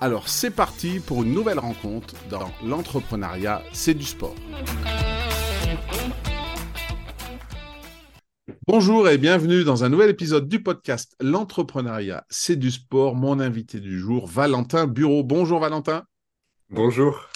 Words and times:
Alors 0.00 0.28
c'est 0.28 0.50
parti 0.50 1.00
pour 1.00 1.22
une 1.22 1.32
nouvelle 1.32 1.58
rencontre 1.58 2.14
dans 2.28 2.50
l'entrepreneuriat, 2.64 3.62
c'est 3.72 3.94
du 3.94 4.04
sport. 4.04 4.34
Bonjour 8.66 9.08
et 9.08 9.16
bienvenue 9.16 9.64
dans 9.64 9.84
un 9.84 9.88
nouvel 9.88 10.10
épisode 10.10 10.48
du 10.48 10.62
podcast 10.62 11.16
L'entrepreneuriat, 11.20 12.26
c'est 12.28 12.56
du 12.56 12.70
sport. 12.70 13.14
Mon 13.14 13.40
invité 13.40 13.80
du 13.80 13.98
jour, 13.98 14.26
Valentin 14.26 14.86
Bureau. 14.86 15.24
Bonjour 15.24 15.60
Valentin. 15.60 16.04
Bonjour. 16.68 17.28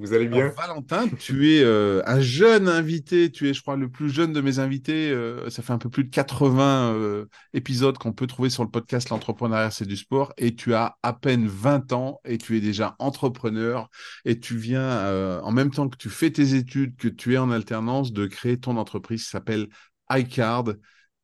Vous 0.00 0.12
allez 0.12 0.28
bien? 0.28 0.48
Valentin, 0.50 1.08
tu 1.08 1.50
es 1.52 1.64
euh, 1.64 2.02
un 2.06 2.20
jeune 2.20 2.68
invité, 2.68 3.32
tu 3.32 3.48
es, 3.48 3.54
je 3.54 3.60
crois, 3.62 3.76
le 3.76 3.90
plus 3.90 4.08
jeune 4.10 4.32
de 4.32 4.40
mes 4.40 4.60
invités. 4.60 5.10
Euh, 5.10 5.50
ça 5.50 5.60
fait 5.60 5.72
un 5.72 5.78
peu 5.78 5.90
plus 5.90 6.04
de 6.04 6.10
80 6.10 6.94
euh, 6.94 7.26
épisodes 7.52 7.98
qu'on 7.98 8.12
peut 8.12 8.28
trouver 8.28 8.48
sur 8.48 8.62
le 8.62 8.70
podcast 8.70 9.08
L'entrepreneuriat, 9.10 9.72
c'est 9.72 9.86
du 9.86 9.96
sport. 9.96 10.32
Et 10.38 10.54
tu 10.54 10.72
as 10.74 10.96
à 11.02 11.12
peine 11.12 11.48
20 11.48 11.92
ans 11.92 12.20
et 12.24 12.38
tu 12.38 12.56
es 12.56 12.60
déjà 12.60 12.94
entrepreneur. 13.00 13.88
Et 14.24 14.38
tu 14.38 14.56
viens, 14.56 15.42
en 15.42 15.50
même 15.50 15.72
temps 15.72 15.88
que 15.88 15.96
tu 15.96 16.10
fais 16.10 16.30
tes 16.30 16.54
études, 16.54 16.94
que 16.96 17.08
tu 17.08 17.34
es 17.34 17.38
en 17.38 17.50
alternance, 17.50 18.12
de 18.12 18.26
créer 18.26 18.58
ton 18.58 18.76
entreprise 18.76 19.24
qui 19.24 19.30
s'appelle 19.30 19.66
iCard. 20.10 20.74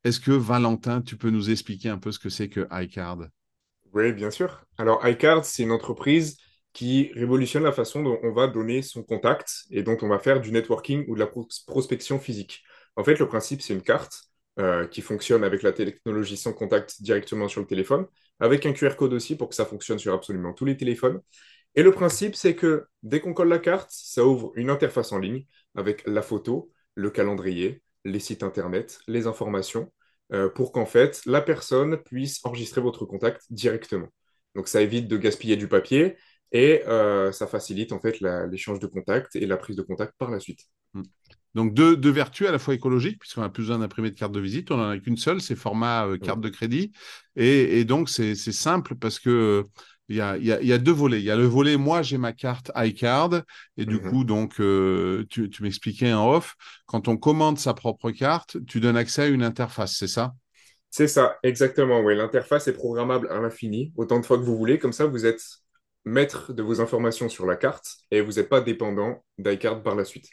Est-ce 0.03 0.19
que 0.19 0.31
Valentin, 0.31 1.01
tu 1.01 1.15
peux 1.15 1.29
nous 1.29 1.49
expliquer 1.49 1.87
un 1.87 1.97
peu 1.97 2.11
ce 2.11 2.19
que 2.19 2.29
c'est 2.29 2.49
que 2.49 2.67
iCard? 2.71 3.19
Oui, 3.93 4.11
bien 4.11 4.31
sûr. 4.31 4.65
Alors, 4.77 5.07
iCard, 5.07 5.45
c'est 5.45 5.63
une 5.63 5.71
entreprise 5.71 6.35
qui 6.75 7.09
révolutionne 7.15 7.63
la 7.63 7.71
façon 7.71 8.03
dont 8.03 8.19
on 8.21 8.33
va 8.33 8.47
donner 8.47 8.81
son 8.81 9.01
contact 9.01 9.63
et 9.71 9.81
dont 9.81 9.97
on 10.01 10.09
va 10.09 10.19
faire 10.19 10.41
du 10.41 10.51
networking 10.51 11.05
ou 11.07 11.15
de 11.15 11.19
la 11.21 11.27
prospection 11.67 12.19
physique. 12.19 12.63
En 12.97 13.03
fait, 13.05 13.17
le 13.17 13.27
principe, 13.29 13.61
c'est 13.61 13.73
une 13.73 13.81
carte 13.81 14.23
euh, 14.59 14.85
qui 14.85 15.01
fonctionne 15.01 15.45
avec 15.45 15.63
la 15.63 15.71
technologie 15.71 16.35
sans 16.35 16.51
contact 16.51 17.01
directement 17.01 17.47
sur 17.47 17.61
le 17.61 17.67
téléphone, 17.67 18.05
avec 18.41 18.65
un 18.65 18.73
QR 18.73 18.95
code 18.97 19.13
aussi 19.13 19.37
pour 19.37 19.47
que 19.47 19.55
ça 19.55 19.65
fonctionne 19.65 19.99
sur 19.99 20.13
absolument 20.13 20.51
tous 20.53 20.65
les 20.65 20.75
téléphones. 20.75 21.21
Et 21.75 21.83
le 21.83 21.93
principe, 21.93 22.35
c'est 22.35 22.55
que 22.55 22.85
dès 23.03 23.21
qu'on 23.21 23.33
colle 23.33 23.49
la 23.49 23.59
carte, 23.59 23.89
ça 23.91 24.25
ouvre 24.25 24.51
une 24.55 24.69
interface 24.69 25.13
en 25.13 25.19
ligne 25.19 25.45
avec 25.75 26.03
la 26.05 26.21
photo, 26.21 26.73
le 26.95 27.09
calendrier, 27.09 27.83
les 28.03 28.19
sites 28.19 28.43
internet, 28.43 28.99
les 29.07 29.27
informations, 29.27 29.93
euh, 30.33 30.49
pour 30.49 30.73
qu'en 30.73 30.85
fait, 30.85 31.21
la 31.25 31.39
personne 31.39 31.97
puisse 32.03 32.43
enregistrer 32.43 32.81
votre 32.81 33.05
contact 33.05 33.45
directement. 33.49 34.09
Donc 34.55 34.67
ça 34.67 34.81
évite 34.81 35.07
de 35.07 35.17
gaspiller 35.17 35.55
du 35.55 35.67
papier 35.67 36.17
et 36.55 36.87
euh, 36.87 37.33
ça 37.33 37.47
facilite 37.47 37.91
en 37.91 37.99
fait 37.99 38.21
l'échange 38.49 38.79
de 38.79 38.87
contacts 38.87 39.35
et 39.35 39.45
la 39.45 39.57
prise 39.57 39.75
de 39.75 39.81
contact 39.81 40.13
par 40.17 40.31
la 40.31 40.39
suite. 40.39 40.61
Hmm. 40.93 41.03
Donc 41.53 41.73
deux, 41.73 42.09
vertus 42.09 42.47
à 42.47 42.51
la 42.53 42.59
fois 42.59 42.73
écologiques, 42.73 43.19
puisqu'on 43.19 43.41
n'a 43.41 43.49
plus 43.49 43.63
besoin 43.63 43.79
d'imprimer 43.79 44.09
de 44.09 44.15
carte 44.15 44.31
de 44.31 44.39
visite, 44.39 44.71
on 44.71 44.77
n'en 44.77 44.89
a 44.89 44.97
qu'une 44.97 45.17
seule, 45.17 45.41
c'est 45.41 45.57
format 45.57 46.07
euh, 46.07 46.17
carte 46.17 46.39
de 46.39 46.47
crédit. 46.47 46.93
Et, 47.35 47.83
donc 47.83 48.07
c'est 48.09 48.35
simple 48.35 48.95
parce 48.95 49.19
que 49.19 49.65
il 50.07 50.15
y, 50.15 50.21
a, 50.21 50.77
deux 50.77 50.91
volets. 50.93 51.19
Il 51.19 51.25
y 51.25 51.31
a 51.31 51.35
le 51.35 51.45
volet, 51.45 51.75
moi 51.75 52.03
j'ai 52.03 52.17
ma 52.17 52.31
carte 52.31 52.71
iCard, 52.75 53.41
et 53.75 53.85
du 53.85 53.95
mhm. 53.95 54.09
coup, 54.09 54.23
donc, 54.23 54.61
euh, 54.61 55.25
tu, 55.29 55.49
tu 55.49 55.63
m'expliquais 55.63 56.13
en 56.13 56.31
off, 56.31 56.55
quand 56.85 57.09
on 57.09 57.17
commande 57.17 57.57
sa 57.57 57.73
propre 57.73 58.11
carte, 58.11 58.57
tu 58.65 58.79
donnes 58.79 58.97
accès 58.97 59.23
à 59.23 59.27
une 59.27 59.43
interface, 59.43 59.95
c'est 59.97 60.07
ça? 60.07 60.33
C'est 60.89 61.09
ça, 61.09 61.37
exactement. 61.43 61.99
Oui, 61.99 62.15
l'interface 62.15 62.69
est 62.69 62.73
programmable 62.73 63.27
à 63.29 63.41
l'infini, 63.41 63.91
autant 63.97 64.19
de 64.19 64.25
fois 64.25 64.37
que 64.37 64.43
vous 64.43 64.55
voulez. 64.55 64.79
Comme 64.79 64.93
ça, 64.93 65.07
vous 65.07 65.25
êtes 65.25 65.41
maître 66.05 66.53
de 66.53 66.63
vos 66.63 66.81
informations 66.81 67.29
sur 67.29 67.45
la 67.45 67.55
carte 67.55 67.97
et 68.11 68.21
vous 68.21 68.33
n'êtes 68.33 68.49
pas 68.49 68.61
dépendant 68.61 69.25
d'iCard 69.37 69.83
par 69.83 69.95
la 69.95 70.05
suite. 70.05 70.29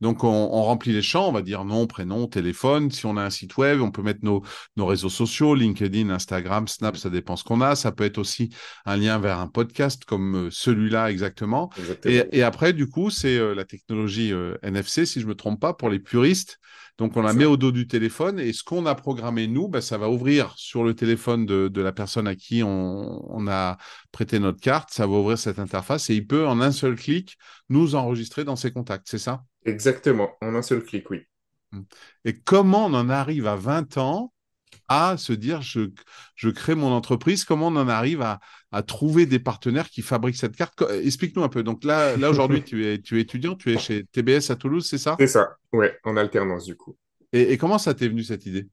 Donc, 0.00 0.24
on, 0.24 0.62
remplit 0.62 0.92
les 0.92 1.02
champs, 1.02 1.28
on 1.28 1.32
va 1.32 1.42
dire 1.42 1.64
nom, 1.64 1.86
prénom, 1.86 2.26
téléphone. 2.26 2.90
Si 2.90 3.06
on 3.06 3.16
a 3.16 3.22
un 3.22 3.30
site 3.30 3.56
web, 3.56 3.80
on 3.80 3.90
peut 3.90 4.02
mettre 4.02 4.20
nos, 4.22 4.42
réseaux 4.76 5.08
sociaux, 5.08 5.54
LinkedIn, 5.54 6.10
Instagram, 6.10 6.68
Snap, 6.68 6.96
ça 6.96 7.10
dépend 7.10 7.36
ce 7.36 7.44
qu'on 7.44 7.60
a. 7.60 7.76
Ça 7.76 7.92
peut 7.92 8.04
être 8.04 8.18
aussi 8.18 8.50
un 8.84 8.96
lien 8.96 9.18
vers 9.18 9.38
un 9.38 9.48
podcast 9.48 10.04
comme 10.04 10.46
euh, 10.46 10.48
celui-là 10.50 11.10
exactement. 11.10 11.70
Et, 12.04 12.42
après, 12.42 12.72
du 12.72 12.88
coup, 12.88 13.10
c'est 13.10 13.38
euh, 13.38 13.54
la 13.54 13.64
technologie 13.64 14.32
euh, 14.32 14.56
NFC, 14.62 15.06
si 15.06 15.20
je 15.20 15.24
ne 15.24 15.30
me 15.30 15.34
trompe 15.34 15.60
pas, 15.60 15.72
pour 15.72 15.88
les 15.88 15.98
puristes. 15.98 16.58
Donc, 16.98 17.16
on 17.16 17.22
la 17.22 17.34
met 17.34 17.44
au 17.44 17.58
dos 17.58 17.72
du 17.72 17.86
téléphone 17.86 18.40
et 18.40 18.54
ce 18.54 18.64
qu'on 18.64 18.86
a 18.86 18.94
programmé, 18.94 19.46
nous, 19.46 19.68
bah, 19.68 19.82
ça 19.82 19.98
va 19.98 20.08
ouvrir 20.08 20.54
sur 20.56 20.82
le 20.82 20.94
téléphone 20.94 21.44
de, 21.44 21.80
la 21.80 21.92
personne 21.92 22.26
à 22.26 22.34
qui 22.34 22.62
on, 22.62 23.46
a 23.48 23.76
prêté 24.12 24.38
notre 24.38 24.60
carte. 24.60 24.90
Ça 24.92 25.06
va 25.06 25.12
ouvrir 25.12 25.38
cette 25.38 25.58
interface 25.58 26.08
et 26.08 26.14
il 26.14 26.26
peut, 26.26 26.46
en 26.46 26.60
un 26.62 26.72
seul 26.72 26.96
clic, 26.96 27.36
nous 27.68 27.94
enregistrer 27.94 28.44
dans 28.44 28.56
ses 28.56 28.72
contacts. 28.72 29.08
C'est 29.10 29.18
ça? 29.18 29.44
Exactement, 29.66 30.36
en 30.40 30.54
un 30.54 30.62
seul 30.62 30.82
clic, 30.82 31.10
oui. 31.10 31.26
Mmh. 31.72 31.80
Et 32.24 32.38
comment 32.38 32.86
on 32.86 32.94
en 32.94 33.08
arrive 33.10 33.46
à 33.46 33.56
20 33.56 33.98
ans 33.98 34.32
à 34.88 35.16
se 35.16 35.32
dire 35.32 35.62
je, 35.62 35.90
je 36.36 36.48
crée 36.48 36.76
mon 36.76 36.92
entreprise? 36.92 37.44
Comment 37.44 37.68
on 37.68 37.76
en 37.76 37.88
arrive 37.88 38.22
à, 38.22 38.40
trouver 38.86 39.26
des 39.26 39.38
partenaires 39.38 39.88
qui 39.88 40.02
fabriquent 40.02 40.36
cette 40.36 40.54
carte? 40.54 40.82
Explique-nous 41.02 41.42
un 41.42 41.48
peu. 41.48 41.62
Donc 41.62 41.82
là, 41.82 42.16
là 42.16 42.30
aujourd'hui, 42.30 42.62
tu 42.62 42.86
es, 42.86 43.00
tu 43.00 43.18
es 43.18 43.22
étudiant, 43.22 43.54
tu 43.54 43.72
es 43.72 43.78
chez 43.78 44.04
TBS 44.04 44.50
à 44.50 44.56
Toulouse, 44.56 44.86
c'est 44.88 44.98
ça? 44.98 45.16
C'est 45.18 45.26
ça, 45.26 45.56
ouais, 45.72 45.98
en 46.04 46.16
alternance 46.16 46.64
du 46.64 46.76
coup. 46.76 46.96
Et, 47.32 47.58
comment 47.58 47.78
ça 47.78 47.94
t'est 47.94 48.08
venu 48.08 48.22
cette 48.22 48.46
idée? 48.46 48.68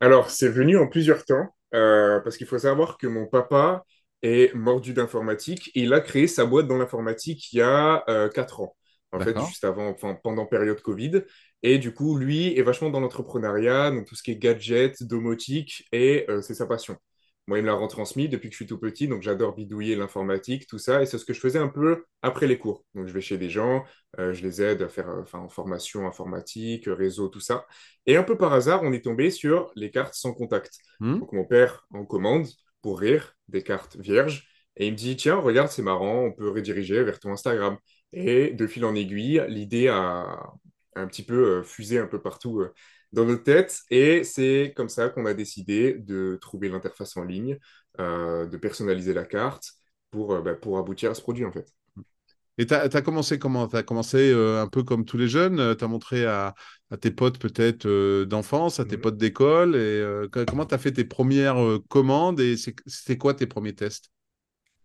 Alors, 0.00 0.30
c'est 0.30 0.48
venu 0.48 0.76
en 0.76 0.86
plusieurs 0.86 1.24
temps, 1.24 1.54
euh, 1.74 2.20
parce 2.20 2.36
qu'il 2.36 2.46
faut 2.46 2.58
savoir 2.58 2.98
que 2.98 3.06
mon 3.06 3.26
papa 3.26 3.84
est 4.22 4.54
mordu 4.54 4.92
d'informatique 4.92 5.70
et 5.74 5.82
il 5.82 5.92
a 5.92 6.00
créé 6.00 6.26
sa 6.26 6.44
boîte 6.44 6.68
dans 6.68 6.78
l'informatique 6.78 7.52
il 7.52 7.58
y 7.58 7.62
a 7.62 8.04
euh, 8.08 8.28
4 8.28 8.60
ans 8.60 8.76
en 9.16 9.20
fait, 9.20 9.38
juste 9.46 9.64
avant, 9.64 9.88
enfin, 9.88 10.16
pendant 10.22 10.46
période 10.46 10.80
Covid. 10.80 11.22
Et 11.62 11.78
du 11.78 11.92
coup, 11.92 12.16
lui 12.16 12.56
est 12.58 12.62
vachement 12.62 12.90
dans 12.90 13.00
l'entrepreneuriat, 13.00 13.90
donc 13.90 14.06
tout 14.06 14.14
ce 14.14 14.22
qui 14.22 14.30
est 14.32 14.36
gadget, 14.36 15.02
domotique, 15.02 15.86
et 15.92 16.26
euh, 16.28 16.42
c'est 16.42 16.54
sa 16.54 16.66
passion. 16.66 16.96
Moi, 17.48 17.58
il 17.58 17.62
me 17.62 17.68
l'a 17.68 17.74
retransmis 17.74 18.28
depuis 18.28 18.48
que 18.48 18.54
je 18.54 18.56
suis 18.56 18.66
tout 18.66 18.78
petit, 18.78 19.06
donc 19.06 19.22
j'adore 19.22 19.54
bidouiller 19.54 19.94
l'informatique, 19.94 20.66
tout 20.66 20.78
ça, 20.78 21.02
et 21.02 21.06
c'est 21.06 21.16
ce 21.16 21.24
que 21.24 21.32
je 21.32 21.38
faisais 21.38 21.60
un 21.60 21.68
peu 21.68 22.04
après 22.20 22.48
les 22.48 22.58
cours. 22.58 22.84
Donc, 22.94 23.06
je 23.06 23.12
vais 23.12 23.20
chez 23.20 23.38
des 23.38 23.50
gens, 23.50 23.84
euh, 24.18 24.32
je 24.32 24.42
les 24.42 24.62
aide 24.62 24.82
à 24.82 24.88
faire 24.88 25.08
euh, 25.08 25.22
enfin, 25.22 25.48
formation 25.48 26.08
informatique, 26.08 26.84
réseau, 26.86 27.28
tout 27.28 27.40
ça. 27.40 27.64
Et 28.06 28.16
un 28.16 28.24
peu 28.24 28.36
par 28.36 28.52
hasard, 28.52 28.82
on 28.82 28.92
est 28.92 29.04
tombé 29.04 29.30
sur 29.30 29.70
les 29.76 29.92
cartes 29.92 30.14
sans 30.14 30.32
contact. 30.34 30.72
Hmm. 30.98 31.20
Donc, 31.20 31.32
mon 31.32 31.44
père 31.44 31.86
en 31.92 32.04
commande, 32.04 32.46
pour 32.82 32.98
rire, 32.98 33.34
des 33.48 33.62
cartes 33.62 33.96
vierges, 33.96 34.48
et 34.76 34.88
il 34.88 34.92
me 34.92 34.96
dit, 34.96 35.16
tiens, 35.16 35.36
regarde, 35.36 35.70
c'est 35.70 35.82
marrant, 35.82 36.24
on 36.24 36.32
peut 36.32 36.50
rediriger 36.50 37.02
vers 37.04 37.18
ton 37.20 37.30
Instagram. 37.32 37.78
Et 38.12 38.52
de 38.52 38.66
fil 38.66 38.84
en 38.84 38.94
aiguille, 38.94 39.44
l'idée 39.48 39.88
a 39.88 40.52
un 40.96 41.06
petit 41.06 41.22
peu 41.22 41.58
euh, 41.58 41.62
fusé 41.62 41.98
un 41.98 42.06
peu 42.06 42.20
partout 42.20 42.60
euh, 42.60 42.72
dans 43.12 43.24
nos 43.24 43.36
têtes. 43.36 43.82
Et 43.90 44.24
c'est 44.24 44.72
comme 44.76 44.88
ça 44.88 45.08
qu'on 45.08 45.26
a 45.26 45.34
décidé 45.34 45.94
de 45.94 46.38
trouver 46.40 46.68
l'interface 46.68 47.16
en 47.16 47.24
ligne, 47.24 47.58
euh, 48.00 48.46
de 48.46 48.56
personnaliser 48.56 49.14
la 49.14 49.24
carte 49.24 49.72
pour, 50.10 50.40
bah, 50.42 50.54
pour 50.54 50.78
aboutir 50.78 51.10
à 51.10 51.14
ce 51.14 51.22
produit 51.22 51.44
en 51.44 51.52
fait. 51.52 51.72
Et 52.58 52.64
tu 52.64 52.72
as, 52.72 52.88
commencé 53.02 53.38
comment? 53.38 53.68
Tu 53.68 53.76
as 53.76 53.82
commencé 53.82 54.32
un 54.32 54.66
peu 54.66 54.82
comme 54.82 55.04
tous 55.04 55.18
les 55.18 55.28
jeunes? 55.28 55.76
Tu 55.76 55.84
as 55.84 55.88
montré 55.88 56.24
à, 56.24 56.54
tes 57.02 57.10
potes 57.10 57.38
peut-être 57.38 57.86
d'enfance, 58.24 58.80
à 58.80 58.86
tes 58.86 58.96
mmh. 58.96 59.00
potes 59.02 59.18
d'école 59.18 59.76
et 59.76 60.26
Comment 60.48 60.64
tu 60.64 60.74
as 60.74 60.78
fait 60.78 60.92
tes 60.92 61.04
premières 61.04 61.58
commandes 61.90 62.40
et 62.40 62.56
c'était 62.56 63.18
quoi 63.18 63.34
tes 63.34 63.46
premiers 63.46 63.74
tests? 63.74 64.10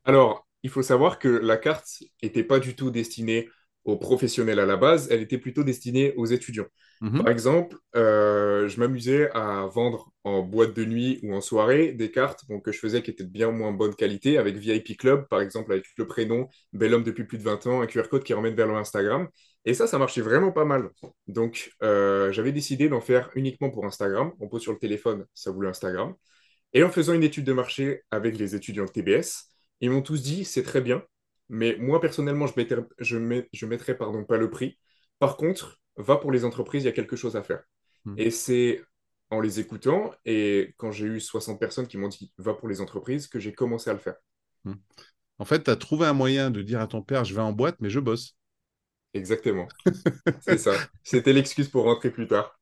Alors, 0.03 0.45
il 0.63 0.69
faut 0.69 0.83
savoir 0.83 1.19
que 1.19 1.27
la 1.27 1.57
carte 1.57 1.87
n'était 2.21 2.43
pas 2.43 2.59
du 2.59 2.75
tout 2.75 2.91
destinée 2.91 3.49
aux 3.83 3.97
professionnels 3.97 4.59
à 4.59 4.65
la 4.65 4.77
base, 4.77 5.07
elle 5.09 5.21
était 5.21 5.39
plutôt 5.39 5.63
destinée 5.63 6.13
aux 6.15 6.25
étudiants. 6.25 6.67
Mhm. 7.01 7.23
Par 7.23 7.29
exemple, 7.29 7.77
euh, 7.95 8.67
je 8.67 8.79
m'amusais 8.79 9.31
à 9.31 9.65
vendre 9.65 10.11
en 10.23 10.43
boîte 10.43 10.75
de 10.75 10.85
nuit 10.85 11.19
ou 11.23 11.33
en 11.33 11.41
soirée 11.41 11.93
des 11.93 12.11
cartes 12.11 12.45
que 12.63 12.71
je 12.71 12.77
faisais 12.77 13.01
qui 13.01 13.09
étaient 13.09 13.23
de 13.23 13.29
bien 13.29 13.49
moins 13.49 13.71
bonne 13.71 13.95
qualité 13.95 14.37
avec 14.37 14.55
VIP 14.55 14.97
Club, 14.97 15.27
par 15.27 15.41
exemple, 15.41 15.71
avec 15.71 15.85
le 15.97 16.05
prénom, 16.05 16.47
bel 16.73 16.93
homme 16.93 17.03
depuis 17.03 17.23
plus 17.23 17.39
de 17.39 17.43
20 17.43 17.65
ans, 17.67 17.81
un 17.81 17.87
QR 17.87 18.03
code 18.03 18.23
qui 18.23 18.35
ramène 18.35 18.53
vers 18.53 18.67
leur 18.67 18.77
Instagram. 18.77 19.27
Et 19.65 19.73
ça, 19.73 19.87
ça 19.87 19.97
marchait 19.97 20.21
vraiment 20.21 20.51
pas 20.51 20.65
mal. 20.65 20.89
Donc, 21.27 21.71
euh, 21.81 22.31
j'avais 22.31 22.51
décidé 22.51 22.87
d'en 22.87 23.01
faire 23.01 23.31
uniquement 23.33 23.71
pour 23.71 23.85
Instagram. 23.85 24.31
On 24.39 24.47
pose 24.47 24.61
sur 24.61 24.71
le 24.71 24.79
téléphone, 24.79 25.25
ça 25.33 25.49
voulait 25.51 25.69
Instagram. 25.69 26.13
Et 26.73 26.83
en 26.83 26.89
faisant 26.89 27.13
une 27.13 27.23
étude 27.23 27.45
de 27.45 27.53
marché 27.53 28.03
avec 28.11 28.37
les 28.37 28.55
étudiants 28.55 28.85
de 28.85 28.91
TBS, 28.91 29.50
ils 29.81 29.89
m'ont 29.89 30.01
tous 30.01 30.21
dit 30.21 30.45
c'est 30.45 30.63
très 30.63 30.81
bien, 30.81 31.03
mais 31.49 31.75
moi 31.77 31.99
personnellement, 31.99 32.47
je 32.47 32.53
mettrai, 32.55 32.81
je, 32.99 33.65
mettrai 33.65 33.97
pardon, 33.97 34.23
pas 34.23 34.37
le 34.37 34.49
prix. 34.49 34.77
Par 35.19 35.37
contre, 35.37 35.79
va 35.97 36.17
pour 36.17 36.31
les 36.31 36.45
entreprises, 36.45 36.83
il 36.83 36.85
y 36.85 36.89
a 36.89 36.93
quelque 36.93 37.15
chose 37.15 37.35
à 37.35 37.43
faire. 37.43 37.63
Hmm. 38.05 38.15
Et 38.17 38.31
c'est 38.31 38.81
en 39.29 39.39
les 39.39 39.59
écoutant 39.59 40.11
et 40.25 40.73
quand 40.77 40.91
j'ai 40.91 41.05
eu 41.05 41.19
60 41.19 41.59
personnes 41.59 41.87
qui 41.87 41.97
m'ont 41.97 42.09
dit 42.09 42.33
va 42.37 42.53
pour 42.53 42.67
les 42.67 42.81
entreprises 42.81 43.27
que 43.27 43.39
j'ai 43.39 43.53
commencé 43.53 43.89
à 43.89 43.93
le 43.93 43.99
faire. 43.99 44.15
Hmm. 44.65 44.75
En 45.39 45.45
fait, 45.45 45.63
tu 45.63 45.71
as 45.71 45.75
trouvé 45.75 46.05
un 46.05 46.13
moyen 46.13 46.51
de 46.51 46.61
dire 46.61 46.79
à 46.79 46.87
ton 46.87 47.01
père 47.01 47.25
je 47.25 47.33
vais 47.33 47.41
en 47.41 47.53
boîte, 47.53 47.77
mais 47.79 47.89
je 47.89 47.99
bosse. 47.99 48.35
Exactement. 49.13 49.67
c'est 50.41 50.57
ça. 50.57 50.73
C'était 51.03 51.33
l'excuse 51.33 51.67
pour 51.67 51.83
rentrer 51.83 52.11
plus 52.11 52.27
tard. 52.27 52.57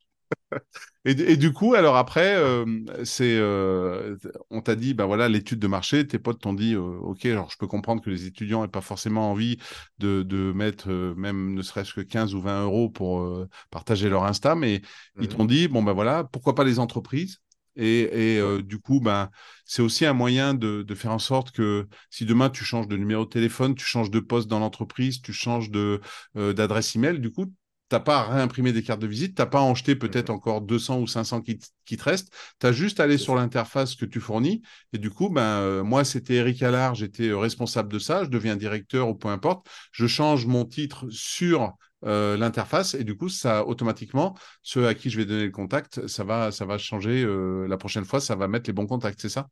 Et, 1.05 1.37
du 1.37 1.53
coup, 1.53 1.75
alors 1.75 1.95
après, 1.95 2.35
euh, 2.35 2.65
c'est, 3.03 3.37
euh, 3.39 4.17
on 4.49 4.61
t'a 4.61 4.75
dit, 4.75 4.93
ben 4.93 5.05
voilà, 5.05 5.29
l'étude 5.29 5.59
de 5.59 5.67
marché, 5.67 6.05
tes 6.05 6.19
potes 6.19 6.41
t'ont 6.41 6.53
dit, 6.53 6.75
euh, 6.75 6.81
ok, 6.81 7.25
alors 7.25 7.49
je 7.49 7.57
peux 7.57 7.67
comprendre 7.67 8.01
que 8.01 8.09
les 8.09 8.25
étudiants 8.25 8.61
n'aient 8.61 8.67
pas 8.67 8.81
forcément 8.81 9.31
envie 9.31 9.57
de, 9.99 10.23
de 10.23 10.51
mettre 10.51 10.89
même 10.89 11.53
ne 11.53 11.61
serait-ce 11.61 11.93
que 11.93 12.01
15 12.01 12.35
ou 12.35 12.41
20 12.41 12.63
euros 12.63 12.89
pour 12.89 13.47
partager 13.71 14.09
leur 14.09 14.25
Insta, 14.25 14.55
mais 14.55 14.81
ils 15.19 15.23
mhm. 15.23 15.27
t'ont 15.27 15.45
dit, 15.45 15.67
bon 15.67 15.83
ben 15.83 15.93
voilà, 15.93 16.25
pourquoi 16.25 16.53
pas 16.53 16.63
les 16.63 16.79
entreprises? 16.79 17.37
Et, 17.75 18.35
et 18.35 18.61
du 18.61 18.79
coup, 18.79 18.99
ben, 18.99 19.29
c'est 19.63 19.81
aussi 19.81 20.05
un 20.05 20.11
moyen 20.11 20.53
de, 20.53 20.83
de, 20.83 20.95
faire 20.95 21.11
en 21.11 21.19
sorte 21.19 21.51
que 21.51 21.87
si 22.09 22.25
demain 22.25 22.49
tu 22.49 22.65
changes 22.65 22.89
de 22.89 22.97
numéro 22.97 23.23
de 23.23 23.29
téléphone, 23.29 23.73
tu 23.73 23.85
changes 23.85 24.11
de 24.11 24.19
poste 24.19 24.49
dans 24.49 24.59
l'entreprise, 24.59 25.21
tu 25.21 25.31
changes 25.31 25.69
de, 25.69 26.01
d'adresse 26.35 26.95
email, 26.97 27.19
du 27.19 27.31
coup, 27.31 27.53
n'as 27.95 27.99
pas 27.99 28.19
à 28.19 28.33
réimprimer 28.33 28.71
des 28.71 28.83
cartes 28.83 29.01
de 29.01 29.07
visite, 29.07 29.35
tu 29.35 29.41
n'as 29.41 29.45
pas 29.45 29.59
à 29.59 29.61
en 29.61 29.75
jeter 29.75 29.95
peut-être 29.95 30.29
mhm. 30.29 30.35
encore 30.35 30.61
200 30.61 30.99
ou 30.99 31.07
500 31.07 31.41
qui, 31.41 31.57
te 31.57 32.03
restent, 32.03 32.31
tu 32.59 32.67
as 32.67 32.71
juste 32.71 32.99
à 32.99 33.03
aller 33.03 33.17
sur 33.17 33.35
l'interface 33.35 33.95
que 33.95 34.05
tu 34.05 34.19
fournis. 34.19 34.61
Et 34.93 34.97
du 34.97 35.09
coup, 35.09 35.29
ben, 35.29 35.41
euh, 35.41 35.83
moi, 35.83 36.03
c'était 36.03 36.35
Eric 36.35 36.61
Allard, 36.61 36.95
j'étais 36.95 37.29
euh, 37.29 37.37
responsable 37.37 37.91
de 37.91 37.99
ça, 37.99 38.23
je 38.23 38.29
deviens 38.29 38.55
directeur 38.55 39.09
ou 39.09 39.15
peu 39.15 39.29
importe, 39.29 39.67
je 39.91 40.07
change 40.07 40.45
mon 40.45 40.65
titre 40.65 41.05
sur 41.09 41.73
euh, 42.05 42.37
l'interface 42.37 42.93
et 42.93 43.03
du 43.03 43.17
coup, 43.17 43.29
ça 43.29 43.65
automatiquement, 43.65 44.37
ceux 44.61 44.87
à 44.87 44.93
qui 44.93 45.09
je 45.09 45.17
vais 45.17 45.25
donner 45.25 45.45
le 45.45 45.51
contact, 45.51 46.07
ça 46.07 46.23
va, 46.23 46.51
ça 46.51 46.65
va 46.65 46.77
changer 46.77 47.25
la 47.67 47.77
prochaine 47.77 48.05
fois, 48.05 48.21
ça 48.21 48.35
va 48.35 48.47
mettre 48.47 48.69
les 48.69 48.73
bons 48.73 48.87
contacts, 48.87 49.19
c'est 49.21 49.29
ça? 49.29 49.49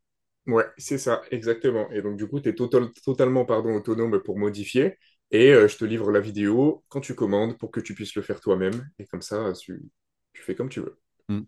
Ouais, 0.47 0.63
c'est 0.77 0.97
ça, 0.97 1.21
exactement. 1.29 1.91
Et 1.91 2.01
donc, 2.01 2.15
du 2.15 2.25
coup, 2.25 2.39
tu 2.39 2.47
es 2.47 2.55
totalement 2.55 3.43
pardon, 3.43 3.75
autonome 3.75 4.21
pour 4.23 4.37
modifier. 4.37 4.97
Et 5.31 5.51
euh, 5.51 5.67
je 5.67 5.77
te 5.77 5.85
livre 5.85 6.11
la 6.11 6.19
vidéo 6.19 6.83
quand 6.89 7.01
tu 7.01 7.15
commandes 7.15 7.57
pour 7.57 7.71
que 7.71 7.79
tu 7.79 7.93
puisses 7.93 8.15
le 8.15 8.21
faire 8.21 8.39
toi-même. 8.39 8.89
Et 8.99 9.05
comme 9.05 9.21
ça, 9.21 9.51
tu, 9.53 9.81
fais 10.33 10.55
comme 10.55 10.69
tu 10.69 10.79
veux. 10.79 10.97
Hmm. 11.29 11.41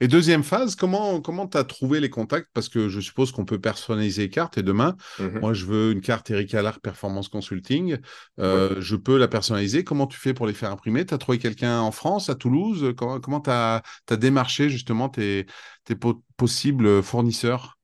Et 0.00 0.08
deuxième 0.08 0.42
phase, 0.42 0.74
comment 0.74 1.20
comment 1.20 1.46
tu 1.46 1.56
as 1.56 1.62
trouvé 1.62 2.00
les 2.00 2.10
contacts? 2.10 2.48
Parce 2.52 2.68
que 2.68 2.88
je 2.88 2.98
suppose 2.98 3.30
qu'on 3.30 3.44
peut 3.44 3.60
personnaliser 3.60 4.22
les 4.22 4.30
cartes 4.30 4.58
et 4.58 4.64
demain, 4.64 4.96
mhm. 5.20 5.38
moi 5.38 5.52
je 5.52 5.66
veux 5.66 5.92
une 5.92 6.00
carte 6.00 6.30
Eric 6.30 6.52
Allard 6.54 6.80
Performance 6.80 7.28
Consulting, 7.28 7.98
euh, 8.40 8.80
je 8.80 8.96
peux 8.96 9.16
la 9.18 9.28
personnaliser. 9.28 9.84
Comment 9.84 10.08
tu 10.08 10.18
fais 10.18 10.34
pour 10.34 10.48
les 10.48 10.52
faire 10.52 10.72
imprimer? 10.72 11.06
Tu 11.06 11.14
as 11.14 11.18
trouvé 11.18 11.38
quelqu'un 11.38 11.80
en 11.80 11.92
France, 11.92 12.28
à 12.28 12.34
Toulouse? 12.34 12.92
Comment 12.96 13.40
tu 13.40 13.50
as, 13.50 13.82
démarché 14.10 14.68
justement 14.68 15.08
tes, 15.08 15.46
tes 15.84 15.94
possibles 16.36 17.00
fournisseurs? 17.02 17.78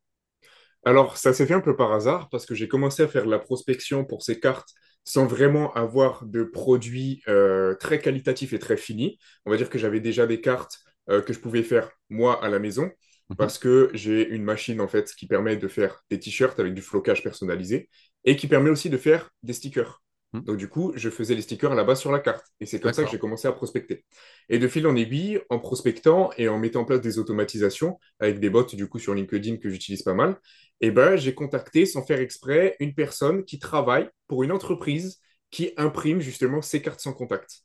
Alors 0.84 1.16
ça 1.16 1.32
s'est 1.32 1.46
fait 1.46 1.54
un 1.54 1.60
peu 1.60 1.76
par 1.76 1.92
hasard 1.92 2.28
parce 2.28 2.44
que 2.44 2.54
j'ai 2.54 2.68
commencé 2.68 3.02
à 3.02 3.08
faire 3.08 3.26
la 3.26 3.38
prospection 3.38 4.04
pour 4.04 4.22
ces 4.22 4.40
cartes 4.40 4.74
sans 5.04 5.26
vraiment 5.26 5.72
avoir 5.74 6.24
de 6.24 6.42
produits 6.42 7.22
euh, 7.28 7.74
très 7.74 8.00
qualitatifs 8.00 8.52
et 8.52 8.58
très 8.58 8.76
finis. 8.76 9.18
On 9.44 9.50
va 9.50 9.56
dire 9.56 9.70
que 9.70 9.78
j'avais 9.78 10.00
déjà 10.00 10.26
des 10.26 10.40
cartes 10.40 10.78
euh, 11.10 11.20
que 11.20 11.32
je 11.32 11.38
pouvais 11.38 11.62
faire 11.62 11.90
moi 12.08 12.42
à 12.42 12.48
la 12.48 12.58
maison 12.58 12.90
mhm. 13.30 13.36
parce 13.36 13.58
que 13.58 13.90
j'ai 13.92 14.28
une 14.28 14.44
machine 14.44 14.80
en 14.80 14.88
fait 14.88 15.14
qui 15.14 15.26
permet 15.26 15.56
de 15.56 15.68
faire 15.68 16.02
des 16.10 16.18
t-shirts 16.18 16.58
avec 16.58 16.74
du 16.74 16.82
flocage 16.82 17.22
personnalisé 17.22 17.88
et 18.24 18.36
qui 18.36 18.46
permet 18.46 18.70
aussi 18.70 18.90
de 18.90 18.96
faire 18.96 19.30
des 19.42 19.52
stickers. 19.52 20.03
Hmm. 20.34 20.40
Donc, 20.40 20.56
du 20.56 20.68
coup, 20.68 20.92
je 20.96 21.10
faisais 21.10 21.36
les 21.36 21.42
stickers 21.42 21.74
là-bas 21.76 21.94
sur 21.94 22.10
la 22.10 22.18
carte. 22.18 22.44
Et 22.58 22.66
c'est 22.66 22.80
comme 22.80 22.92
ça 22.92 23.04
que 23.04 23.10
j'ai 23.10 23.20
commencé 23.20 23.46
à 23.46 23.52
prospecter. 23.52 24.04
Et 24.48 24.58
de 24.58 24.66
fil 24.66 24.84
en 24.88 24.96
aiguille, 24.96 25.40
en 25.48 25.60
prospectant 25.60 26.30
et 26.36 26.48
en 26.48 26.58
mettant 26.58 26.80
en 26.80 26.84
place 26.84 27.00
des 27.00 27.20
automatisations 27.20 28.00
avec 28.18 28.40
des 28.40 28.50
bots, 28.50 28.64
du 28.64 28.88
coup, 28.88 28.98
sur 28.98 29.14
LinkedIn 29.14 29.58
que 29.58 29.70
j'utilise 29.70 30.02
pas 30.02 30.12
mal, 30.12 30.36
et 30.80 30.88
eh 30.88 30.90
ben, 30.90 31.14
j'ai 31.14 31.34
contacté, 31.34 31.86
sans 31.86 32.02
faire 32.04 32.18
exprès, 32.18 32.74
une 32.80 32.94
personne 32.94 33.44
qui 33.44 33.60
travaille 33.60 34.10
pour 34.26 34.42
une 34.42 34.50
entreprise 34.50 35.20
qui 35.52 35.72
imprime 35.76 36.20
justement 36.20 36.62
ces 36.62 36.82
cartes 36.82 36.98
sans 36.98 37.12
contact. 37.12 37.60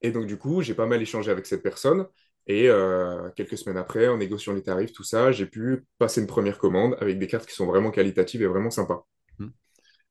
Et 0.00 0.10
donc, 0.10 0.26
du 0.26 0.38
coup, 0.38 0.62
j'ai 0.62 0.72
pas 0.72 0.86
mal 0.86 1.02
échangé 1.02 1.30
avec 1.30 1.44
cette 1.44 1.62
personne. 1.62 2.06
Et 2.46 2.70
euh, 2.70 3.28
quelques 3.36 3.58
semaines 3.58 3.76
après, 3.76 4.08
en 4.08 4.16
négociant 4.16 4.54
les 4.54 4.62
tarifs, 4.62 4.92
tout 4.92 5.04
ça, 5.04 5.32
j'ai 5.32 5.46
pu 5.46 5.84
passer 5.98 6.22
une 6.22 6.26
première 6.26 6.56
commande 6.56 6.96
avec 6.98 7.18
des 7.18 7.26
cartes 7.26 7.46
qui 7.46 7.54
sont 7.54 7.66
vraiment 7.66 7.90
qualitatives 7.90 8.40
et 8.40 8.46
vraiment 8.46 8.70
sympas. 8.70 9.04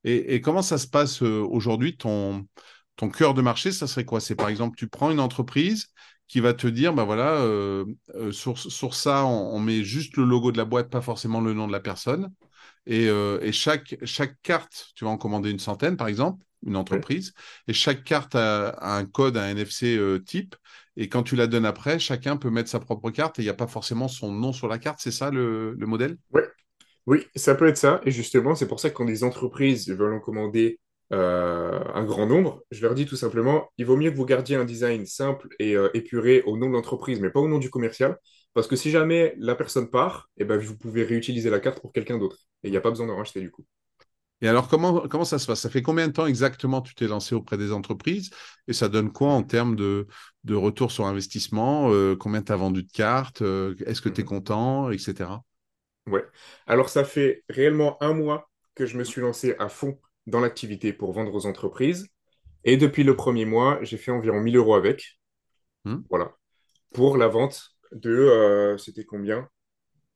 Et, 0.07 0.39
comment 0.39 0.61
ça 0.61 0.77
se 0.77 0.87
passe 0.87 1.23
euh, 1.23 1.41
aujourd'hui, 1.49 1.97
ton, 1.97 2.47
ton 2.95 3.09
cœur 3.09 3.33
de 3.33 3.41
marché, 3.41 3.71
ça 3.71 3.87
serait 3.87 4.05
quoi? 4.05 4.19
C'est 4.19 4.35
par 4.35 4.49
exemple, 4.49 4.77
tu 4.77 4.87
prends 4.87 5.09
une 5.09 5.19
entreprise 5.19 5.87
qui 6.27 6.39
va 6.39 6.53
te 6.53 6.67
dire, 6.67 6.93
bah 6.93 7.05
voilà, 7.05 7.33
euh, 7.41 7.85
euh, 8.13 8.31
sur, 8.31 8.57
sur, 8.57 8.93
ça, 8.93 9.25
on, 9.25 9.59
met 9.59 9.83
juste 9.83 10.15
le 10.17 10.23
logo 10.23 10.51
de 10.51 10.57
la 10.57 10.65
boîte, 10.65 10.91
pas 10.91 11.01
forcément 11.01 11.41
le 11.41 11.53
nom 11.53 11.65
de 11.65 11.71
la 11.71 11.79
personne. 11.79 12.31
Et, 12.85 13.05
et 13.05 13.51
chaque, 13.51 13.97
chaque 14.03 14.39
carte, 14.43 14.91
tu 14.93 15.05
vas 15.05 15.09
en 15.09 15.17
commander 15.17 15.49
une 15.49 15.57
centaine, 15.57 15.97
par 15.97 16.07
exemple, 16.07 16.45
une 16.63 16.75
entreprise, 16.75 17.33
et 17.67 17.73
chaque 17.73 18.03
carte 18.03 18.35
a, 18.35 18.77
un 18.79 19.05
code, 19.05 19.37
un 19.37 19.47
NFC 19.47 19.99
type. 20.23 20.55
Et 20.95 21.09
quand 21.09 21.23
tu 21.23 21.35
la 21.35 21.47
donnes 21.47 21.65
après, 21.65 21.97
chacun 21.97 22.37
peut 22.37 22.51
mettre 22.51 22.69
sa 22.69 22.79
propre 22.79 23.09
carte 23.09 23.39
et 23.39 23.41
il 23.41 23.45
n'y 23.45 23.49
a 23.49 23.55
pas 23.55 23.65
forcément 23.65 24.07
son 24.07 24.31
nom 24.31 24.53
sur 24.53 24.67
la 24.67 24.77
carte. 24.77 24.99
C'est 25.01 25.11
ça 25.11 25.31
le, 25.31 25.73
le 25.73 25.87
modèle? 25.87 26.17
Oui, 26.31 26.41
oui, 27.07 27.27
ça 27.35 27.55
peut 27.55 27.67
être 27.67 27.77
ça. 27.77 28.01
Et 28.05 28.11
justement, 28.11 28.55
c'est 28.55 28.67
pour 28.67 28.79
ça 28.79 28.89
que 28.89 28.95
quand 28.95 29.05
des 29.05 29.23
entreprises 29.23 29.89
veulent 29.89 30.13
en 30.13 30.19
commander 30.19 30.79
euh, 31.13 31.83
un 31.93 32.03
grand 32.03 32.25
nombre, 32.25 32.63
je 32.71 32.81
leur 32.81 32.95
dis 32.95 33.05
tout 33.05 33.15
simplement, 33.15 33.69
il 33.77 33.85
vaut 33.85 33.95
mieux 33.95 34.09
que 34.09 34.15
vous 34.17 34.25
gardiez 34.25 34.55
un 34.55 34.65
design 34.65 35.05
simple 35.05 35.49
et 35.59 35.75
euh, 35.75 35.89
épuré 35.93 36.41
au 36.47 36.57
nom 36.57 36.67
de 36.67 36.73
l'entreprise, 36.73 37.19
mais 37.19 37.29
pas 37.29 37.39
au 37.39 37.47
nom 37.47 37.59
du 37.59 37.69
commercial. 37.69 38.17
Parce 38.53 38.67
que 38.67 38.75
si 38.75 38.89
jamais 38.89 39.35
la 39.37 39.53
personne 39.55 39.89
part, 39.89 40.29
eh 40.37 40.45
ben, 40.45 40.57
vous 40.57 40.77
pouvez 40.77 41.03
réutiliser 41.03 41.49
la 41.49 41.59
carte 41.59 41.79
pour 41.79 41.91
quelqu'un 41.93 42.17
d'autre. 42.17 42.37
Et 42.63 42.69
il 42.69 42.71
n'y 42.71 42.77
a 42.77 42.81
pas 42.81 42.89
besoin 42.89 43.05
d'en 43.05 43.17
racheter 43.17 43.41
du 43.41 43.51
coup. 43.51 43.65
Et 44.41 44.47
alors, 44.47 44.67
comment, 44.67 45.07
comment 45.07 45.25
ça 45.25 45.39
se 45.39 45.45
passe? 45.45 45.61
Ça 45.61 45.69
fait 45.69 45.81
combien 45.81 46.07
de 46.07 46.13
temps 46.13 46.25
exactement 46.25 46.81
tu 46.81 46.95
t'es 46.95 47.07
lancé 47.07 47.35
auprès 47.35 47.57
des 47.57 47.71
entreprises? 47.71 48.31
Et 48.67 48.73
ça 48.73 48.89
donne 48.89 49.11
quoi 49.11 49.29
en 49.29 49.43
termes 49.43 49.75
de, 49.75 50.07
de 50.43 50.55
retour 50.55 50.91
sur 50.91 51.05
investissement? 51.05 51.91
Euh, 51.91 52.15
Combien 52.15 52.41
tu 52.41 52.51
as 52.51 52.55
vendu 52.55 52.83
de 52.83 52.91
cartes? 52.91 53.41
Est-ce 53.41 54.01
que 54.01 54.09
tu 54.09 54.21
es 54.21 54.23
mhm. 54.23 54.29
content 54.29 54.91
Etc. 54.91 55.29
Ouais. 56.07 56.23
Alors, 56.67 56.89
ça 56.89 57.03
fait 57.03 57.43
réellement 57.49 58.01
un 58.01 58.13
mois 58.13 58.49
que 58.75 58.85
je 58.85 58.97
me 58.97 59.03
suis 59.03 59.21
lancé 59.21 59.55
à 59.59 59.69
fond 59.69 59.99
dans 60.27 60.39
l'activité 60.39 60.93
pour 60.93 61.13
vendre 61.13 61.33
aux 61.33 61.45
entreprises. 61.45 62.07
Et 62.63 62.77
depuis 62.77 63.03
le 63.03 63.15
premier 63.15 63.45
mois, 63.45 63.79
j'ai 63.81 63.97
fait 63.97 64.11
environ 64.11 64.41
1000 64.41 64.57
euros 64.57 64.75
avec. 64.75 65.19
Hmm. 65.85 66.01
Voilà. 66.09 66.35
Pour 66.93 67.17
la 67.17 67.27
vente 67.27 67.71
de, 67.91 68.11
euh, 68.11 68.77
c'était 68.77 69.05
combien? 69.05 69.49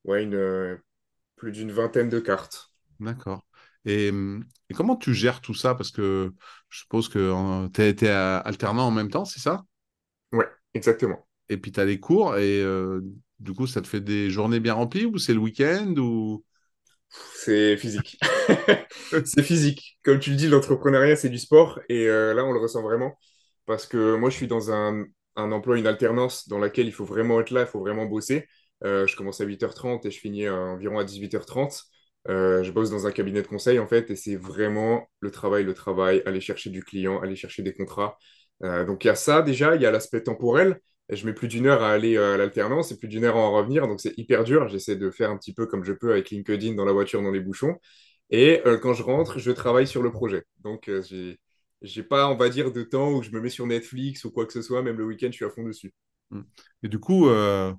Ouais, 0.04 0.22
une, 0.22 0.34
euh, 0.34 0.76
plus 1.36 1.52
d'une 1.52 1.72
vingtaine 1.72 2.08
de 2.08 2.20
cartes. 2.20 2.72
D'accord. 2.98 3.42
Et, 3.86 4.12
comment 4.74 4.96
tu 4.96 5.14
gères 5.14 5.40
tout 5.40 5.54
ça? 5.54 5.74
Parce 5.74 5.90
que 5.90 6.32
je 6.68 6.80
suppose 6.80 7.08
que 7.08 7.68
tu 7.68 7.80
as 7.80 7.86
été 7.86 8.08
alternant 8.08 8.86
en 8.86 8.90
même 8.90 9.10
temps, 9.10 9.24
c'est 9.24 9.40
ça? 9.40 9.62
Ouais, 10.32 10.46
exactement. 10.74 11.26
Et 11.48 11.56
puis 11.56 11.72
tu 11.72 11.80
as 11.80 11.84
les 11.84 11.98
cours 11.98 12.36
et 12.36 12.62
euh, 12.62 13.00
du 13.40 13.54
coup, 13.54 13.66
ça 13.66 13.80
te 13.80 13.88
fait 13.88 14.00
des 14.00 14.30
journées 14.30 14.60
bien 14.60 14.74
remplies 14.74 15.06
ou 15.06 15.18
c'est 15.18 15.32
le 15.32 15.40
week-end 15.40 15.94
ou? 15.96 16.44
C'est 17.34 17.76
physique. 17.76 18.18
c'est 19.24 19.42
physique. 19.42 19.98
Comme 20.04 20.20
tu 20.20 20.30
le 20.30 20.36
dis, 20.36 20.46
l'entrepreneuriat, 20.46 21.16
c'est 21.16 21.30
du 21.30 21.38
sport. 21.38 21.80
Et 21.88 22.06
euh, 22.06 22.34
là, 22.34 22.44
on 22.44 22.52
le 22.52 22.60
ressent 22.60 22.82
vraiment. 22.82 23.18
Parce 23.66 23.86
que 23.86 24.16
moi, 24.16 24.30
je 24.30 24.36
suis 24.36 24.46
dans 24.46 24.70
un, 24.70 25.04
emploi, 25.36 25.78
une 25.78 25.86
alternance 25.86 26.48
dans 26.48 26.58
laquelle 26.58 26.86
il 26.86 26.92
faut 26.92 27.04
vraiment 27.04 27.40
être 27.40 27.50
là, 27.50 27.62
il 27.62 27.66
faut 27.66 27.80
vraiment 27.80 28.06
bosser. 28.06 28.46
Euh, 28.84 29.06
je 29.06 29.16
commence 29.16 29.40
à 29.40 29.44
8h30 29.44 30.04
et 30.06 30.10
je 30.10 30.20
finis 30.20 30.48
environ 30.48 30.98
à 30.98 31.04
18h30. 31.04 31.84
Euh, 32.28 32.62
je 32.62 32.70
bosse 32.72 32.90
dans 32.90 33.06
un 33.06 33.12
cabinet 33.12 33.42
de 33.42 33.46
conseil, 33.46 33.78
en 33.78 33.86
fait, 33.86 34.10
et 34.10 34.16
c'est 34.16 34.36
vraiment 34.36 35.08
le 35.20 35.30
travail, 35.30 35.64
le 35.64 35.74
travail, 35.74 36.22
aller 36.26 36.40
chercher 36.40 36.68
du 36.70 36.84
client, 36.84 37.20
aller 37.20 37.36
chercher 37.36 37.62
des 37.62 37.74
contrats. 37.74 38.18
donc, 38.60 39.04
il 39.04 39.08
y 39.08 39.10
a 39.10 39.14
ça 39.14 39.40
déjà, 39.40 39.74
il 39.74 39.82
y 39.82 39.86
a 39.86 39.90
l'aspect 39.90 40.22
temporel 40.22 40.78
je 41.16 41.26
mets 41.26 41.32
plus 41.32 41.48
d'une 41.48 41.66
heure 41.66 41.82
à 41.82 41.90
aller 41.90 42.16
euh, 42.16 42.34
à 42.34 42.36
l'alternance 42.36 42.92
et 42.92 42.98
plus 42.98 43.08
d'une 43.08 43.24
heure 43.24 43.36
à 43.36 43.40
en 43.40 43.52
revenir. 43.52 43.86
Donc, 43.86 44.00
c'est 44.00 44.16
hyper 44.18 44.44
dur. 44.44 44.68
J'essaie 44.68 44.96
de 44.96 45.10
faire 45.10 45.30
un 45.30 45.36
petit 45.36 45.52
peu 45.52 45.66
comme 45.66 45.84
je 45.84 45.92
peux 45.92 46.12
avec 46.12 46.30
LinkedIn 46.30 46.74
dans 46.74 46.84
la 46.84 46.92
voiture, 46.92 47.22
dans 47.22 47.30
les 47.30 47.40
bouchons. 47.40 47.76
Et 48.30 48.62
euh, 48.66 48.78
quand 48.78 48.94
je 48.94 49.02
rentre, 49.02 49.38
je 49.38 49.50
travaille 49.50 49.86
sur 49.86 50.02
le 50.02 50.12
projet. 50.12 50.44
Donc, 50.62 50.88
euh, 50.88 51.02
j'ai 51.02 51.38
j'ai 51.82 52.02
pas, 52.02 52.28
on 52.28 52.36
va 52.36 52.50
dire, 52.50 52.72
de 52.72 52.82
temps 52.82 53.10
où 53.12 53.22
je 53.22 53.30
me 53.30 53.40
mets 53.40 53.48
sur 53.48 53.66
Netflix 53.66 54.24
ou 54.24 54.30
quoi 54.30 54.44
que 54.44 54.52
ce 54.52 54.60
soit. 54.60 54.82
Même 54.82 54.98
le 54.98 55.04
week-end, 55.04 55.28
je 55.30 55.36
suis 55.36 55.44
à 55.46 55.50
fond 55.50 55.62
dessus. 55.62 55.94
Hmm. 56.30 56.42
Et 56.82 56.88
du 56.88 56.98
coup, 56.98 57.30
euh, 57.30 57.72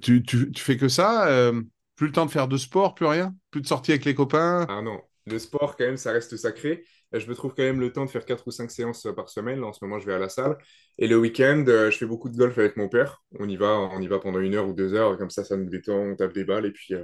tu, 0.00 0.22
tu, 0.22 0.50
tu, 0.50 0.62
fais 0.62 0.78
que 0.78 0.88
ça 0.88 1.52
Plus 1.96 2.06
le 2.06 2.12
temps 2.12 2.24
de 2.24 2.30
faire 2.30 2.48
de 2.48 2.56
sport, 2.56 2.94
plus 2.94 3.04
rien? 3.04 3.34
Plus 3.50 3.60
de 3.60 3.66
sorties 3.66 3.92
avec 3.92 4.06
les 4.06 4.14
copains? 4.14 4.64
Ah 4.70 4.80
non, 4.80 5.02
le 5.26 5.38
sport, 5.38 5.76
quand 5.76 5.84
même, 5.84 5.98
ça 5.98 6.12
reste 6.12 6.34
sacré. 6.38 6.84
Je 7.12 7.26
me 7.26 7.34
trouve 7.34 7.54
quand 7.54 7.62
même 7.62 7.80
le 7.80 7.92
temps 7.92 8.04
de 8.04 8.10
faire 8.10 8.24
4 8.24 8.46
ou 8.46 8.50
5 8.50 8.70
séances 8.70 9.06
par 9.14 9.28
semaine. 9.28 9.60
Là, 9.60 9.66
en 9.68 9.72
ce 9.72 9.84
moment, 9.84 9.98
je 9.98 10.06
vais 10.06 10.14
à 10.14 10.18
la 10.18 10.28
salle. 10.28 10.58
Et 10.98 11.06
le 11.06 11.16
week-end, 11.16 11.64
je 11.66 11.96
fais 11.96 12.06
beaucoup 12.06 12.28
de 12.28 12.36
golf 12.36 12.58
avec 12.58 12.76
mon 12.76 12.88
père. 12.88 13.22
On 13.38 13.48
y 13.48 13.56
va, 13.56 13.78
on 13.92 14.00
y 14.00 14.06
va 14.06 14.18
pendant 14.18 14.40
une 14.40 14.54
heure 14.54 14.68
ou 14.68 14.72
deux 14.72 14.94
heures. 14.94 15.16
Comme 15.16 15.30
ça, 15.30 15.44
ça 15.44 15.56
nous 15.56 15.70
détend, 15.70 15.96
on 15.96 16.16
tape 16.16 16.32
des 16.32 16.44
balles. 16.44 16.66
Et 16.66 16.72
puis, 16.72 16.94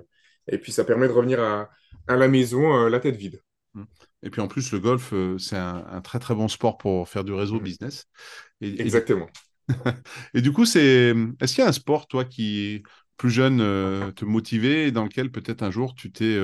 et 0.49 0.59
puis 0.59 0.73
ça 0.73 0.85
permet 0.85 1.06
de 1.06 1.12
revenir 1.12 1.40
à, 1.40 1.71
à 2.09 2.16
la 2.16 2.28
maison 2.28 2.88
la 2.88 3.00
tête 3.00 3.16
vide. 3.16 3.40
Hmm. 3.75 3.85
Et 4.23 4.30
puis 4.30 4.40
en 4.40 4.49
plus, 4.49 4.73
le 4.73 4.80
golf, 4.80 5.14
c'est 5.38 5.56
un, 5.56 6.00
très 6.02 6.18
très 6.18 6.35
bon 6.35 6.49
sport 6.49 6.78
pour 6.78 7.09
faire 7.09 7.25
du 7.25 7.32
réseau 7.32 7.61
hmm. 7.61 7.64
business. 7.64 8.06
Et, 8.61 8.80
Exactement. 8.80 9.28
Et 10.35 10.42
du 10.42 10.52
coup, 10.52 10.66
c'est 10.66 11.14
est-ce 11.40 11.54
qu'il 11.54 11.62
y 11.62 11.66
a 11.66 11.71
un 11.71 11.73
sport, 11.73 12.09
toi, 12.09 12.25
qui 12.25 12.82
plus 13.16 13.30
jeune 13.30 13.59
te 14.14 14.25
motivait 14.25 14.88
et 14.88 14.90
dans 14.90 15.04
lequel 15.04 15.30
peut-être 15.30 15.62
un 15.62 15.71
jour 15.71 15.94
tu 15.94 16.11
t'es 16.11 16.37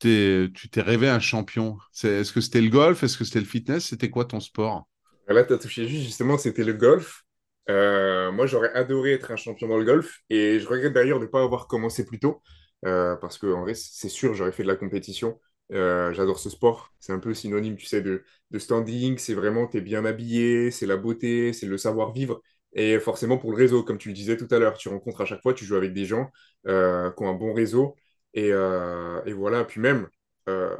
tu 0.00 0.68
t'es 0.70 0.80
rêvé 0.82 1.08
un 1.08 1.20
champion 1.20 1.78
Est-ce 2.02 2.32
que 2.32 2.40
c'était 2.40 2.60
le 2.60 2.70
golf? 2.70 3.02
Est-ce 3.02 3.18
que 3.18 3.24
c'était 3.24 3.40
le 3.40 3.46
fitness? 3.46 3.86
C'était 3.86 4.10
quoi 4.10 4.24
ton 4.24 4.40
sport? 4.40 4.88
Là, 5.28 5.44
tu 5.44 5.52
as 5.52 5.58
touché 5.58 5.86
juste, 5.86 6.04
justement, 6.04 6.38
c'était 6.38 6.64
le 6.64 6.72
golf. 6.72 7.22
Euh, 7.68 8.32
moi, 8.32 8.46
j'aurais 8.46 8.72
adoré 8.74 9.12
être 9.12 9.30
un 9.30 9.36
champion 9.36 9.68
dans 9.68 9.78
le 9.78 9.84
golf 9.84 10.20
et 10.28 10.58
je 10.58 10.66
regrette 10.66 10.92
d'ailleurs 10.92 11.20
de 11.20 11.24
ne 11.26 11.30
pas 11.30 11.42
avoir 11.42 11.68
commencé 11.68 12.04
plus 12.04 12.18
tôt 12.18 12.42
euh, 12.86 13.14
parce 13.16 13.38
que, 13.38 13.46
en 13.46 13.60
vrai, 13.62 13.74
c'est 13.74 14.08
sûr, 14.08 14.34
j'aurais 14.34 14.50
fait 14.52 14.62
de 14.64 14.68
la 14.68 14.76
compétition. 14.76 15.38
Euh, 15.72 16.12
j'adore 16.12 16.40
ce 16.40 16.50
sport. 16.50 16.92
C'est 16.98 17.12
un 17.12 17.20
peu 17.20 17.32
synonyme, 17.32 17.76
tu 17.76 17.86
sais, 17.86 18.02
de, 18.02 18.24
de 18.50 18.58
standing. 18.58 19.18
C'est 19.18 19.34
vraiment, 19.34 19.68
tu 19.68 19.78
es 19.78 19.80
bien 19.80 20.04
habillé, 20.04 20.70
c'est 20.72 20.86
la 20.86 20.96
beauté, 20.96 21.52
c'est 21.52 21.66
le 21.66 21.78
savoir-vivre. 21.78 22.40
Et 22.72 22.98
forcément, 22.98 23.38
pour 23.38 23.50
le 23.52 23.56
réseau, 23.56 23.82
comme 23.84 23.98
tu 23.98 24.08
le 24.08 24.14
disais 24.14 24.36
tout 24.36 24.48
à 24.50 24.58
l'heure, 24.58 24.76
tu 24.76 24.88
rencontres 24.88 25.20
à 25.20 25.24
chaque 25.26 25.42
fois, 25.42 25.54
tu 25.54 25.64
joues 25.64 25.76
avec 25.76 25.92
des 25.92 26.06
gens 26.06 26.30
qui 26.64 26.70
ont 26.72 27.28
un 27.28 27.34
bon 27.34 27.52
réseau. 27.52 27.96
Et, 28.34 28.52
euh, 28.52 29.22
et, 29.24 29.32
voilà, 29.32 29.64
puis 29.64 29.80
même, 29.80 30.08
euh, 30.48 30.76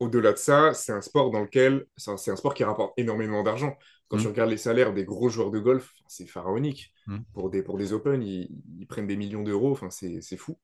au-delà 0.00 0.32
de 0.32 0.38
ça, 0.38 0.74
c'est 0.74 0.92
un 0.92 1.00
sport 1.00 1.30
dans 1.30 1.40
lequel, 1.40 1.86
c'est 1.96 2.10
un, 2.10 2.36
sport 2.36 2.54
qui 2.54 2.64
rapporte 2.64 2.92
énormément 2.96 3.42
d'argent. 3.42 3.76
Quand 4.08 4.16
tu 4.16 4.26
mm. 4.26 4.30
regardes 4.30 4.50
les 4.50 4.56
salaires 4.56 4.94
des 4.94 5.04
gros 5.04 5.28
joueurs 5.28 5.50
de 5.50 5.58
golf, 5.58 5.92
c'est 6.06 6.26
pharaonique. 6.26 6.92
Mm. 7.06 7.18
Pour, 7.32 7.50
des, 7.50 7.62
pour 7.62 7.78
des 7.78 7.92
Open, 7.92 8.22
ils, 8.22 8.86
prennent 8.88 9.06
des 9.06 9.16
millions 9.16 9.42
d'euros, 9.42 9.72
enfin, 9.72 9.90
c'est 9.90 10.36
fou. 10.36 10.58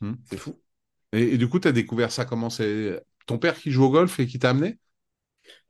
Mm. 0.00 0.14
C'est 0.24 0.38
fou. 0.38 0.58
Et, 1.12 1.38
du 1.38 1.48
coup, 1.48 1.60
tu 1.60 1.68
as 1.68 1.72
découvert 1.72 2.10
ça 2.10 2.24
comment? 2.24 2.50
C'est 2.50 3.02
ton 3.26 3.38
père 3.38 3.56
qui 3.56 3.70
joue 3.70 3.84
au 3.84 3.90
golf 3.90 4.18
et 4.20 4.26
qui 4.26 4.38
t'a 4.38 4.50
amené? 4.50 4.78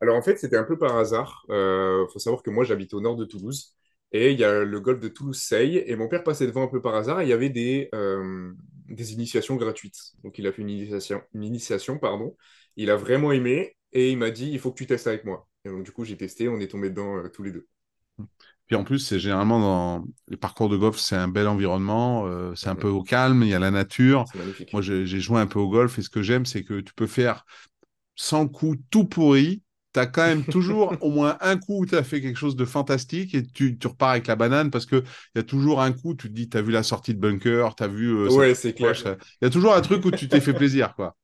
Alors 0.01 0.17
en 0.17 0.23
fait, 0.23 0.39
c'était 0.39 0.57
un 0.57 0.65
peu 0.65 0.77
par 0.77 0.97
hasard. 0.97 1.45
Il 1.49 1.55
euh, 1.55 2.07
faut 2.09 2.19
savoir 2.19 2.43
que 2.43 2.51
moi, 2.51 2.65
j'habite 2.65 2.95
au 2.95 3.01
nord 3.01 3.17
de 3.17 3.25
Toulouse. 3.25 3.75
Et 4.11 4.33
il 4.33 4.39
y 4.39 4.45
a 4.45 4.65
le 4.65 4.81
golf 4.81 5.01
de 5.01 5.09
Toulouse-Seille. 5.09 5.83
Et 5.87 5.95
mon 5.95 6.09
père 6.09 6.25
passait 6.25 6.47
devant 6.47 6.63
un 6.63 6.69
peu 6.69 6.81
par 6.81 6.95
hasard. 6.95 7.21
Et 7.21 7.25
il 7.25 7.29
y 7.29 7.33
avait 7.33 7.51
des, 7.51 7.91
des 8.89 9.13
initiations 9.13 9.57
gratuites. 9.57 10.13
Donc 10.25 10.39
il 10.39 10.47
a 10.47 10.53
fait 10.53 10.63
une 10.63 10.71
initiation, 10.71 11.23
une 11.35 11.45
initiation 11.45 11.99
pardon. 11.99 12.37
Il 12.77 12.91
a 12.91 12.97
vraiment 12.97 13.33
aimé 13.33 13.77
et 13.93 14.11
il 14.11 14.19
m'a 14.19 14.31
dit 14.31 14.51
il 14.51 14.59
faut 14.59 14.73
que 14.73 14.79
tu 14.79 14.87
testes 14.87 15.07
avec 15.07 15.25
moi. 15.25 15.49
Et 15.65 15.69
donc 15.69 15.85
du 15.85 15.93
coup 15.93 16.05
j'ai 16.05 16.17
testé, 16.17 16.49
on 16.49 16.61
est 16.61 16.69
tombé 16.69 16.91
dedans 16.91 17.17
euh, 17.17 17.29
tous 17.29 17.43
les 17.43 17.53
deux. 17.53 17.67
Puis 18.67 18.77
en 18.77 18.85
plus, 18.85 18.99
c'est 18.99 19.19
généralement 19.19 19.61
dans 19.61 20.05
les 20.29 20.37
parcours 20.37 20.69
de 20.69 20.77
golf, 20.77 20.99
c'est 20.99 21.17
un 21.17 21.29
bel 21.29 21.49
environnement, 21.49 22.27
euh, 22.27 22.55
c'est 22.55 22.69
un 22.69 22.75
peu 22.75 22.89
au 22.89 23.03
calme, 23.03 23.43
il 23.43 23.49
y 23.49 23.55
a 23.55 23.59
la 23.59 23.71
nature. 23.71 24.27
Moi, 24.75 24.83
j'ai 24.83 25.07
joué 25.07 25.41
un 25.41 25.47
peu 25.47 25.59
au 25.59 25.71
golf 25.71 25.99
et 25.99 26.03
ce 26.03 26.11
que 26.11 26.21
j'aime, 26.21 26.45
c'est 26.45 26.65
que 26.65 26.81
tu 26.81 26.93
peux 26.93 27.07
faire 27.07 27.47
sans 28.15 28.47
coup 28.47 28.77
tout 28.91 29.07
pourri, 29.07 29.63
tu 29.93 30.01
as 30.01 30.07
quand 30.07 30.27
même 30.27 30.45
toujours 30.51 30.97
au 31.01 31.11
moins 31.11 31.37
un 31.41 31.57
coup 31.57 31.81
où 31.81 31.87
tu 31.87 31.97
as 31.97 32.03
fait 32.03 32.21
quelque 32.21 32.39
chose 32.39 32.57
de 32.57 32.65
fantastique 32.65 33.35
et 33.35 33.43
tu, 33.47 33.77
repars 33.85 34.11
avec 34.11 34.27
la 34.27 34.37
banane 34.37 34.71
parce 34.71 34.87
qu'il 34.87 35.03
y 35.35 35.39
a 35.39 35.43
toujours 35.43 35.81
un 35.81 35.93
coup, 35.93 36.15
tu 36.15 36.29
te 36.29 36.33
dis, 36.33 36.49
tu 36.49 36.57
as 36.57 36.63
vu 36.63 36.73
la 36.73 36.83
sortie 36.83 37.15
de 37.15 37.21
bunker, 37.21 37.75
tu 37.75 37.83
as 37.83 37.89
vu. 37.89 38.09
Euh, 38.09 38.31
ouais, 38.31 38.55
c'est 38.55 38.75
clair. 38.75 38.95
Il 39.41 39.45
y 39.45 39.47
a 39.47 39.51
toujours 39.51 39.75
un 39.75 39.81
truc 39.81 40.05
où 40.05 40.11
tu 40.11 40.29
t'es 40.29 40.41
fait 40.41 40.55
plaisir, 40.55 40.95
quoi. 40.95 41.17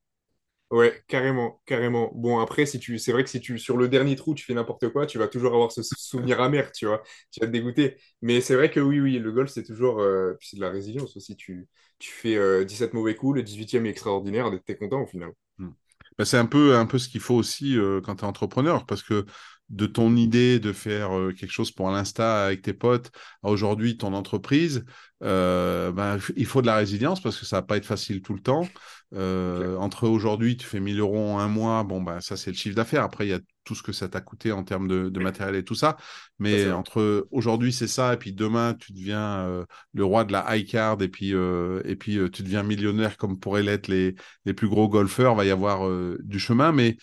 Ouais, 0.70 1.04
carrément, 1.06 1.62
carrément. 1.66 2.10
Bon, 2.16 2.40
après, 2.40 2.66
si 2.66 2.80
tu, 2.80 2.98
c'est 2.98 3.12
vrai 3.12 3.22
que 3.22 3.30
si 3.30 3.38
tu, 3.38 3.58
sur 3.58 3.76
le 3.76 3.88
dernier 3.88 4.16
trou, 4.16 4.34
tu 4.34 4.44
fais 4.44 4.54
n'importe 4.54 4.88
quoi, 4.88 5.06
tu 5.06 5.18
vas 5.18 5.28
toujours 5.28 5.54
avoir 5.54 5.70
ce 5.70 5.82
souvenir 5.82 6.40
amer, 6.40 6.72
tu 6.72 6.86
vois. 6.86 7.02
Tu 7.30 7.38
vas 7.38 7.46
te 7.46 7.52
dégoûter. 7.52 7.96
Mais 8.22 8.40
c'est 8.40 8.56
vrai 8.56 8.70
que 8.70 8.80
oui, 8.80 8.98
oui, 8.98 9.18
le 9.18 9.30
golf, 9.30 9.50
c'est 9.50 9.62
toujours, 9.62 10.00
euh, 10.00 10.34
c'est 10.40 10.56
de 10.56 10.62
la 10.62 10.70
résilience 10.70 11.16
aussi. 11.16 11.36
Tu, 11.36 11.68
tu 11.98 12.10
fais 12.10 12.64
17 12.64 12.90
euh, 12.90 12.96
mauvais 12.96 13.14
coups, 13.14 13.36
le 13.36 13.42
18e 13.42 13.86
est 13.86 13.90
extraordinaire, 13.90 14.50
t'es 14.66 14.76
content 14.76 15.02
au 15.02 15.06
final. 15.06 15.30
Bah, 16.18 16.24
c'est 16.24 16.38
un 16.38 16.46
peu, 16.46 16.76
un 16.76 16.86
peu 16.86 16.98
ce 16.98 17.08
qu'il 17.08 17.20
faut 17.20 17.34
aussi 17.34 17.76
euh, 17.76 18.00
quand 18.00 18.16
tu 18.16 18.24
es 18.24 18.28
entrepreneur, 18.28 18.86
parce 18.86 19.02
que 19.02 19.24
de 19.70 19.86
ton 19.86 20.14
idée 20.16 20.60
de 20.60 20.72
faire 20.72 21.16
euh, 21.16 21.32
quelque 21.32 21.50
chose 21.50 21.70
pour 21.72 21.90
l'insta 21.90 22.44
avec 22.44 22.62
tes 22.62 22.74
potes 22.74 23.10
à 23.42 23.48
aujourd'hui 23.48 23.96
ton 23.96 24.12
entreprise, 24.12 24.84
euh, 25.22 25.90
ben, 25.90 26.18
il 26.36 26.46
faut 26.46 26.60
de 26.60 26.66
la 26.66 26.76
résilience 26.76 27.20
parce 27.20 27.38
que 27.38 27.46
ça 27.46 27.56
va 27.56 27.62
pas 27.62 27.76
être 27.76 27.86
facile 27.86 28.22
tout 28.22 28.34
le 28.34 28.40
temps. 28.40 28.68
Euh, 29.14 29.76
entre 29.76 30.08
aujourd'hui, 30.08 30.56
tu 30.56 30.66
fais 30.66 30.80
1000 30.80 30.98
euros 30.98 31.18
en 31.18 31.38
un 31.38 31.48
mois, 31.48 31.84
bon, 31.84 32.02
ben, 32.02 32.20
ça 32.20 32.36
c'est 32.36 32.50
le 32.50 32.56
chiffre 32.56 32.74
d'affaires. 32.74 33.04
Après, 33.04 33.26
il 33.26 33.30
y 33.30 33.34
a 33.34 33.40
tout 33.64 33.74
ce 33.74 33.82
que 33.82 33.92
ça 33.92 34.08
t'a 34.08 34.20
coûté 34.20 34.52
en 34.52 34.64
termes 34.64 34.88
de, 34.88 35.20
matériel 35.20 35.54
et 35.54 35.64
tout 35.64 35.74
ça. 35.74 35.96
Mais 36.38 36.70
entre 36.70 37.26
aujourd'hui, 37.30 37.72
c'est 37.72 37.88
ça, 37.88 38.14
et 38.14 38.16
puis 38.16 38.32
demain, 38.32 38.74
tu 38.74 38.92
deviens 38.92 39.64
le 39.94 40.04
roi 40.04 40.24
de 40.24 40.32
la 40.32 40.56
high 40.56 40.66
card, 40.66 41.00
et 41.00 41.08
puis, 41.08 41.30
et 41.30 41.96
puis 41.96 42.18
tu 42.30 42.42
deviens 42.42 42.62
millionnaire 42.62 43.16
comme 43.16 43.38
pourraient 43.38 43.62
l'être 43.62 43.88
les, 43.88 44.14
les 44.44 44.52
plus 44.52 44.68
gros 44.68 44.88
golfeurs, 44.88 45.32
il 45.32 45.36
va 45.36 45.44
y 45.46 45.50
avoir 45.50 45.88
du 46.20 46.38
chemin. 46.38 46.72
Mais 46.72 46.96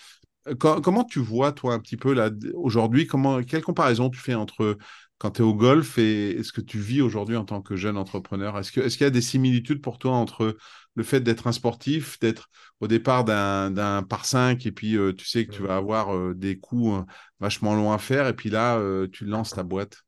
comment 0.60 1.04
tu 1.04 1.20
vois, 1.20 1.52
toi, 1.52 1.74
un 1.74 1.80
petit 1.80 1.98
peu 1.98 2.14
là, 2.14 2.30
aujourd'hui, 2.54 3.08
comment, 3.08 3.42
quelle 3.44 3.64
comparaison 3.64 4.10
tu 4.10 4.20
fais 4.20 4.36
entre 4.36 4.78
quand 5.22 5.30
tu 5.30 5.44
es 5.44 5.46
au 5.46 5.54
golf 5.54 6.00
et, 6.00 6.42
ce 6.42 6.52
que 6.52 6.62
tu 6.62 6.80
vis 6.80 7.04
aujourd'hui 7.04 7.36
en 7.36 7.46
tant 7.46 7.62
que 7.62 7.76
jeune 7.76 7.96
entrepreneur 7.96 8.58
Est-ce 8.58 8.72
qu'il 8.72 8.82
est 8.82 9.02
y 9.02 9.04
a 9.04 9.12
des 9.12 9.22
similitudes 9.22 9.80
pour 9.80 10.00
toi 10.00 10.14
entre 10.14 10.58
le 10.96 11.04
fait 11.04 11.20
d'être 11.20 11.46
un 11.46 11.52
sportif, 11.52 12.20
d'être 12.20 12.50
au 12.80 12.88
départ 12.88 13.24
d'un 13.24 14.02
par 14.02 14.26
5 14.26 14.66
et 14.66 14.72
puis 14.72 14.98
euh, 14.98 15.14
tu 15.14 15.28
sais 15.28 15.46
que 15.46 15.52
tu 15.52 15.62
vas 15.62 15.76
avoir 15.78 16.16
euh, 16.16 16.34
des 16.34 16.58
coups 16.58 16.98
euh, 16.98 17.06
vachement 17.40 17.76
longs 17.76 17.92
à 17.92 18.00
faire 18.00 18.28
et 18.28 18.36
puis 18.36 18.50
là, 18.50 18.82
tu 19.12 19.26
lances 19.26 19.52
ta 19.52 19.62
boîte? 19.62 20.00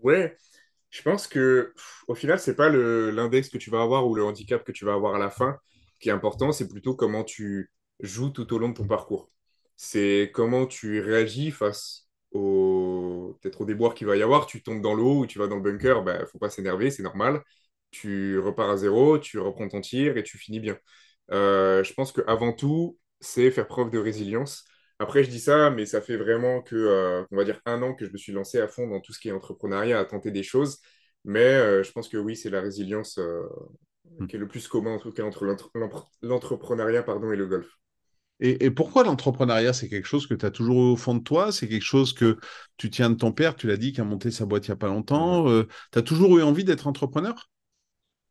Ouais, 0.00 0.36
je 0.90 1.00
pense 1.00 1.26
que 1.26 1.72
au 2.06 2.14
final, 2.14 2.38
c'est 2.38 2.54
pas 2.54 2.68
l'index 2.68 3.48
que 3.48 3.56
tu 3.56 3.70
vas 3.70 3.80
avoir 3.80 4.06
ou 4.06 4.14
le 4.14 4.24
handicap 4.24 4.62
que 4.62 4.72
tu 4.72 4.84
vas 4.84 4.92
avoir 4.92 5.14
à 5.14 5.18
la 5.18 5.30
fin 5.30 5.56
qui 6.00 6.10
est 6.10 6.12
important, 6.12 6.52
c'est 6.52 6.68
plutôt 6.68 6.94
comment 6.94 7.24
tu 7.24 7.70
joue 8.00 8.28
tout 8.28 8.52
au 8.52 8.58
long 8.58 8.68
de 8.68 8.74
ton 8.74 8.86
parcours. 8.86 9.30
C'est 9.74 10.30
comment 10.34 10.66
tu 10.66 11.00
réagis 11.00 11.50
face 11.50 12.05
au 12.36 13.38
peut-être 13.40 13.60
au 13.62 13.64
déboire 13.64 13.94
qu'il 13.94 14.06
va 14.06 14.16
y 14.16 14.22
avoir. 14.22 14.46
Tu 14.46 14.62
tombes 14.62 14.82
dans 14.82 14.94
l'eau 14.94 15.20
ou 15.20 15.26
tu 15.26 15.38
vas 15.38 15.48
dans 15.48 15.56
le 15.56 15.62
bunker, 15.62 15.98
il 16.00 16.04
ben, 16.04 16.20
ne 16.20 16.26
faut 16.26 16.38
pas 16.38 16.50
s'énerver, 16.50 16.90
c'est 16.90 17.02
normal. 17.02 17.42
Tu 17.90 18.38
repars 18.38 18.70
à 18.70 18.76
zéro, 18.76 19.18
tu 19.18 19.38
reprends 19.38 19.68
ton 19.68 19.80
tir 19.80 20.16
et 20.16 20.22
tu 20.22 20.38
finis 20.38 20.60
bien. 20.60 20.78
Euh, 21.32 21.82
je 21.84 21.92
pense 21.94 22.12
qu'avant 22.12 22.52
tout, 22.52 22.98
c'est 23.20 23.50
faire 23.50 23.66
preuve 23.66 23.90
de 23.90 23.98
résilience. 23.98 24.64
Après, 24.98 25.24
je 25.24 25.30
dis 25.30 25.40
ça, 25.40 25.70
mais 25.70 25.86
ça 25.86 26.00
fait 26.00 26.16
vraiment 26.16 26.62
que, 26.62 26.76
euh, 26.76 27.24
on 27.30 27.36
va 27.36 27.44
dire, 27.44 27.60
un 27.66 27.82
an 27.82 27.94
que 27.94 28.06
je 28.06 28.12
me 28.12 28.16
suis 28.18 28.32
lancé 28.32 28.60
à 28.60 28.68
fond 28.68 28.86
dans 28.88 29.00
tout 29.00 29.12
ce 29.12 29.20
qui 29.20 29.28
est 29.28 29.32
entrepreneuriat, 29.32 29.98
à 29.98 30.04
tenter 30.04 30.30
des 30.30 30.42
choses. 30.42 30.80
Mais 31.24 31.40
euh, 31.40 31.82
je 31.82 31.92
pense 31.92 32.08
que 32.08 32.16
oui, 32.16 32.36
c'est 32.36 32.50
la 32.50 32.60
résilience 32.60 33.18
hmm. 34.18 34.26
qui 34.26 34.36
est 34.36 34.38
le 34.38 34.48
plus 34.48 34.68
commun, 34.68 34.92
en 34.94 34.98
tout 34.98 35.12
cas, 35.12 35.24
entre 35.24 35.44
l'entrepreneuriat 36.22 37.02
pardon, 37.02 37.32
et 37.32 37.36
le 37.36 37.46
golf. 37.46 37.68
Et, 38.40 38.70
pourquoi 38.70 39.02
l'entrepreneuriat, 39.04 39.72
c'est 39.72 39.88
quelque 39.88 40.06
chose 40.06 40.26
que 40.26 40.34
tu 40.34 40.44
as 40.44 40.50
toujours 40.50 40.76
au 40.76 40.96
fond 40.96 41.14
de 41.14 41.22
toi? 41.22 41.52
C'est 41.52 41.68
quelque 41.68 41.84
chose 41.84 42.12
que 42.12 42.36
tu 42.76 42.90
tiens 42.90 43.08
de 43.08 43.14
ton 43.14 43.32
père, 43.32 43.56
tu 43.56 43.66
l'as 43.66 43.78
dit, 43.78 43.92
qui 43.92 44.00
a 44.00 44.04
monté 44.04 44.30
sa 44.30 44.44
boîte 44.44 44.66
il 44.66 44.70
n'y 44.70 44.74
a 44.74 44.76
pas 44.76 44.88
longtemps. 44.88 45.48
Euh, 45.48 45.66
tu 45.92 45.98
as 45.98 46.02
toujours 46.02 46.36
eu 46.38 46.42
envie 46.42 46.64
d'être 46.64 46.86
entrepreneur? 46.86 47.48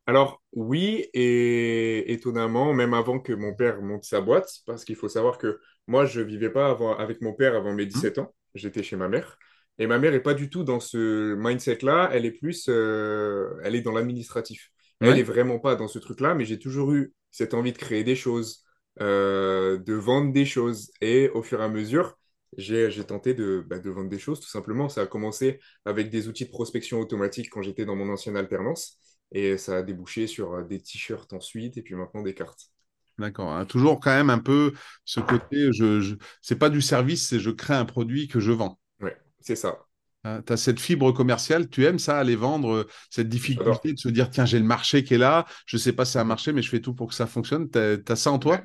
Alors 0.06 0.44
oui, 0.54 1.08
et 1.14 2.14
étonnamment, 2.14 2.74
même 2.74 2.94
avant 2.94 3.20
que 3.20 3.34
mon 3.34 3.56
père 3.56 3.82
monte 3.82 4.04
sa 4.04 4.22
boîte, 4.22 4.60
parce 4.68 4.86
qu'il 4.86 4.96
faut 4.96 5.10
savoir 5.10 5.40
que 5.40 5.60
moi, 5.88 6.06
je 6.06 6.20
ne 6.20 6.26
vivais 6.26 6.52
pas 6.52 6.70
avant, 6.70 6.96
avec 6.96 7.22
mon 7.22 7.34
père 7.34 7.56
avant 7.56 7.74
mes 7.74 7.88
17 7.88 8.18
mmh. 8.18 8.22
ans, 8.22 8.36
j'étais 8.54 8.84
chez 8.84 8.96
ma 8.96 9.08
mère. 9.08 9.40
Et 9.80 9.88
ma 9.88 9.98
mère 9.98 10.12
n'est 10.12 10.20
pas 10.20 10.36
du 10.36 10.50
tout 10.50 10.64
dans 10.64 10.80
ce 10.80 11.34
mindset-là, 11.36 12.10
elle 12.14 12.26
est 12.26 12.32
plus, 12.32 12.68
euh, 12.70 13.60
elle 13.64 13.76
est 13.76 13.82
dans 13.82 13.92
l'administratif. 13.92 14.72
Elle 15.02 15.16
n'est 15.16 15.24
vraiment 15.24 15.60
pas 15.60 15.76
dans 15.76 15.90
ce 15.90 16.00
truc-là, 16.00 16.36
mais 16.36 16.46
j'ai 16.46 16.58
toujours 16.58 16.94
eu 16.94 17.14
cette 17.32 17.54
envie 17.54 17.74
de 17.74 17.78
créer 17.78 18.04
des 18.06 18.16
choses, 18.16 18.65
euh, 19.02 19.78
de 19.78 19.94
vendre 19.94 20.32
des 20.32 20.46
choses. 20.46 20.92
Et 21.02 21.30
au 21.30 21.44
fur 21.44 21.62
et 21.62 21.64
à 21.64 21.70
mesure, 21.70 22.18
j'ai 22.58 22.90
tenté 23.06 23.34
bah, 23.34 23.80
de, 23.80 23.90
vendre 23.90 24.10
des 24.10 24.20
choses, 24.20 24.40
tout 24.40 24.50
simplement. 24.50 24.90
Ça 24.90 25.02
a 25.02 25.06
commencé 25.06 25.60
avec 25.86 26.10
des 26.10 26.28
outils 26.28 26.46
de 26.46 26.52
prospection 26.52 27.00
automatique 27.00 27.50
quand 27.50 27.62
j'étais 27.62 27.86
dans 27.86 27.96
mon 27.96 28.10
ancienne 28.10 28.38
alternance. 28.38 29.00
Et 29.32 29.58
ça 29.58 29.78
a 29.78 29.84
débouché 29.84 30.28
sur 30.28 30.54
euh, 30.54 30.64
des 30.64 30.80
t-shirts 30.80 31.34
ensuite, 31.34 31.78
et 31.78 31.82
puis 31.82 31.96
maintenant 31.96 32.22
des 32.22 32.34
cartes. 32.34 32.70
D'accord. 33.18 33.52
Hein. 33.52 33.66
Toujours 33.66 34.00
quand 34.00 34.12
même 34.12 34.30
un 34.30 34.40
peu 34.40 34.74
ce 35.04 35.20
côté, 35.20 35.72
je, 35.74 36.02
je... 36.02 36.16
c'est 36.42 36.58
pas 36.58 36.70
du 36.70 36.82
service, 36.82 37.30
c'est 37.30 37.40
je 37.40 37.50
crée 37.50 37.74
un 37.74 37.86
produit 37.86 38.28
que 38.28 38.40
je 38.40 38.52
vends. 38.52 38.80
Oui, 39.02 39.12
c'est 39.40 39.56
ça. 39.56 39.86
Hein, 40.26 40.42
tu 40.46 40.54
as 40.54 40.58
cette 40.58 40.80
fibre 40.80 41.12
commerciale, 41.12 41.70
tu 41.70 41.86
aimes 41.86 42.00
ça, 42.00 42.18
aller 42.18 42.36
vendre, 42.36 42.74
euh, 42.74 42.88
cette 43.12 43.30
difficulté 43.30 43.94
de 43.94 44.00
se 44.00 44.10
dire, 44.10 44.30
tiens, 44.32 44.46
j'ai 44.46 44.58
le 44.58 44.66
marché 44.66 45.04
qui 45.04 45.14
est 45.14 45.20
là, 45.20 45.46
je 45.68 45.78
sais 45.78 45.94
pas 45.94 46.04
si 46.04 46.14
c'est 46.14 46.20
un 46.20 46.24
marché, 46.24 46.52
mais 46.52 46.64
je 46.64 46.70
fais 46.70 46.82
tout 46.82 46.96
pour 46.96 47.10
que 47.10 47.14
ça 47.14 47.28
fonctionne. 47.28 47.70
Tu 47.70 47.78
as, 47.80 48.16
ça 48.16 48.32
en 48.32 48.40
toi? 48.40 48.56
Ouais, 48.56 48.64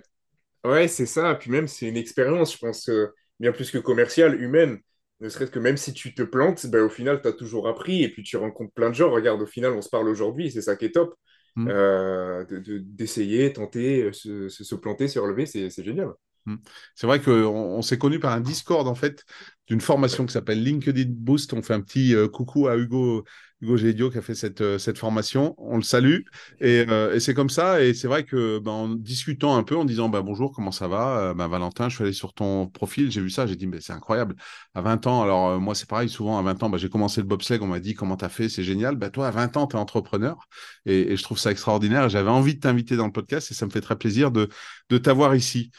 c'est 0.88 1.06
ça. 1.06 1.34
Puis 1.34 1.50
même, 1.50 1.66
c'est 1.68 1.86
une 1.86 1.96
expérience. 1.96 2.54
Je 2.54 2.58
pense 2.58 2.84
que 2.86 3.12
bien 3.38 3.52
plus 3.52 3.70
que 3.70 3.78
commerciale, 3.78 4.40
humaine. 4.40 4.78
Ne 5.20 5.28
serait-ce 5.28 5.50
que 5.50 5.58
même 5.58 5.76
si 5.76 5.92
tu 5.92 6.14
te 6.14 6.22
plantes, 6.22 6.66
ben, 6.66 6.82
au 6.82 6.88
final, 6.88 7.20
tu 7.20 7.28
as 7.28 7.32
toujours 7.32 7.68
appris 7.68 8.02
et 8.02 8.08
puis 8.08 8.22
tu 8.22 8.36
rencontres 8.36 8.72
plein 8.72 8.88
de 8.88 8.94
gens. 8.94 9.10
Regarde, 9.10 9.42
au 9.42 9.46
final, 9.46 9.72
on 9.72 9.82
se 9.82 9.90
parle 9.90 10.08
aujourd'hui, 10.08 10.50
c'est 10.50 10.62
ça 10.62 10.76
qui 10.76 10.86
est 10.86 10.92
top. 10.92 11.14
Mm. 11.56 11.68
Euh, 11.68 12.44
d'essayer, 12.84 13.52
tenter, 13.52 14.12
se, 14.12 14.48
se, 14.48 14.74
planter, 14.74 15.08
se 15.08 15.18
relever, 15.18 15.46
c'est 15.46 15.84
génial. 15.84 16.12
Mm. 16.46 16.56
C'est 16.94 17.06
vrai 17.06 17.20
qu'on 17.20 17.32
on, 17.32 17.82
s'est 17.82 17.98
connu 17.98 18.18
par 18.18 18.32
un 18.32 18.40
Discord 18.40 18.86
en 18.88 18.94
fait 18.94 19.24
d'une 19.68 19.80
formation 19.80 20.26
qui 20.26 20.32
s'appelle 20.32 20.62
LinkedIn 20.62 21.10
Boost. 21.10 21.52
On 21.52 21.62
fait 21.62 21.74
un 21.74 21.80
petit 21.80 22.14
euh, 22.14 22.28
coucou 22.28 22.68
à 22.68 22.76
Hugo 22.76 23.24
Hugo 23.62 23.76
Gédio 23.76 24.10
qui 24.10 24.16
a 24.16 24.22
fait 24.22 24.34
cette, 24.34 24.62
euh, 24.62 24.78
cette 24.78 24.96
formation. 24.98 25.54
On 25.58 25.76
le 25.76 25.82
salue. 25.82 26.20
Et, 26.60 26.86
euh, 26.88 27.14
et 27.14 27.20
c'est 27.20 27.34
comme 27.34 27.50
ça. 27.50 27.82
Et 27.82 27.92
c'est 27.92 28.08
vrai 28.08 28.24
que 28.24 28.58
ben, 28.58 28.70
en 28.72 28.88
discutant 28.88 29.56
un 29.56 29.62
peu, 29.62 29.76
en 29.76 29.84
disant 29.84 30.08
ben, 30.08 30.22
bonjour, 30.22 30.52
comment 30.52 30.72
ça 30.72 30.88
va? 30.88 31.34
Ben, 31.34 31.46
Valentin, 31.46 31.88
je 31.88 31.96
suis 31.96 32.04
allé 32.04 32.12
sur 32.14 32.32
ton 32.32 32.66
profil, 32.68 33.10
j'ai 33.10 33.20
vu 33.20 33.30
ça, 33.30 33.46
j'ai 33.46 33.56
dit 33.56 33.66
ben, 33.66 33.80
c'est 33.80 33.92
incroyable. 33.92 34.34
À 34.74 34.80
20 34.80 35.06
ans, 35.06 35.22
alors 35.22 35.60
moi 35.60 35.74
c'est 35.74 35.88
pareil, 35.88 36.08
souvent 36.08 36.38
à 36.38 36.42
20 36.42 36.62
ans, 36.62 36.76
j'ai 36.76 36.88
commencé 36.88 37.20
le 37.20 37.26
bobsleigh, 37.26 37.58
on 37.60 37.66
m'a 37.66 37.80
dit 37.80 37.94
comment 37.94 38.16
tu 38.16 38.24
as 38.24 38.28
fait, 38.30 38.48
c'est 38.48 38.64
génial. 38.64 38.98
Toi, 39.10 39.28
à 39.28 39.30
20 39.30 39.56
ans, 39.58 39.66
tu 39.66 39.76
es 39.76 39.78
entrepreneur. 39.78 40.48
Et, 40.86 41.12
et, 41.12 41.16
je 41.16 41.22
trouve 41.22 41.38
ça 41.38 41.50
extraordinaire. 41.50 42.08
J'avais 42.08 42.30
envie 42.30 42.54
de 42.54 42.60
t'inviter 42.60 42.96
dans 42.96 43.06
le 43.06 43.12
podcast 43.12 43.50
et 43.50 43.54
ça 43.54 43.66
me 43.66 43.70
fait 43.70 43.80
très 43.82 43.96
plaisir 43.98 44.30
de, 44.30 44.48
de 44.88 44.98
t'avoir 44.98 45.34
ici. 45.36 45.70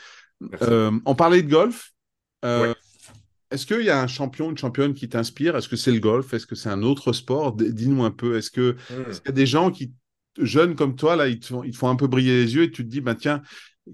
Euh, 0.62 0.92
on 1.06 1.16
parlait 1.16 1.44
de 1.44 1.50
golf. 1.50 1.92
Euh, 2.46 2.74
est-ce 3.52 3.66
qu'il 3.66 3.84
y 3.84 3.90
a 3.90 4.02
un 4.02 4.08
champion, 4.08 4.50
une 4.50 4.58
championne 4.58 4.94
qui 4.94 5.10
t'inspire? 5.10 5.56
Est-ce 5.58 5.70
que 5.70 5.76
c'est 5.76 5.92
le 5.92 6.00
golf? 6.00 6.34
Est-ce 6.34 6.48
que 6.48 6.56
c'est 6.56 6.70
un 6.70 6.84
autre 6.84 7.14
sport? 7.14 7.54
Dis-nous 7.54 8.04
un 8.04 8.12
peu. 8.12 8.38
Est-ce 8.38 8.52
que 8.52 8.76
hmm. 8.90 9.12
qu'il 9.12 9.26
y 9.26 9.30
a 9.30 9.34
des 9.34 9.46
gens 9.46 9.72
qui, 9.72 9.92
jeunes 10.40 10.76
comme 10.76 10.96
toi, 10.96 11.16
là, 11.16 11.28
ils 11.28 11.40
te, 11.40 11.48
font, 11.48 11.64
ils 11.64 11.76
font 11.76 11.90
un 11.90 11.96
peu 11.96 12.08
briller 12.08 12.44
les 12.44 12.56
yeux 12.56 12.64
et 12.64 12.72
tu 12.72 12.84
te 12.84 12.90
dis, 12.90 13.02
bah, 13.02 13.16
tiens, 13.16 13.42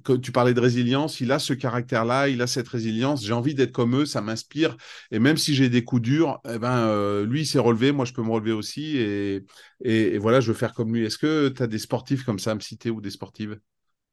quand 0.04 0.20
tu 0.20 0.32
parlais 0.32 0.54
de 0.54 0.60
résilience, 0.60 1.22
il 1.22 1.32
a 1.32 1.40
ce 1.40 1.54
caractère-là, 1.54 2.28
il 2.28 2.42
a 2.42 2.48
cette 2.48 2.68
résilience, 2.68 3.26
j'ai 3.26 3.34
envie 3.34 3.56
d'être 3.56 3.72
comme 3.72 3.96
eux, 3.96 4.06
ça 4.06 4.22
m'inspire. 4.22 4.76
Et 5.12 5.20
même 5.20 5.38
si 5.38 5.56
j'ai 5.56 5.70
des 5.70 5.84
coups 5.84 6.02
durs, 6.02 6.40
eh 6.48 6.60
ben, 6.60 6.78
euh, 6.88 7.26
lui, 7.26 7.42
il 7.42 7.46
s'est 7.46 7.60
relevé, 7.60 7.92
moi, 7.92 8.06
je 8.06 8.14
peux 8.14 8.22
me 8.22 8.30
relever 8.30 8.52
aussi. 8.52 8.98
Et, 8.98 9.46
et 9.82 10.18
voilà, 10.18 10.40
je 10.40 10.52
veux 10.52 10.58
faire 10.58 10.74
comme 10.74 10.94
lui. 10.94 11.06
Est-ce 11.06 11.18
que 11.18 11.50
tu 11.50 11.64
as 11.64 11.68
des 11.68 11.80
sportifs 11.80 12.24
comme 12.24 12.40
ça 12.40 12.52
à 12.52 12.56
me 12.56 12.60
citer 12.60 12.90
ou 12.90 13.02
des 13.02 13.12
sportives? 13.12 13.58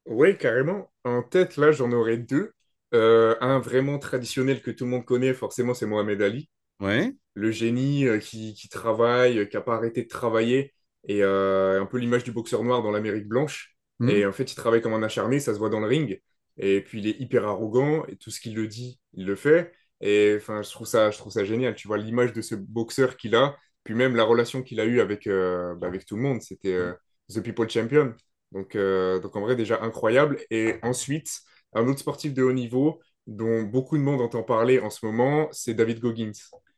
Oui, 0.06 0.36
carrément. 0.36 0.90
En 1.04 1.22
tête, 1.22 1.56
là, 1.56 1.72
j'en 1.72 1.90
aurais 1.92 2.18
deux. 2.18 2.52
Euh, 2.94 3.34
un 3.40 3.58
vraiment 3.58 3.98
traditionnel 3.98 4.62
que 4.62 4.70
tout 4.70 4.84
le 4.84 4.90
monde 4.90 5.04
connaît, 5.04 5.34
forcément, 5.34 5.74
c'est 5.74 5.86
Mohamed 5.86 6.22
Ali. 6.22 6.48
Ouais. 6.80 7.12
Le 7.34 7.50
génie 7.50 8.06
euh, 8.06 8.18
qui, 8.18 8.68
travaille, 8.70 9.38
euh, 9.38 9.44
qui 9.46 9.56
n'a 9.56 9.62
pas 9.62 9.74
arrêté 9.74 10.02
de 10.02 10.08
travailler, 10.08 10.72
et 11.06 11.22
un 11.22 11.86
peu 11.86 11.98
l'image 11.98 12.24
du 12.24 12.32
boxeur 12.32 12.64
noir 12.64 12.82
dans 12.82 12.90
l'Amérique 12.90 13.28
blanche. 13.28 13.76
Hmm. 13.98 14.08
Et 14.08 14.24
en 14.24 14.32
fait, 14.32 14.50
il 14.50 14.54
travaille 14.54 14.80
comme 14.80 14.94
un 14.94 15.02
acharné, 15.02 15.40
ça 15.40 15.52
se 15.52 15.58
voit 15.58 15.68
dans 15.68 15.80
le 15.80 15.86
ring. 15.86 16.20
Et 16.56 16.80
puis, 16.82 17.00
il 17.00 17.08
est 17.08 17.20
hyper 17.20 17.46
arrogant, 17.46 18.04
et 18.06 18.16
tout 18.16 18.30
ce 18.30 18.40
qu'il 18.40 18.54
le 18.54 18.68
dit, 18.68 19.00
il 19.12 19.26
le 19.26 19.34
fait. 19.34 19.72
Et 20.00 20.34
enfin, 20.36 20.62
je 20.62 20.70
trouve 20.70 20.86
ça, 20.86 21.10
je 21.10 21.18
trouve 21.18 21.32
ça 21.32 21.44
génial. 21.44 21.74
Tu 21.74 21.88
vois 21.88 21.98
l'image 21.98 22.32
de 22.32 22.40
ce 22.42 22.54
boxeur 22.54 23.16
qu'il 23.16 23.34
a, 23.34 23.56
puis 23.82 23.94
même 23.94 24.16
la 24.16 24.24
relation 24.24 24.62
qu'il 24.62 24.80
a 24.80 24.84
eue 24.84 25.00
avec, 25.00 25.28
bah, 25.28 25.86
avec 25.86 26.06
tout 26.06 26.16
le 26.16 26.22
monde. 26.22 26.40
C'était 26.42 26.78
hmm. 26.78 26.96
The 27.34 27.40
People 27.40 27.68
Champion. 27.68 28.14
Donc, 28.54 28.76
euh, 28.76 29.18
donc 29.18 29.36
en 29.36 29.40
vrai, 29.40 29.56
déjà 29.56 29.82
incroyable. 29.82 30.38
Et 30.50 30.76
ensuite, 30.82 31.40
un 31.74 31.86
autre 31.88 31.98
sportif 31.98 32.32
de 32.32 32.42
haut 32.42 32.52
niveau 32.52 33.00
dont 33.26 33.62
beaucoup 33.62 33.98
de 33.98 34.02
monde 34.02 34.20
entend 34.20 34.42
parler 34.42 34.78
en 34.78 34.90
ce 34.90 35.04
moment, 35.04 35.48
c'est 35.50 35.74
David 35.74 36.00
Goggins. 36.00 36.32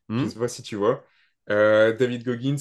Je 0.09 0.15
ne 0.15 0.25
hmm. 0.25 0.29
sais 0.29 0.39
pas 0.39 0.49
si 0.49 0.63
tu 0.63 0.77
vois. 0.77 1.05
Euh, 1.51 1.95
David 1.95 2.25
Goggins, 2.25 2.57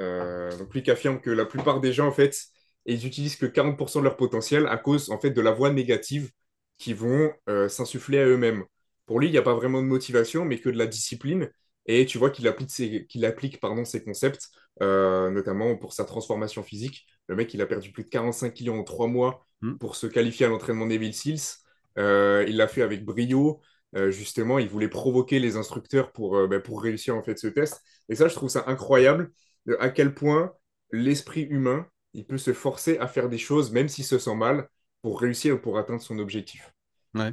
euh, 0.00 0.56
donc 0.58 0.72
lui 0.74 0.82
qui 0.82 0.90
affirme 0.90 1.20
que 1.20 1.30
la 1.30 1.44
plupart 1.44 1.80
des 1.80 1.92
gens, 1.92 2.06
en 2.06 2.12
fait, 2.12 2.36
ils 2.84 3.06
utilisent 3.06 3.36
que 3.36 3.46
40% 3.46 4.00
de 4.00 4.04
leur 4.04 4.16
potentiel 4.16 4.66
à 4.66 4.76
cause, 4.76 5.10
en 5.10 5.18
fait, 5.18 5.30
de 5.30 5.40
la 5.40 5.50
voix 5.50 5.70
négative 5.70 6.30
qui 6.78 6.94
vont 6.94 7.32
s'insuffler 7.68 8.20
à 8.20 8.26
eux-mêmes. 8.26 8.64
Pour 9.04 9.18
lui, 9.18 9.28
il 9.28 9.32
n'y 9.32 9.38
a 9.38 9.42
pas 9.42 9.54
vraiment 9.54 9.82
de 9.82 9.86
motivation, 9.86 10.44
mais 10.44 10.60
que 10.60 10.68
de 10.68 10.78
la 10.78 10.86
discipline. 10.86 11.50
Et 11.88 12.06
tu 12.06 12.18
vois 12.18 12.30
qu'il 12.30 12.46
applique, 12.46 12.70
ses, 12.70 13.06
qu'il 13.06 13.24
applique 13.24 13.58
pardon, 13.60 13.84
ses 13.84 14.04
concepts, 14.04 14.50
notamment 14.80 15.76
pour 15.76 15.92
sa 15.92 16.04
transformation 16.04 16.62
physique. 16.62 17.06
Le 17.26 17.36
mec, 17.36 17.52
il 17.52 17.60
a 17.60 17.66
perdu 17.66 17.92
plus 17.92 18.04
de 18.04 18.08
45 18.08 18.54
kilos 18.54 18.78
en 18.78 18.84
trois 18.84 19.06
mois 19.06 19.44
hmm. 19.60 19.76
pour 19.76 19.96
se 19.96 20.06
qualifier 20.06 20.46
à 20.46 20.48
l'entraînement 20.48 20.86
Neville 20.86 21.14
Seals. 21.14 21.58
Euh, 21.98 22.44
il 22.48 22.56
l'a 22.56 22.68
fait 22.68 22.82
avec 22.82 23.04
brio. 23.04 23.60
Euh, 23.96 24.10
justement, 24.10 24.58
il 24.58 24.68
voulait 24.68 24.88
provoquer 24.88 25.38
les 25.38 25.56
instructeurs 25.56 26.12
pour, 26.12 26.36
euh, 26.36 26.46
bah, 26.46 26.60
pour 26.60 26.82
réussir 26.82 27.16
en 27.16 27.22
fait 27.22 27.38
ce 27.38 27.46
test. 27.46 27.82
Et 28.08 28.14
ça, 28.14 28.28
je 28.28 28.34
trouve 28.34 28.50
ça 28.50 28.64
incroyable 28.66 29.32
à 29.80 29.90
quel 29.90 30.14
point 30.14 30.54
l'esprit 30.92 31.42
humain, 31.42 31.86
il 32.14 32.26
peut 32.26 32.38
se 32.38 32.54
forcer 32.54 32.96
à 32.98 33.06
faire 33.06 33.28
des 33.28 33.38
choses, 33.38 33.70
même 33.70 33.88
s'il 33.88 34.04
se 34.04 34.18
sent 34.18 34.34
mal, 34.34 34.68
pour 35.02 35.20
réussir 35.20 35.56
ou 35.56 35.58
pour 35.58 35.78
atteindre 35.78 36.00
son 36.00 36.18
objectif. 36.18 36.72
Ouais. 37.14 37.32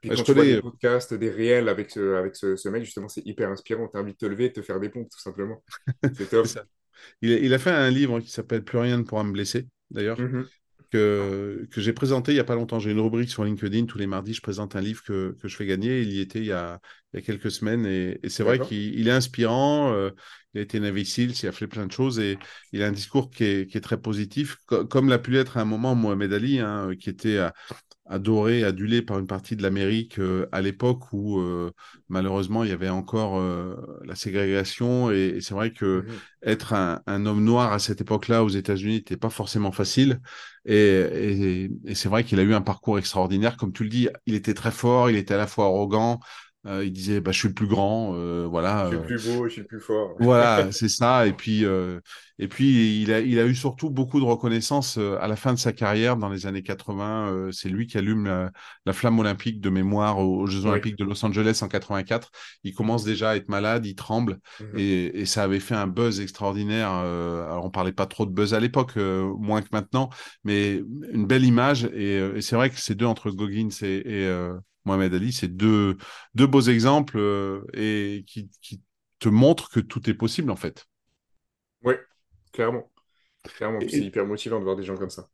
Puis 0.00 0.10
quand 0.10 0.16
je 0.16 0.22
tu 0.22 0.32
vois 0.32 0.44
des 0.44 0.60
podcasts, 0.60 1.14
des 1.14 1.30
réels 1.30 1.68
avec 1.68 1.90
ce, 1.90 2.14
avec 2.14 2.36
ce, 2.36 2.68
mec, 2.68 2.84
justement, 2.84 3.08
c'est 3.08 3.26
hyper 3.26 3.50
inspirant. 3.50 3.88
Tu 3.88 3.96
as 3.96 4.00
envie 4.00 4.12
de 4.12 4.18
te 4.18 4.26
lever 4.26 4.46
et 4.46 4.48
de 4.48 4.54
te 4.54 4.62
faire 4.62 4.80
des 4.80 4.88
pompes, 4.88 5.08
tout 5.10 5.20
simplement. 5.20 5.62
C'est 6.14 6.30
top. 6.30 6.46
Il, 7.20 7.52
a 7.52 7.58
fait 7.58 7.70
un 7.70 7.90
livre 7.90 8.20
qui 8.20 8.30
s'appelle 8.30 8.64
Plus 8.64 8.78
rien 8.78 8.98
ne 8.98 9.02
pourra 9.02 9.22
me 9.22 9.32
blesser, 9.32 9.68
d'ailleurs, 9.90 10.18
mm-hmm. 10.18 10.46
que, 10.90 11.68
que 11.70 11.80
j'ai 11.80 11.92
présenté 11.92 12.32
il 12.32 12.36
n'y 12.36 12.40
a 12.40 12.44
pas 12.44 12.54
longtemps. 12.54 12.78
J'ai 12.78 12.90
une 12.90 13.00
rubrique 13.00 13.28
sur 13.28 13.44
LinkedIn. 13.44 13.84
Tous 13.84 13.98
les 13.98 14.06
mardis, 14.06 14.34
je 14.34 14.40
présente 14.40 14.76
un 14.76 14.80
livre 14.80 15.02
que, 15.04 15.36
que 15.40 15.48
je 15.48 15.56
fais 15.56 15.66
gagner. 15.66 16.00
Il 16.00 16.12
y 16.12 16.20
était 16.20 16.38
il 16.38 16.46
y 16.46 16.52
a, 16.52 16.80
il 17.12 17.20
y 17.20 17.22
a 17.22 17.22
quelques 17.22 17.50
semaines. 17.50 17.86
Et, 17.86 18.18
c'est 18.28 18.42
vrai 18.42 18.58
qu'il 18.58 19.06
est 19.06 19.12
inspirant. 19.12 19.92
Euh, 19.92 20.10
il 20.54 20.60
a 20.60 20.62
été 20.62 20.80
Navy 20.80 21.04
Seals, 21.04 21.34
il 21.42 21.48
a 21.48 21.52
fait 21.52 21.66
plein 21.66 21.86
de 21.86 21.92
choses. 21.92 22.18
Et 22.18 22.38
il 22.72 22.82
a 22.82 22.86
un 22.86 22.92
discours 22.92 23.30
qui 23.30 23.44
est, 23.44 23.70
qui 23.70 23.76
est 23.76 23.82
très 23.82 24.00
positif, 24.00 24.56
comme 24.66 25.10
l'a 25.10 25.18
pu 25.18 25.30
l'être 25.30 25.58
à 25.58 25.60
un 25.60 25.66
moment 25.66 25.94
Mohamed 25.94 26.32
Ali, 26.32 26.60
hein, 26.60 26.92
qui 26.98 27.10
était 27.10 27.36
à, 27.36 27.52
adoré, 28.08 28.64
adulé 28.64 29.02
par 29.02 29.18
une 29.18 29.26
partie 29.26 29.56
de 29.56 29.62
l'Amérique 29.62 30.18
euh, 30.18 30.46
à 30.52 30.60
l'époque 30.62 31.12
où 31.12 31.38
euh, 31.40 31.72
malheureusement 32.08 32.64
il 32.64 32.70
y 32.70 32.72
avait 32.72 32.88
encore 32.88 33.38
euh, 33.38 33.76
la 34.04 34.14
ségrégation. 34.14 35.10
Et, 35.10 35.38
c'est 35.40 35.54
vrai 35.54 35.72
que 35.72 36.00
mmh 36.00 36.04
être 36.42 36.74
un, 36.74 37.26
homme 37.26 37.42
noir 37.42 37.72
à 37.72 37.80
cette 37.80 38.02
époque-là 38.02 38.44
aux 38.44 38.48
États-Unis 38.48 38.96
n'était 38.96 39.16
pas 39.16 39.30
forcément 39.30 39.72
facile. 39.72 40.20
Et, 40.64 41.68
et 41.84 41.94
c'est 41.96 42.08
vrai 42.08 42.22
qu'il 42.22 42.38
a 42.38 42.44
eu 42.44 42.54
un 42.54 42.60
parcours 42.60 43.00
extraordinaire. 43.00 43.56
Comme 43.56 43.72
tu 43.72 43.82
le 43.82 43.88
dis, 43.88 44.08
il 44.26 44.36
était 44.36 44.54
très 44.54 44.70
fort, 44.70 45.10
il 45.10 45.16
était 45.16 45.34
à 45.34 45.38
la 45.38 45.48
fois 45.48 45.64
arrogant, 45.64 46.20
euh, 46.66 46.84
il 46.84 46.92
disait 46.92 47.20
bah, 47.20 47.30
je 47.30 47.38
suis 47.38 47.48
le 47.48 47.54
plus 47.54 47.66
grand, 47.66 48.12
euh, 48.14 48.46
voilà. 48.48 48.84
Je 48.86 48.88
suis 48.88 48.96
le 48.96 49.02
plus 49.04 49.24
beau, 49.26 49.44
je 49.44 49.52
suis 49.52 49.60
le 49.60 49.66
plus 49.66 49.80
fort. 49.80 50.16
voilà, 50.18 50.66
c'est 50.72 50.88
ça. 50.88 51.26
Et 51.26 51.32
puis, 51.32 51.64
euh, 51.64 52.00
et 52.38 52.48
puis 52.48 53.02
il, 53.02 53.12
a, 53.12 53.20
il 53.20 53.38
a 53.38 53.46
eu 53.46 53.54
surtout 53.54 53.88
beaucoup 53.88 54.18
de 54.18 54.24
reconnaissance 54.24 54.98
à 54.98 55.28
la 55.28 55.36
fin 55.36 55.54
de 55.54 55.58
sa 55.58 55.72
carrière, 55.72 56.16
dans 56.16 56.28
les 56.28 56.46
années 56.46 56.62
80. 56.62 57.50
c'est 57.52 57.68
lui 57.68 57.86
qui 57.86 57.98
allume 57.98 58.50
la, 58.84 58.92
flamme 58.92 59.18
olympique 59.18 59.60
de 59.60 59.70
mémoire 59.70 60.18
aux, 60.18 60.46
Jeux 60.46 60.66
Olympiques 60.66 60.98
de 60.98 61.04
Los 61.04 61.24
Angeles 61.24 61.60
en 61.62 61.68
84. 61.68 62.30
Il 62.64 62.74
commence 62.74 63.04
déjà 63.04 63.30
à 63.30 63.36
être 63.36 63.48
malade, 63.48 63.86
il 63.86 63.94
tremble. 63.94 64.38
Mhm. 64.60 64.78
et, 64.78 65.20
et, 65.20 65.26
ça 65.26 65.44
avait 65.44 65.60
fait 65.60 65.74
un 65.74 65.86
buzz 65.86 66.20
extraordinaire. 66.20 66.90
alors, 66.90 67.64
on 67.64 67.70
parlait 67.70 67.92
pas 67.92 68.06
trop 68.06 68.26
de 68.26 68.32
buzz 68.32 68.54
à 68.54 68.60
l'époque, 68.60 68.96
moins 68.96 69.62
que 69.62 69.68
maintenant, 69.72 70.10
mais 70.44 70.82
une 71.12 71.26
belle 71.26 71.44
image. 71.44 71.84
Et, 71.94 72.16
et 72.16 72.42
c'est 72.42 72.56
vrai 72.56 72.70
que 72.70 72.78
ces 72.78 72.94
deux 72.94 73.06
entre 73.06 73.30
Goggins 73.30 73.68
et, 73.82 74.24
et 74.24 74.50
Mohamed 74.86 75.12
Ali, 75.14 75.32
c'est 75.32 75.48
deux, 75.48 75.98
deux 76.34 76.46
beaux 76.46 76.62
exemples 76.62 77.18
euh, 77.18 77.62
et 77.74 78.24
qui, 78.26 78.48
te 79.18 79.30
montrent 79.30 79.70
que 79.70 79.80
tout 79.80 80.10
est 80.10 80.14
possible 80.14 80.50
en 80.50 80.56
fait. 80.56 80.86
Oui, 81.82 81.94
clairement. 82.52 82.92
Clairement, 83.44 83.78
c'est 83.80 84.00
hyper 84.00 84.26
motivant 84.26 84.58
de 84.58 84.64
voir 84.64 84.76
des 84.76 84.82
gens 84.82 84.96
comme 84.96 85.08
ça. 85.08 85.28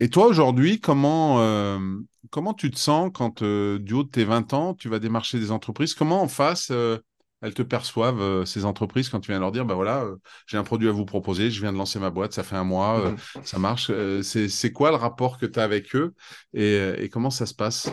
Et 0.00 0.08
toi, 0.08 0.26
aujourd'hui, 0.26 0.80
comment, 0.80 1.40
euh, 1.40 1.78
comment 2.30 2.52
tu 2.52 2.68
te 2.68 2.78
sens 2.78 3.12
quand, 3.14 3.42
euh, 3.42 3.78
du 3.78 3.92
haut 3.92 4.02
de 4.02 4.08
tes 4.08 4.24
20 4.24 4.54
ans, 4.54 4.74
tu 4.74 4.88
vas 4.88 4.98
démarcher 4.98 5.38
des 5.38 5.52
entreprises? 5.52 5.94
Comment 5.94 6.20
en 6.20 6.26
face, 6.26 6.72
elles 7.42 7.54
te 7.54 7.62
perçoivent, 7.62 8.44
ces 8.44 8.64
entreprises, 8.64 9.08
quand 9.08 9.20
tu 9.20 9.30
viens 9.30 9.38
leur 9.38 9.52
dire, 9.52 9.64
bah 9.64 9.74
voilà, 9.74 10.04
j'ai 10.46 10.56
un 10.56 10.64
produit 10.64 10.88
à 10.88 10.92
vous 10.92 11.04
proposer, 11.04 11.52
je 11.52 11.60
viens 11.60 11.72
de 11.72 11.78
lancer 11.78 12.00
ma 12.00 12.10
boîte, 12.10 12.32
ça 12.32 12.42
fait 12.42 12.56
un 12.56 12.64
mois, 12.64 13.12
mhm. 13.12 13.44
ça 13.44 13.58
marche. 13.60 13.92
c'est 14.22 14.72
quoi 14.72 14.90
le 14.90 14.96
rapport 14.96 15.38
que 15.38 15.46
tu 15.46 15.60
as 15.60 15.62
avec 15.62 15.94
eux 15.94 16.12
et, 16.54 17.08
comment 17.12 17.30
ça 17.30 17.46
se 17.46 17.54
passe? 17.54 17.92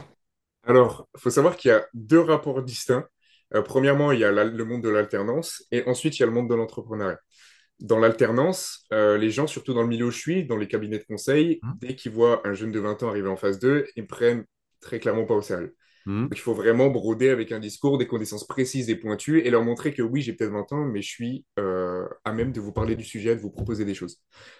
Alors, 0.67 1.07
il 1.15 1.21
faut 1.21 1.29
savoir 1.29 1.55
qu'il 1.55 1.69
y 1.69 1.73
a 1.73 1.87
deux 1.93 2.19
rapports 2.19 2.61
distincts. 2.61 3.07
Euh, 3.55 3.61
premièrement, 3.61 4.11
il 4.11 4.19
y 4.19 4.25
a 4.25 4.31
le 4.31 4.65
monde 4.65 4.83
de 4.83 4.89
l'alternance 4.89 5.63
et 5.71 5.87
ensuite, 5.87 6.17
il 6.17 6.21
y 6.21 6.23
a 6.23 6.25
le 6.25 6.33
monde 6.33 6.49
de 6.49 6.55
l'entrepreneuriat. 6.55 7.19
Dans 7.79 7.99
l'alternance, 7.99 8.85
euh, 8.91 9.17
les 9.17 9.29
gens, 9.29 9.47
surtout 9.47 9.73
dans 9.73 9.83
le 9.83 9.87
milieu 9.87 10.07
où 10.07 10.11
je 10.11 10.17
suis, 10.17 10.45
dans 10.45 10.57
les 10.57 10.67
cabinets 10.67 10.97
de 10.97 11.05
conseil, 11.05 11.59
mmh. 11.61 11.71
dès 11.79 11.95
qu'ils 11.95 12.11
voient 12.11 12.45
un 12.45 12.53
jeune 12.53 12.71
de 12.71 12.79
20 12.79 13.03
ans 13.03 13.09
arriver 13.09 13.29
en 13.29 13.37
phase 13.37 13.59
2, 13.59 13.87
ils 13.95 14.03
ne 14.03 14.07
prennent 14.07 14.45
très 14.81 14.99
clairement 14.99 15.25
pas 15.25 15.35
au 15.35 15.41
sérieux. 15.41 15.75
Mmh. 16.05 16.29
il 16.31 16.39
faut 16.39 16.53
vraiment 16.53 16.89
broder 16.89 17.29
avec 17.29 17.51
un 17.51 17.59
discours, 17.59 17.97
des 17.97 18.07
connaissances 18.07 18.47
précises 18.47 18.89
et 18.89 18.95
pointues 18.95 19.41
et 19.41 19.49
leur 19.49 19.63
montrer 19.63 19.93
que 19.93 20.01
oui, 20.01 20.21
j'ai 20.21 20.31
peut-être 20.31 20.53
20 20.53 20.71
ans, 20.71 20.85
mais 20.85 21.01
je 21.01 21.09
suis 21.09 21.45
euh, 21.59 22.07
à 22.23 22.31
même 22.31 22.53
de 22.53 22.61
vous 22.61 22.71
parler 22.71 22.95
du 22.95 23.03
sujet, 23.03 23.35
de 23.35 23.41
vous 23.41 23.51
proposer 23.51 23.83
des 23.83 23.93
choses. 23.93 24.17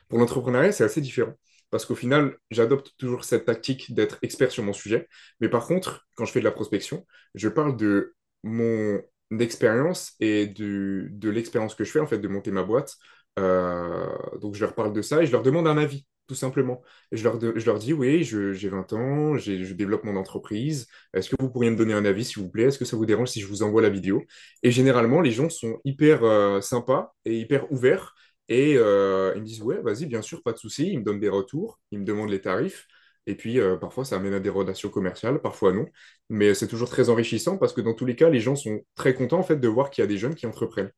Pour 0.10 0.20
l'entrepreneuriat, 0.20 0.74
c'est 0.74 0.84
assez 0.84 1.02
différent 1.02 1.34
parce 1.70 1.86
qu'au 1.86 1.96
final, 1.96 2.38
j'adopte 2.52 2.94
toujours 2.98 3.24
cette 3.26 3.46
tactique 3.46 3.94
d'être 3.94 4.18
expert 4.22 4.52
sur 4.52 4.64
mon 4.64 4.74
sujet. 4.74 5.08
Mais 5.40 5.50
par 5.50 5.68
contre, 5.68 6.08
quand 6.16 6.26
je 6.26 6.32
fais 6.32 6.40
de 6.40 6.46
la 6.46 6.52
prospection, 6.52 7.06
je 7.36 7.50
parle 7.50 7.78
de 7.78 8.16
mon 8.44 9.02
expérience 9.40 10.14
et 10.20 10.48
de 10.48 11.30
l'expérience 11.30 11.76
que 11.76 11.84
je 11.84 11.92
fais, 11.92 12.00
en 12.00 12.08
fait, 12.08 12.20
de 12.20 12.28
monter 12.28 12.52
ma 12.52 12.64
boîte. 12.64 12.96
Euh, 13.40 14.08
donc, 14.42 14.56
je 14.56 14.62
leur 14.62 14.74
parle 14.76 14.94
de 14.94 15.02
ça 15.02 15.22
et 15.22 15.26
je 15.26 15.32
leur 15.32 15.44
demande 15.44 15.68
un 15.68 15.78
avis 15.78 16.06
tout 16.28 16.36
simplement. 16.36 16.82
je 17.12 17.24
leur, 17.24 17.40
je 17.40 17.66
leur 17.66 17.80
dis, 17.80 17.94
oui, 17.94 18.24
j'ai 18.24 18.70
20 18.70 18.92
ans, 18.94 19.38
je 19.38 19.74
développe 19.74 20.04
mon 20.04 20.18
entreprise. 20.18 20.88
Est-ce 21.14 21.30
que 21.30 21.36
vous 21.40 21.50
pourriez 21.50 21.72
me 21.72 21.78
donner 21.78 21.94
un 21.94 22.06
avis, 22.06 22.26
s'il 22.26 22.44
vous 22.44 22.50
plaît? 22.50 22.66
Est-ce 22.66 22.78
que 22.78 22.86
ça 22.86 22.98
vous 22.98 23.06
dérange 23.06 23.30
si 23.30 23.40
je 23.42 23.48
vous 23.48 23.64
envoie 23.64 23.82
la 23.82 23.90
vidéo? 23.90 24.24
Et 24.62 24.72
généralement, 24.72 25.22
les 25.22 25.32
gens 25.32 25.50
sont 25.50 25.80
hyper 25.86 26.24
euh, 26.24 26.60
sympas 26.62 27.16
et 27.26 27.40
hyper 27.40 27.72
ouverts. 27.72 28.14
Et 28.50 28.76
euh, 28.78 29.34
ils 29.36 29.42
me 29.42 29.46
disent, 29.46 29.62
ouais, 29.62 29.82
vas-y, 29.82 30.06
bien 30.06 30.22
sûr, 30.22 30.42
pas 30.42 30.54
de 30.54 30.58
souci. 30.58 30.90
Ils 30.92 31.00
me 31.00 31.04
donnent 31.04 31.20
des 31.20 31.30
retours, 31.30 31.80
ils 31.92 32.00
me 32.00 32.06
demandent 32.06 32.30
les 32.30 32.42
tarifs. 32.42 32.88
Et 33.26 33.36
puis, 33.36 33.60
euh, 33.60 33.76
parfois, 33.76 34.06
ça 34.06 34.16
amène 34.16 34.34
à 34.34 34.40
des 34.40 34.50
relations 34.50 34.90
commerciales, 34.90 35.42
parfois 35.42 35.74
non. 35.74 35.86
Mais 36.30 36.54
c'est 36.54 36.68
toujours 36.68 36.90
très 36.90 37.10
enrichissant 37.10 37.58
parce 37.58 37.74
que 37.74 37.82
dans 37.82 37.94
tous 37.94 38.06
les 38.06 38.16
cas, 38.16 38.30
les 38.30 38.40
gens 38.40 38.56
sont 38.56 38.82
très 38.96 39.14
contents 39.14 39.40
en 39.40 39.44
fait, 39.44 39.58
de 39.58 39.68
voir 39.68 39.90
qu'il 39.90 40.02
y 40.02 40.06
a 40.06 40.08
des 40.08 40.18
jeunes 40.18 40.36
qui 40.36 40.48
entreprennent. 40.48 40.92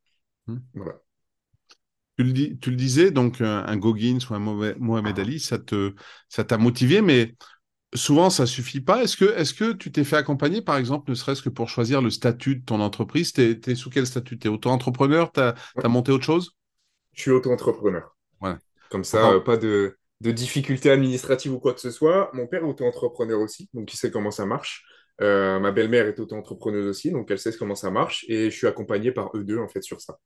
Mmh. 0.45 0.57
Voilà. 0.75 0.99
Tu 2.17 2.25
le, 2.25 2.75
disais, 2.75 3.11
donc 3.11 3.39
un 3.39 3.77
Goggins 3.77 4.19
ou 4.29 4.33
un 4.33 4.39
Mohamed 4.39 5.17
Ali, 5.19 5.39
ça 5.39 5.57
te, 5.57 5.93
ça 6.27 6.43
t'a 6.43 6.57
motivé, 6.57 7.01
mais 7.01 7.33
souvent 7.95 8.29
ça 8.29 8.45
suffit 8.45 8.81
pas. 8.81 9.03
Est-ce 9.03 9.17
que, 9.17 9.25
est 9.25 9.57
que 9.57 9.71
tu 9.71 9.91
t'es 9.91 10.03
fait 10.03 10.17
accompagner, 10.17 10.61
par 10.61 10.77
exemple, 10.77 11.09
ne 11.09 11.15
serait-ce 11.15 11.41
que 11.41 11.49
pour 11.49 11.69
choisir 11.69 12.01
le 12.01 12.09
statut 12.09 12.57
de 12.57 12.65
ton 12.65 12.81
entreprise? 12.81 13.33
Tu 13.33 13.59
es, 13.65 13.75
sous 13.75 13.89
quel 13.89 14.05
statut? 14.05 14.37
Tu 14.37 14.47
es 14.47 14.49
auto-entrepreneur 14.49 15.31
Tu 15.31 15.39
as, 15.39 15.87
monté 15.87 16.11
autre 16.11 16.25
chose? 16.25 16.55
Je 17.13 17.21
suis 17.21 17.31
auto-entrepreneur. 17.31 18.15
Comme 18.89 19.03
ça, 19.03 19.33
euh, 19.33 19.39
pas 19.39 19.57
de, 19.57 19.97
de 20.21 20.31
difficultés 20.31 20.89
administratives 20.89 21.53
ou 21.53 21.59
quoi 21.59 21.73
que 21.73 21.79
ce 21.79 21.91
soit. 21.91 22.31
Mon 22.33 22.47
père 22.47 22.61
est 22.61 22.67
auto-entrepreneur 22.67 23.39
aussi, 23.39 23.69
donc 23.73 23.93
il 23.93 23.97
sait 23.97 24.11
comment 24.11 24.31
ça 24.31 24.45
marche. 24.45 24.83
Euh, 25.21 25.59
ma 25.59 25.71
belle-mère 25.71 26.07
est 26.07 26.19
auto-entrepreneuse 26.19 26.87
aussi, 26.87 27.11
donc 27.11 27.29
elle 27.29 27.39
sait 27.39 27.51
comment 27.57 27.75
ça 27.75 27.91
marche. 27.91 28.25
Et 28.29 28.49
je 28.49 28.55
suis 28.55 28.67
accompagné 28.67 29.11
par 29.11 29.29
eux 29.35 29.43
deux, 29.43 29.59
en 29.59 29.67
fait, 29.67 29.83
sur 29.83 30.01
ça. 30.01 30.17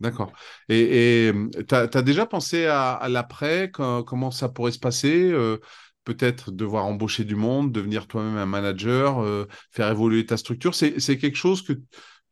D'accord. 0.00 0.32
Et 0.68 1.32
tu 1.68 1.74
as, 1.74 2.02
déjà 2.02 2.24
pensé 2.24 2.66
à, 2.66 3.06
l'après, 3.08 3.70
comment 3.70 4.30
ça 4.30 4.48
pourrait 4.48 4.72
se 4.72 4.78
passer 4.78 5.30
euh, 5.32 5.58
Peut-être 6.04 6.52
devoir 6.52 6.86
embaucher 6.86 7.24
du 7.24 7.36
monde, 7.36 7.72
devenir 7.72 8.06
toi-même 8.06 8.38
un 8.38 8.46
manager, 8.46 9.18
euh, 9.22 9.44
faire 9.72 9.90
évoluer 9.90 10.24
ta 10.24 10.36
structure? 10.36 10.74
C'est 10.74 11.18
quelque 11.18 11.36
chose 11.36 11.62
que 11.62 11.74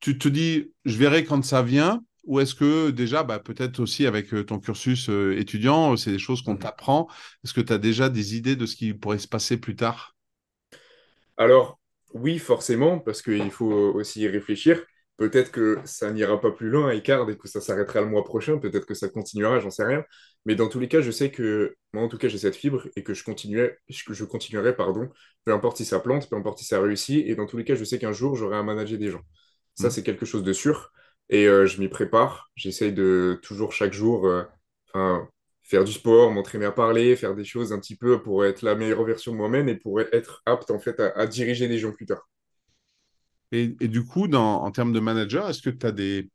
tu 0.00 0.16
te 0.16 0.28
dis, 0.28 0.72
je 0.84 0.96
verrai 0.96 1.24
quand 1.24 1.44
ça 1.44 1.62
vient 1.62 2.00
ou 2.26 2.40
est-ce 2.40 2.54
que 2.54 2.90
déjà, 2.90 3.22
bah, 3.22 3.38
peut-être 3.38 3.80
aussi 3.80 4.06
avec 4.06 4.34
euh, 4.34 4.44
ton 4.44 4.58
cursus 4.58 5.08
étudiant, 5.08 5.96
c'est 5.96 6.12
des 6.12 6.18
choses 6.18 6.42
qu'on 6.42 6.54
mmh. 6.54 6.58
t'apprend 6.58 7.08
Est-ce 7.44 7.54
que 7.54 7.60
tu 7.60 7.72
as 7.72 7.78
déjà 7.78 8.08
des 8.08 8.36
idées 8.36 8.56
de 8.56 8.66
ce 8.66 8.76
qui 8.76 8.92
pourrait 8.92 9.18
se 9.18 9.28
passer 9.28 9.56
plus 9.56 9.76
tard? 9.76 10.14
Alors, 11.36 11.78
oui, 12.14 12.38
forcément, 12.38 12.98
parce 12.98 13.22
qu'il 13.22 13.50
faut 13.50 13.72
aussi 13.94 14.20
y 14.20 14.28
réfléchir. 14.28 14.82
Peut-être 15.16 15.50
que 15.50 15.78
ça 15.84 16.12
n'ira 16.12 16.38
pas 16.40 16.50
plus 16.50 16.68
loin 16.68 16.88
à 16.88 16.94
Icard 16.94 17.28
et 17.30 17.38
que 17.38 17.48
ça 17.48 17.60
s'arrêtera 17.60 18.02
le 18.02 18.06
mois 18.06 18.22
prochain. 18.24 18.58
Peut-être 18.58 18.84
que 18.84 18.94
ça 18.94 19.08
continuera, 19.08 19.60
j'en 19.60 19.70
sais 19.70 19.84
rien. 19.84 20.04
Mais 20.44 20.54
dans 20.54 20.68
tous 20.68 20.78
les 20.78 20.88
cas, 20.88 21.00
je 21.00 21.10
sais 21.10 21.30
que 21.30 21.74
moi, 21.94 22.02
en 22.02 22.08
tout 22.08 22.18
cas, 22.18 22.28
j'ai 22.28 22.38
cette 22.38 22.54
fibre 22.54 22.86
et 22.96 23.02
que 23.02 23.14
je, 23.14 23.24
continuais, 23.24 23.78
je 23.88 24.24
continuerai, 24.24 24.76
pardon, 24.76 25.08
peu 25.44 25.52
importe 25.52 25.78
si 25.78 25.86
ça 25.86 26.00
plante, 26.00 26.28
peu 26.28 26.36
importe 26.36 26.58
si 26.58 26.66
ça 26.66 26.80
réussit. 26.80 27.26
Et 27.26 27.34
dans 27.34 27.46
tous 27.46 27.56
les 27.56 27.64
cas, 27.64 27.74
je 27.74 27.84
sais 27.84 27.98
qu'un 27.98 28.12
jour, 28.12 28.36
j'aurai 28.36 28.56
à 28.56 28.62
manager 28.62 28.98
des 28.98 29.10
gens. 29.10 29.22
Ça, 29.74 29.88
mm. 29.88 29.90
c'est 29.90 30.02
quelque 30.02 30.26
chose 30.26 30.42
de 30.42 30.52
sûr. 30.52 30.92
Et 31.28 31.46
euh, 31.46 31.66
je 31.66 31.80
m'y 31.80 31.88
prépare. 31.88 32.50
J'essaye 32.54 32.92
de 32.92 33.38
toujours, 33.42 33.72
chaque 33.72 33.92
jour, 33.92 34.26
euh, 34.26 35.18
faire 35.62 35.84
du 35.84 35.92
sport, 35.92 36.30
m'entraîner 36.30 36.66
à 36.66 36.72
parler, 36.72 37.16
faire 37.16 37.34
des 37.34 37.44
choses 37.44 37.72
un 37.72 37.80
petit 37.80 37.96
peu 37.96 38.22
pour 38.22 38.44
être 38.44 38.62
la 38.62 38.74
meilleure 38.74 39.04
version 39.04 39.32
de 39.32 39.36
moi-même 39.36 39.68
et 39.68 39.74
pour 39.74 40.00
être 40.00 40.42
apte, 40.46 40.70
en 40.70 40.78
fait, 40.78 41.00
à 41.00 41.26
diriger 41.26 41.68
des 41.68 41.78
gens 41.78 41.92
plus 41.92 42.06
tard. 42.06 42.28
Et, 43.52 43.68
du 43.68 44.04
coup, 44.04 44.28
dans, 44.28 44.62
en 44.62 44.70
termes 44.70 44.92
de 44.92 45.00
manager, 45.00 45.48
est-ce 45.48 45.62
que 45.62 45.70
tu 45.70 45.86
as 45.86 45.92
des, 45.92 46.28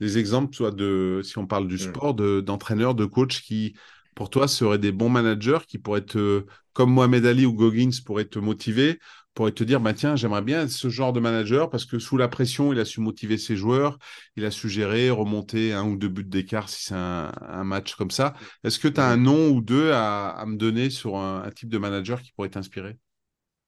des, 0.00 0.18
exemples, 0.18 0.54
soit 0.54 0.70
de, 0.70 1.20
si 1.24 1.38
on 1.38 1.46
parle 1.46 1.66
du 1.66 1.76
mm. 1.76 1.78
sport, 1.78 2.14
d'entraîneurs, 2.14 2.94
de, 2.94 3.04
coachs 3.04 3.40
qui, 3.40 3.74
pour 4.14 4.30
toi, 4.30 4.48
seraient 4.48 4.78
des 4.78 4.92
bons 4.92 5.08
managers 5.08 5.58
qui 5.66 5.78
pourraient 5.78 6.04
te, 6.04 6.44
comme 6.72 6.92
Mohamed 6.92 7.24
Ali 7.26 7.46
ou 7.46 7.54
Goggins, 7.54 7.90
pourraient 8.04 8.26
te 8.26 8.38
motiver, 8.38 8.98
pourraient 9.38 9.52
te 9.52 9.62
dire, 9.62 9.80
bah, 9.80 9.94
tiens, 9.94 10.16
j'aimerais 10.16 10.42
bien 10.42 10.64
être 10.64 10.70
ce 10.70 10.88
genre 10.88 11.12
de 11.12 11.20
manager 11.20 11.70
parce 11.70 11.84
que 11.84 12.00
sous 12.00 12.16
la 12.16 12.26
pression, 12.26 12.72
il 12.72 12.80
a 12.80 12.84
su 12.84 13.00
motiver 13.00 13.38
ses 13.38 13.54
joueurs, 13.54 13.98
il 14.34 14.44
a 14.44 14.50
su 14.50 14.68
gérer, 14.68 15.10
remonter 15.10 15.72
un 15.72 15.84
ou 15.84 15.96
deux 15.96 16.08
buts 16.08 16.24
d'écart 16.24 16.68
si 16.68 16.86
c'est 16.86 16.94
un, 16.94 17.64
match 17.64 17.94
comme 17.94 18.10
ça. 18.10 18.34
Est-ce 18.64 18.80
que 18.80 18.88
tu 18.88 19.00
as 19.00 19.06
un 19.06 19.16
nom 19.16 19.50
ou 19.50 19.60
deux 19.60 19.92
à, 19.92 20.30
à 20.30 20.44
me 20.44 20.56
donner 20.56 20.90
sur 20.90 21.16
un 21.16 21.48
type 21.52 21.68
de 21.68 21.78
manager 21.78 22.20
qui 22.20 22.32
pourrait 22.32 22.48
t'inspirer? 22.48 22.96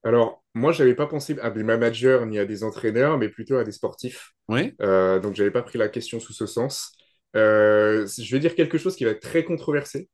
Alors, 0.02 0.42
moi, 0.54 0.72
je 0.72 0.82
n'avais 0.82 0.96
pas 0.96 1.06
pensé 1.06 1.38
à 1.40 1.50
des 1.50 1.62
managers 1.62 2.24
ni 2.26 2.40
à 2.40 2.44
des 2.44 2.64
entraîneurs, 2.64 3.16
mais 3.16 3.28
plutôt 3.28 3.56
à 3.56 3.62
des 3.62 3.70
sportifs. 3.70 4.32
Oui. 4.48 4.74
Euh, 4.82 5.20
donc, 5.20 5.36
je 5.36 5.42
n'avais 5.42 5.52
pas 5.52 5.62
pris 5.62 5.78
la 5.78 5.88
question 5.88 6.18
sous 6.18 6.32
ce 6.32 6.46
sens. 6.46 6.96
Euh, 7.36 8.08
je 8.18 8.34
vais 8.34 8.40
dire 8.40 8.56
quelque 8.56 8.76
chose 8.76 8.96
qui 8.96 9.04
va 9.04 9.10
être 9.10 9.20
très 9.20 9.44
controversé, 9.44 10.08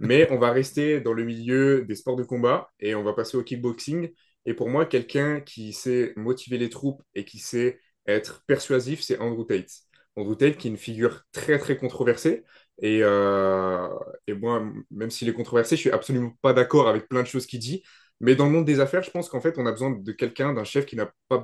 mais 0.00 0.26
on 0.32 0.38
va 0.38 0.50
rester 0.50 1.00
dans 1.00 1.12
le 1.12 1.22
milieu 1.24 1.84
des 1.84 1.94
sports 1.94 2.16
de 2.16 2.24
combat 2.24 2.70
et 2.80 2.96
on 2.96 3.04
va 3.04 3.12
passer 3.12 3.36
au 3.36 3.44
kickboxing. 3.44 4.10
Et 4.46 4.54
pour 4.54 4.68
moi, 4.68 4.86
quelqu'un 4.86 5.40
qui 5.40 5.72
sait 5.72 6.12
motiver 6.16 6.58
les 6.58 6.70
troupes 6.70 7.02
et 7.14 7.24
qui 7.24 7.38
sait 7.38 7.80
être 8.06 8.44
persuasif, 8.46 9.00
c'est 9.02 9.18
Andrew 9.18 9.44
Tate. 9.44 9.70
Andrew 10.16 10.36
Tate, 10.36 10.56
qui 10.56 10.68
est 10.68 10.70
une 10.70 10.76
figure 10.76 11.22
très, 11.32 11.58
très 11.58 11.76
controversée. 11.76 12.44
Et, 12.80 13.00
euh, 13.02 13.88
moi, 14.28 14.64
même 14.90 15.10
s'il 15.10 15.28
est 15.28 15.32
controversé, 15.32 15.76
je 15.76 15.80
suis 15.82 15.90
absolument 15.90 16.32
pas 16.42 16.52
d'accord 16.52 16.88
avec 16.88 17.08
plein 17.08 17.22
de 17.22 17.26
choses 17.26 17.46
qu'il 17.46 17.58
dit. 17.60 17.82
Mais 18.20 18.34
dans 18.34 18.46
le 18.46 18.52
monde 18.52 18.64
des 18.64 18.80
affaires, 18.80 19.02
je 19.02 19.10
pense 19.10 19.28
qu'en 19.28 19.40
fait, 19.40 19.58
on 19.58 19.66
a 19.66 19.72
besoin 19.72 19.90
de 19.90 20.12
quelqu'un, 20.12 20.54
d'un 20.54 20.64
chef 20.64 20.86
qui 20.86 20.96
n'a 20.96 21.12
pas, 21.28 21.42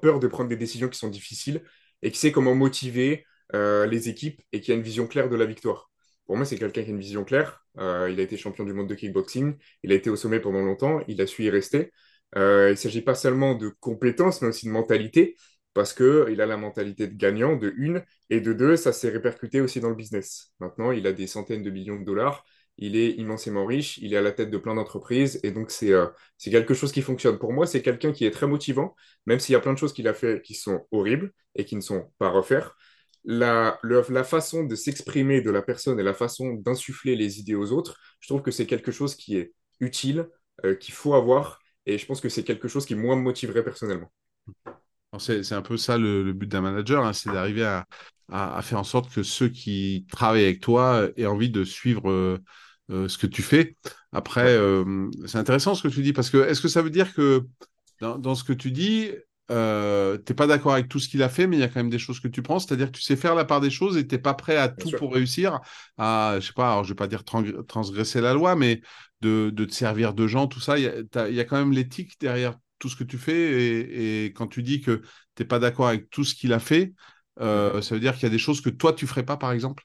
peur 0.00 0.20
de 0.20 0.26
prendre 0.26 0.48
des 0.48 0.56
décisions 0.56 0.88
qui 0.88 0.98
sont 0.98 1.10
difficiles 1.10 1.62
et 2.02 2.10
qui 2.10 2.18
sait 2.18 2.32
comment 2.32 2.54
motiver 2.54 3.26
euh, 3.54 3.86
les 3.86 4.08
équipes 4.08 4.40
et 4.52 4.60
qui 4.60 4.72
a 4.72 4.74
une 4.74 4.82
vision 4.82 5.06
claire 5.06 5.28
de 5.28 5.36
la 5.36 5.44
victoire. 5.44 5.90
Pour 6.26 6.36
moi, 6.36 6.46
c'est 6.46 6.56
quelqu'un 6.56 6.82
qui 6.82 6.88
a 6.88 6.92
une 6.92 7.00
vision 7.00 7.24
claire. 7.24 7.64
Euh, 7.78 8.08
il 8.10 8.20
a 8.20 8.22
été 8.22 8.36
champion 8.36 8.64
du 8.64 8.72
monde 8.72 8.88
de 8.88 8.94
kickboxing, 8.94 9.56
il 9.82 9.92
a 9.92 9.94
été 9.94 10.08
au 10.08 10.16
sommet 10.16 10.40
pendant 10.40 10.62
longtemps, 10.62 11.00
il 11.08 11.20
a 11.20 11.26
su 11.26 11.44
y 11.44 11.50
rester. 11.50 11.92
Euh, 12.36 12.68
il 12.68 12.72
ne 12.72 12.76
s'agit 12.76 13.02
pas 13.02 13.14
seulement 13.14 13.54
de 13.54 13.68
compétences, 13.80 14.42
mais 14.42 14.48
aussi 14.48 14.66
de 14.66 14.72
mentalité, 14.72 15.36
parce 15.72 15.92
qu'il 15.92 16.40
a 16.40 16.46
la 16.46 16.56
mentalité 16.56 17.06
de 17.08 17.14
gagnant, 17.16 17.56
de 17.56 17.72
une, 17.76 18.04
et 18.30 18.40
de 18.40 18.52
deux, 18.52 18.76
ça 18.76 18.92
s'est 18.92 19.10
répercuté 19.10 19.60
aussi 19.60 19.80
dans 19.80 19.88
le 19.90 19.94
business. 19.96 20.52
Maintenant, 20.60 20.92
il 20.92 21.06
a 21.06 21.12
des 21.12 21.26
centaines 21.26 21.62
de 21.62 21.70
millions 21.70 21.98
de 21.98 22.04
dollars 22.04 22.44
il 22.78 22.96
est 22.96 23.10
immensément 23.12 23.66
riche, 23.66 23.98
il 23.98 24.14
est 24.14 24.16
à 24.16 24.22
la 24.22 24.32
tête 24.32 24.50
de 24.50 24.58
plein 24.58 24.74
d'entreprises, 24.74 25.38
et 25.44 25.52
donc 25.52 25.70
c'est 25.70 25.92
euh, 25.92 26.06
quelque 26.42 26.74
chose 26.74 26.92
qui 26.92 27.02
fonctionne. 27.02 27.38
Pour 27.38 27.52
moi, 27.52 27.66
c'est 27.66 27.82
quelqu'un 27.82 28.12
qui 28.12 28.24
est 28.24 28.30
très 28.30 28.46
motivant, 28.46 28.94
même 29.26 29.38
s'il 29.38 29.52
y 29.52 29.56
a 29.56 29.60
plein 29.60 29.72
de 29.72 29.78
choses 29.78 29.92
qu'il 29.92 30.08
a 30.08 30.14
fait 30.14 30.42
qui 30.42 30.54
sont 30.54 30.86
horribles 30.90 31.32
et 31.54 31.64
qui 31.64 31.76
ne 31.76 31.80
sont 31.80 32.10
pas 32.18 32.26
à 32.26 32.30
refaire. 32.30 32.74
La, 33.24 33.78
la 33.82 34.24
façon 34.24 34.64
de 34.64 34.74
s'exprimer 34.74 35.40
de 35.40 35.50
la 35.50 35.62
personne 35.62 35.98
et 35.98 36.02
la 36.02 36.12
façon 36.14 36.52
d'insuffler 36.54 37.16
les 37.16 37.38
idées 37.40 37.54
aux 37.54 37.72
autres, 37.72 37.96
je 38.20 38.28
trouve 38.28 38.42
que 38.42 38.50
c'est 38.50 38.66
quelque 38.66 38.92
chose 38.92 39.14
qui 39.14 39.36
est 39.38 39.54
utile, 39.80 40.28
euh, 40.64 40.74
qu'il 40.74 40.92
faut 40.94 41.14
avoir, 41.14 41.60
et 41.86 41.98
je 41.98 42.06
pense 42.06 42.20
que 42.20 42.28
c'est 42.28 42.44
quelque 42.44 42.68
chose 42.68 42.86
qui, 42.86 42.94
moi, 42.94 43.16
me 43.16 43.22
motiverait 43.22 43.64
personnellement. 43.64 44.10
C'est 45.18 45.52
un 45.52 45.62
peu 45.62 45.76
ça 45.76 45.96
le, 45.96 46.32
but 46.32 46.48
d'un 46.48 46.60
manager, 46.60 47.04
hein, 47.04 47.12
c'est 47.12 47.30
d'arriver 47.30 47.64
à, 47.64 47.86
à, 48.32 48.60
faire 48.62 48.80
en 48.80 48.84
sorte 48.84 49.12
que 49.12 49.22
ceux 49.22 49.48
qui 49.48 50.06
travaillent 50.10 50.44
avec 50.44 50.60
toi 50.60 51.08
aient 51.16 51.26
envie 51.26 51.50
de 51.50 51.62
suivre 51.62 52.10
euh, 52.10 52.38
euh, 52.90 53.08
ce 53.08 53.16
que 53.16 53.26
tu 53.26 53.42
fais. 53.42 53.76
Après, 54.12 54.46
euh, 54.46 55.08
c'est 55.26 55.38
intéressant 55.38 55.74
ce 55.74 55.82
que 55.82 55.92
tu 55.92 56.02
dis, 56.02 56.12
parce 56.12 56.28
que 56.28 56.36
est-ce 56.36 56.60
que 56.60 56.68
ça 56.68 56.82
veut 56.82 56.90
dire 56.90 57.14
que 57.14 57.46
dans, 58.00 58.34
ce 58.34 58.44
que 58.44 58.52
tu 58.52 58.70
dis, 58.70 59.10
euh, 59.50 60.18
tu 60.18 60.32
n'es 60.32 60.36
pas 60.36 60.46
d'accord 60.46 60.74
avec 60.74 60.88
tout 60.88 60.98
ce 60.98 61.08
qu'il 61.08 61.22
a 61.22 61.30
fait, 61.30 61.46
mais 61.46 61.56
il 61.56 61.60
y 61.60 61.62
a 61.62 61.68
quand 61.68 61.80
même 61.80 61.88
des 61.88 61.98
choses 61.98 62.20
que 62.20 62.28
tu 62.28 62.42
prends, 62.42 62.58
c'est-à-dire 62.58 62.88
que 62.88 62.96
tu 62.96 63.02
sais 63.02 63.16
faire 63.16 63.34
la 63.34 63.46
part 63.46 63.62
des 63.62 63.70
choses 63.70 63.96
et 63.96 64.06
tu 64.06 64.14
n'es 64.14 64.20
pas 64.20 64.34
prêt 64.34 64.58
à 64.58 64.68
tout 64.68 64.90
pour 64.98 65.14
réussir, 65.14 65.60
à, 65.96 66.36
je 66.40 66.46
sais 66.48 66.52
pas, 66.52 66.72
alors 66.72 66.84
je 66.84 66.90
vais 66.90 66.94
pas 66.94 67.06
dire 67.06 67.24
transgresser 67.24 68.20
la 68.20 68.34
loi, 68.34 68.54
mais 68.56 68.82
de, 69.24 69.64
te 69.64 69.72
servir 69.72 70.14
de 70.14 70.26
gens, 70.26 70.46
tout 70.46 70.60
ça, 70.60 70.78
il 70.78 70.84
y, 70.84 71.40
a 71.40 71.44
quand 71.44 71.56
même 71.56 71.72
l'éthique 71.72 72.20
derrière 72.20 72.56
tout 72.78 72.88
ce 72.88 72.96
que 72.96 73.04
tu 73.04 73.18
fais, 73.18 74.24
et, 74.24 74.26
quand 74.26 74.46
tu 74.46 74.62
dis 74.62 74.80
que 74.80 75.02
tu 75.34 75.42
n'es 75.42 75.46
pas 75.46 75.58
d'accord 75.58 75.88
avec 75.88 76.10
tout 76.10 76.24
ce 76.24 76.34
qu'il 76.34 76.52
a 76.52 76.58
fait, 76.58 76.92
ça 77.38 77.80
veut 77.90 78.00
dire 78.00 78.14
qu'il 78.14 78.24
y 78.24 78.26
a 78.26 78.30
des 78.30 78.38
choses 78.38 78.60
que 78.60 78.70
toi, 78.70 78.92
tu 78.92 79.06
ferais 79.06 79.24
pas, 79.24 79.36
par 79.36 79.52
exemple? 79.52 79.84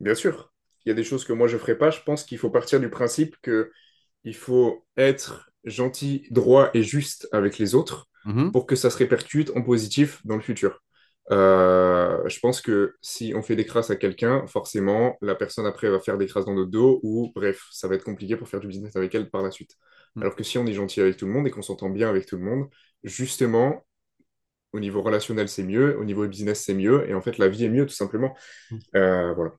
Bien 0.00 0.14
sûr 0.14 0.52
il 0.84 0.88
y 0.88 0.92
a 0.92 0.94
des 0.94 1.04
choses 1.04 1.24
que 1.24 1.32
moi 1.32 1.48
je 1.48 1.54
ne 1.54 1.60
ferai 1.60 1.76
pas. 1.76 1.90
Je 1.90 2.00
pense 2.00 2.24
qu'il 2.24 2.38
faut 2.38 2.50
partir 2.50 2.80
du 2.80 2.90
principe 2.90 3.36
qu'il 3.42 4.34
faut 4.34 4.84
être 4.96 5.50
gentil, 5.64 6.26
droit 6.30 6.70
et 6.74 6.82
juste 6.82 7.28
avec 7.32 7.58
les 7.58 7.74
autres 7.74 8.08
mhm. 8.24 8.50
pour 8.52 8.66
que 8.66 8.76
ça 8.76 8.90
se 8.90 8.96
répercute 8.98 9.50
en 9.54 9.62
positif 9.62 10.24
dans 10.26 10.36
le 10.36 10.42
futur. 10.42 10.82
Euh, 11.30 12.28
je 12.28 12.40
pense 12.40 12.60
que 12.60 12.94
si 13.00 13.32
on 13.34 13.42
fait 13.42 13.56
des 13.56 13.64
crasses 13.64 13.90
à 13.90 13.96
quelqu'un, 13.96 14.46
forcément, 14.46 15.16
la 15.20 15.34
personne 15.34 15.66
après 15.66 15.88
va 15.88 16.00
faire 16.00 16.18
des 16.18 16.26
crasses 16.26 16.44
dans 16.44 16.54
notre 16.54 16.70
dos 16.70 17.00
ou 17.02 17.32
bref, 17.34 17.66
ça 17.70 17.88
va 17.88 17.94
être 17.94 18.04
compliqué 18.04 18.36
pour 18.36 18.48
faire 18.48 18.60
du 18.60 18.66
business 18.66 18.96
avec 18.96 19.14
elle 19.14 19.30
par 19.30 19.42
la 19.42 19.50
suite. 19.50 19.76
Mhm. 20.16 20.22
Alors 20.22 20.34
que 20.34 20.42
si 20.42 20.58
on 20.58 20.66
est 20.66 20.72
gentil 20.72 21.00
avec 21.00 21.16
tout 21.16 21.26
le 21.26 21.32
monde 21.32 21.46
et 21.46 21.50
qu'on 21.50 21.62
s'entend 21.62 21.90
bien 21.90 22.08
avec 22.08 22.26
tout 22.26 22.36
le 22.36 22.42
monde, 22.44 22.68
justement, 23.04 23.84
au 24.72 24.80
niveau 24.80 25.02
relationnel, 25.02 25.48
c'est 25.48 25.62
mieux, 25.62 25.98
au 25.98 26.04
niveau 26.04 26.26
business, 26.26 26.64
c'est 26.64 26.74
mieux, 26.74 27.08
et 27.08 27.14
en 27.14 27.20
fait, 27.20 27.38
la 27.38 27.48
vie 27.48 27.64
est 27.64 27.68
mieux, 27.68 27.86
tout 27.86 27.94
simplement. 27.94 28.34
Mhm. 28.70 28.80
Euh, 28.96 29.34
voilà 29.34 29.52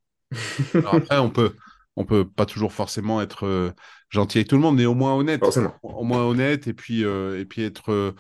après, 0.86 1.20
on 1.20 1.30
peut, 1.30 1.54
on 1.96 2.06
peut 2.06 2.28
pas 2.28 2.46
toujours 2.46 2.74
forcément 2.74 3.22
être 3.22 3.46
euh, 3.46 3.72
gentil 4.10 4.40
avec 4.40 4.48
tout 4.48 4.56
le 4.56 4.62
monde, 4.62 4.78
mais 4.78 4.86
au 4.86 4.96
moins 4.96 5.16
honnête. 5.16 5.44
Au 5.84 6.04
moins 6.04 6.24
honnête, 6.24 6.68
et 6.68 6.74
puis, 6.74 7.04
euh, 7.06 7.40
et 7.40 7.46
puis 7.46 7.64
être, 7.64 8.14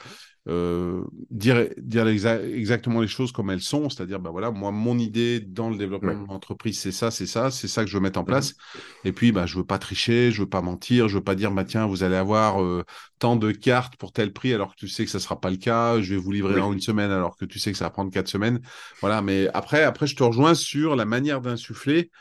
euh, 0.49 1.03
dire, 1.29 1.69
dire 1.77 2.06
exactement 2.08 2.99
les 2.99 3.08
choses 3.08 3.32
comme 3.32 3.49
elles 3.49 3.62
sont, 3.62 3.89
c'est-à-dire, 3.89 4.19
ben 4.19 4.29
voilà, 4.29 4.51
moi, 4.51 4.71
mon 4.71 4.97
idée 4.97 5.39
dans 5.39 5.69
le 5.69 5.77
développement 5.77 6.13
de 6.13 6.19
mon 6.19 6.34
entreprise, 6.34 6.77
c'est 6.77 6.91
ça, 6.91 7.12
c'est 7.12 7.25
ça, 7.25 7.49
c'est 7.49 7.69
ça 7.69 7.84
que 7.84 7.89
je 7.89 7.95
veux 7.95 8.03
mettre 8.03 8.19
en 8.19 8.25
place. 8.25 8.53
Mhm. 8.53 8.82
Et 9.06 9.12
puis, 9.13 9.32
bah, 9.32 9.45
je 9.45 9.58
veux 9.58 9.63
pas 9.63 9.79
tricher, 9.79 10.32
je 10.32 10.41
veux 10.41 10.49
pas 10.49 10.62
mentir, 10.62 11.08
je 11.08 11.15
veux 11.17 11.23
pas 11.23 11.36
dire, 11.36 11.51
bah, 11.51 11.63
tiens, 11.63 11.86
vous 11.86 12.03
allez 12.03 12.17
avoir 12.17 12.62
euh, 12.62 12.84
tant 13.19 13.38
de 13.38 13.51
cartes 13.51 13.95
pour 13.95 14.12
tel 14.12 14.34
prix 14.34 14.53
alors 14.53 14.71
que 14.75 14.79
tu 14.79 14.89
sais 14.89 15.06
que 15.06 15.12
ça 15.12 15.19
sera 15.19 15.39
pas 15.39 15.49
le 15.49 15.58
cas, 15.58 16.01
je 16.01 16.13
vais 16.13 16.19
vous 16.19 16.32
livrer 16.32 16.60
en 16.60 16.73
une 16.73 16.82
semaine 16.82 17.12
alors 17.12 17.38
que 17.38 17.45
tu 17.45 17.58
sais 17.58 17.71
que 17.71 17.77
ça 17.77 17.86
va 17.86 17.91
prendre 17.91 18.12
quatre 18.12 18.27
semaines. 18.27 18.60
Voilà, 18.99 19.21
mais 19.21 19.47
après, 19.53 19.84
après, 19.84 20.08
je 20.08 20.15
te 20.15 20.23
rejoins 20.23 20.56
sur 20.56 20.95
la 20.95 21.06
manière 21.06 21.39
d'insuffler. 21.39 22.12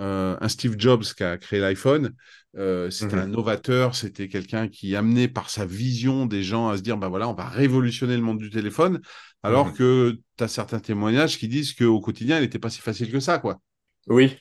Euh, 0.00 0.36
un 0.40 0.48
Steve 0.48 0.74
Jobs 0.76 1.04
qui 1.04 1.22
a 1.22 1.38
créé 1.38 1.60
l'iPhone, 1.60 2.14
euh, 2.56 2.90
c'était 2.90 3.16
un 3.16 3.26
mhm. 3.26 3.32
novateur, 3.32 3.94
c'était 3.94 4.28
quelqu'un 4.28 4.68
qui 4.68 4.94
amenait 4.94 5.28
par 5.28 5.50
sa 5.50 5.66
vision 5.66 6.26
des 6.26 6.42
gens 6.42 6.68
à 6.68 6.76
se 6.76 6.82
dire, 6.82 6.96
ben 6.96 7.08
voilà, 7.08 7.28
on 7.28 7.34
va 7.34 7.48
révolutionner 7.48 8.16
le 8.16 8.22
monde 8.22 8.38
du 8.38 8.50
téléphone, 8.50 9.00
alors 9.42 9.68
mhm. 9.68 9.72
que 9.74 10.18
tu 10.36 10.44
as 10.44 10.48
certains 10.48 10.80
témoignages 10.80 11.38
qui 11.38 11.48
disent 11.48 11.74
qu'au 11.74 12.00
quotidien, 12.00 12.38
il 12.38 12.42
n'était 12.42 12.58
pas 12.58 12.70
si 12.70 12.80
facile 12.80 13.10
que 13.10 13.20
ça, 13.20 13.38
quoi. 13.38 13.58
Oui. 14.06 14.36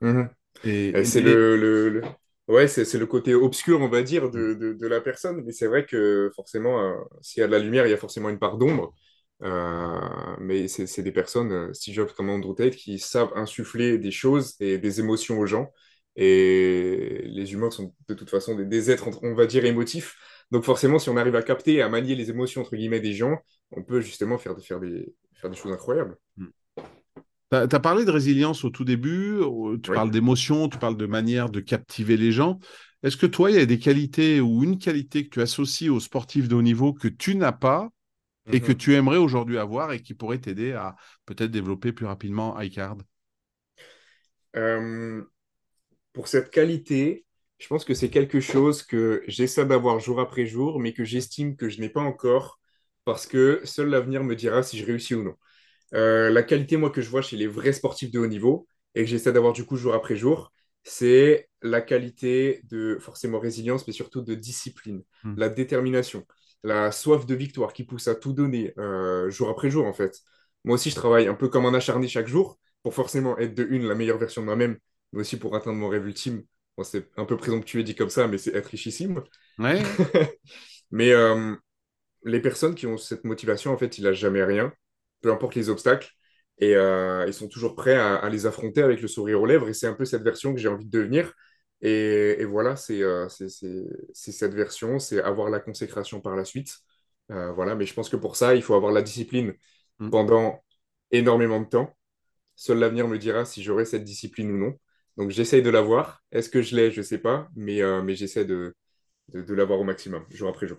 Mhm. 0.00 0.28
Et, 0.64 1.04
c'est 1.04 1.20
le, 1.20 2.02
Ouais, 2.46 2.68
c'est 2.68 2.98
le 2.98 3.06
côté 3.06 3.34
obscur, 3.34 3.80
on 3.80 3.88
va 3.88 4.02
dire, 4.02 4.30
de, 4.30 4.52
de, 4.52 4.86
la 4.86 5.00
personne, 5.00 5.42
mais 5.46 5.52
c'est 5.52 5.66
vrai 5.66 5.86
que 5.86 6.30
forcément, 6.36 6.78
euh, 6.78 6.94
s'il 7.22 7.40
y 7.40 7.44
a 7.44 7.46
de 7.46 7.52
la 7.52 7.58
lumière, 7.58 7.86
il 7.86 7.90
y 7.90 7.94
a 7.94 7.98
forcément 7.98 8.28
une 8.28 8.38
part 8.38 8.58
d'ombre. 8.58 8.94
Euh, 9.42 10.00
mais 10.40 10.68
c'est 10.68 11.02
des 11.02 11.12
personnes, 11.12 11.72
Steve 11.74 11.94
Jobs 11.94 12.12
comme 12.14 12.28
Andrew 12.28 12.54
Tate, 12.54 12.76
qui 12.76 12.98
savent 12.98 13.32
insuffler 13.34 13.98
des 13.98 14.10
choses 14.10 14.56
et 14.60 14.76
des 14.76 15.00
émotions 15.00 15.38
aux 15.38 15.46
gens. 15.46 15.72
Et 16.16 17.22
les 17.24 17.52
humains 17.52 17.70
sont 17.70 17.94
de 18.08 18.14
toute 18.14 18.30
façon 18.30 18.54
des, 18.54 18.90
êtres, 18.90 19.08
on 19.22 19.34
va 19.34 19.46
dire, 19.46 19.64
émotifs. 19.64 20.16
Donc 20.50 20.64
forcément, 20.64 20.98
si 20.98 21.08
on 21.10 21.16
arrive 21.16 21.34
à 21.34 21.42
capter, 21.42 21.82
à 21.82 21.88
manier 21.88 22.14
les 22.14 22.30
émotions, 22.30 22.60
entre 22.60 22.76
guillemets, 22.76 23.00
des 23.00 23.12
gens, 23.12 23.38
on 23.72 23.82
peut 23.82 24.00
justement 24.00 24.38
faire, 24.38 24.54
faire, 24.60 24.80
des, 24.80 25.12
faire 25.34 25.50
des 25.50 25.56
choses 25.56 25.72
incroyables. 25.72 26.16
Hmm. 26.36 26.46
Tu 27.50 27.56
as, 27.76 27.80
parlé 27.80 28.04
de 28.04 28.10
résilience 28.10 28.64
au 28.64 28.70
tout 28.70 28.84
début, 28.84 29.38
tu 29.82 29.92
parles 29.92 30.10
d'émotion, 30.10 30.68
tu 30.68 30.78
parles 30.78 30.96
de 30.96 31.06
manière 31.06 31.50
de 31.50 31.60
captiver 31.60 32.16
les 32.16 32.32
gens. 32.32 32.58
Est-ce 33.04 33.16
que 33.16 33.26
toi, 33.26 33.50
il 33.50 33.56
y 33.56 33.60
a 33.60 33.66
des 33.66 33.78
qualités 33.78 34.40
ou 34.40 34.64
une 34.64 34.78
qualité 34.78 35.24
que 35.24 35.28
tu 35.28 35.40
associes 35.40 35.90
aux 35.90 36.00
sportifs 36.00 36.48
de 36.48 36.54
haut 36.56 36.62
niveau 36.62 36.92
que 36.92 37.06
tu 37.06 37.36
n'as 37.36 37.52
pas 37.52 37.90
et 38.50 38.60
que 38.60 38.72
mhm. 38.72 38.78
tu 38.78 38.94
aimerais 38.94 39.16
aujourd'hui 39.16 39.58
avoir 39.58 39.92
et 39.92 40.00
qui 40.00 40.14
pourrait 40.14 40.38
t'aider 40.38 40.72
à 40.72 40.96
peut-être 41.26 41.50
développer 41.50 41.92
plus 41.92 42.06
rapidement 42.06 42.60
iCard 42.60 42.96
euh, 44.56 45.22
Pour 46.14 46.28
cette 46.28 46.50
qualité, 46.50 47.26
je 47.58 47.66
pense 47.68 47.84
que 47.84 47.92
c'est 47.92 48.08
quelque 48.08 48.40
chose 48.40 48.82
que 48.82 49.22
j'essaie 49.26 49.66
d'avoir 49.66 50.00
jour 50.00 50.18
après 50.18 50.46
jour, 50.46 50.80
mais 50.80 50.94
que 50.94 51.04
j'estime 51.04 51.56
que 51.56 51.68
je 51.68 51.80
n'ai 51.80 51.90
pas 51.90 52.00
encore 52.00 52.58
parce 53.04 53.26
que 53.26 53.60
seul 53.64 53.90
l'avenir 53.90 54.24
me 54.24 54.34
dira 54.34 54.62
si 54.62 54.78
je 54.78 54.86
réussis 54.86 55.14
ou 55.14 55.22
non. 55.22 55.34
Euh, 55.92 56.30
la 56.30 56.42
qualité, 56.42 56.78
moi, 56.78 56.88
que 56.88 57.02
je 57.02 57.10
vois 57.10 57.20
chez 57.20 57.36
les 57.36 57.46
vrais 57.46 57.74
sportifs 57.74 58.10
de 58.10 58.18
haut 58.18 58.26
niveau 58.26 58.66
et 58.94 59.04
que 59.04 59.10
j'essaie 59.10 59.32
d'avoir 59.32 59.52
du 59.52 59.66
coup 59.66 59.76
jour 59.76 59.92
après 59.92 60.16
jour, 60.16 60.54
c'est 60.84 61.50
la 61.60 61.82
qualité 61.82 62.62
de 62.70 62.96
forcément 62.98 63.38
résilience, 63.38 63.86
mais 63.86 63.92
surtout 63.92 64.22
de 64.22 64.34
discipline, 64.34 65.02
hmm. 65.24 65.34
la 65.36 65.50
détermination 65.50 66.26
la 66.64 66.90
soif 66.90 67.26
de 67.26 67.34
victoire 67.34 67.72
qui 67.72 67.84
pousse 67.84 68.08
à 68.08 68.14
tout 68.14 68.32
donner 68.32 68.72
euh, 68.78 69.30
jour 69.30 69.50
après 69.50 69.70
jour, 69.70 69.86
en 69.86 69.92
fait. 69.92 70.20
Moi 70.64 70.74
aussi, 70.74 70.90
je 70.90 70.96
travaille 70.96 71.28
un 71.28 71.34
peu 71.34 71.48
comme 71.48 71.66
un 71.66 71.74
acharné 71.74 72.08
chaque 72.08 72.26
jour 72.26 72.58
pour 72.82 72.94
forcément 72.94 73.38
être 73.38 73.54
de 73.54 73.66
une 73.70 73.86
la 73.86 73.94
meilleure 73.94 74.18
version 74.18 74.40
de 74.40 74.46
moi-même, 74.46 74.78
mais 75.14 75.20
aussi 75.20 75.38
pour 75.38 75.54
atteindre 75.54 75.78
mon 75.78 75.88
rêve 75.88 76.06
ultime. 76.06 76.42
c'est 76.82 77.08
un 77.16 77.24
peu 77.24 77.36
présomptueux 77.36 77.84
dit 77.84 77.94
comme 77.94 78.10
ça, 78.10 78.26
mais 78.26 78.36
c'est 78.36 78.54
être 78.54 78.66
richissime. 78.66 79.22
Ouais. 79.58 79.80
mais 80.90 81.12
euh, 81.12 81.54
les 82.24 82.40
personnes 82.40 82.74
qui 82.74 82.86
ont 82.86 82.96
cette 82.96 83.24
motivation, 83.24 83.72
en 83.72 83.78
fait, 83.78 83.96
ils 83.98 84.04
n'ont 84.04 84.12
jamais 84.12 84.44
rien, 84.44 84.72
peu 85.22 85.32
importe 85.32 85.54
les 85.54 85.70
obstacles, 85.70 86.10
et 86.58 86.74
euh, 86.74 87.24
ils 87.26 87.34
sont 87.34 87.48
toujours 87.48 87.76
prêts 87.76 87.94
à, 87.94 88.16
à, 88.16 88.28
les 88.28 88.46
affronter 88.46 88.82
avec 88.82 89.00
le 89.00 89.08
sourire 89.08 89.40
aux 89.40 89.46
lèvres. 89.46 89.68
Et 89.68 89.74
c'est 89.74 89.86
un 89.86 89.94
peu 89.94 90.04
cette 90.04 90.22
version 90.22 90.52
que 90.52 90.60
j'ai 90.60 90.68
envie 90.68 90.84
de 90.84 90.90
devenir. 90.90 91.32
Et, 91.80 92.44
voilà, 92.44 92.74
euh, 92.90 93.28
c'est 93.28 94.32
cette 94.32 94.54
version, 94.54 94.98
c'est 94.98 95.20
avoir 95.22 95.50
la 95.50 95.60
consécration 95.60 96.20
par 96.20 96.34
la 96.34 96.44
suite. 96.44 96.78
Voilà, 97.28 97.74
mais 97.74 97.86
je 97.86 97.94
pense 97.94 98.08
que 98.08 98.16
pour 98.16 98.36
ça, 98.36 98.54
il 98.54 98.62
faut 98.62 98.74
avoir 98.74 98.92
la 98.92 99.02
discipline 99.02 99.54
mm. 99.98 100.10
pendant 100.10 100.62
énormément 101.10 101.60
de 101.60 101.66
temps. 101.68 101.94
Seul 102.56 102.78
l'avenir 102.78 103.08
me 103.08 103.18
dira 103.18 103.44
si 103.44 103.62
j'aurai 103.62 103.84
cette 103.84 104.04
discipline 104.04 104.50
ou 104.52 104.58
non. 104.58 104.78
Donc 105.16 105.30
j'essaye 105.30 105.62
de 105.62 105.70
l'avoir. 105.70 106.22
Est-ce 106.32 106.48
que 106.48 106.62
je 106.62 106.76
l'ai? 106.76 106.90
Je 106.90 106.98
ne 106.98 107.04
sais 107.04 107.18
pas, 107.18 107.48
mais, 107.56 107.82
euh, 107.82 108.02
mais 108.02 108.14
j'essaie 108.14 108.44
de, 108.44 108.74
de, 109.32 109.42
de 109.42 109.54
l'avoir 109.54 109.80
au 109.80 109.84
maximum, 109.84 110.24
jour 110.30 110.48
après 110.48 110.66
jour. 110.66 110.78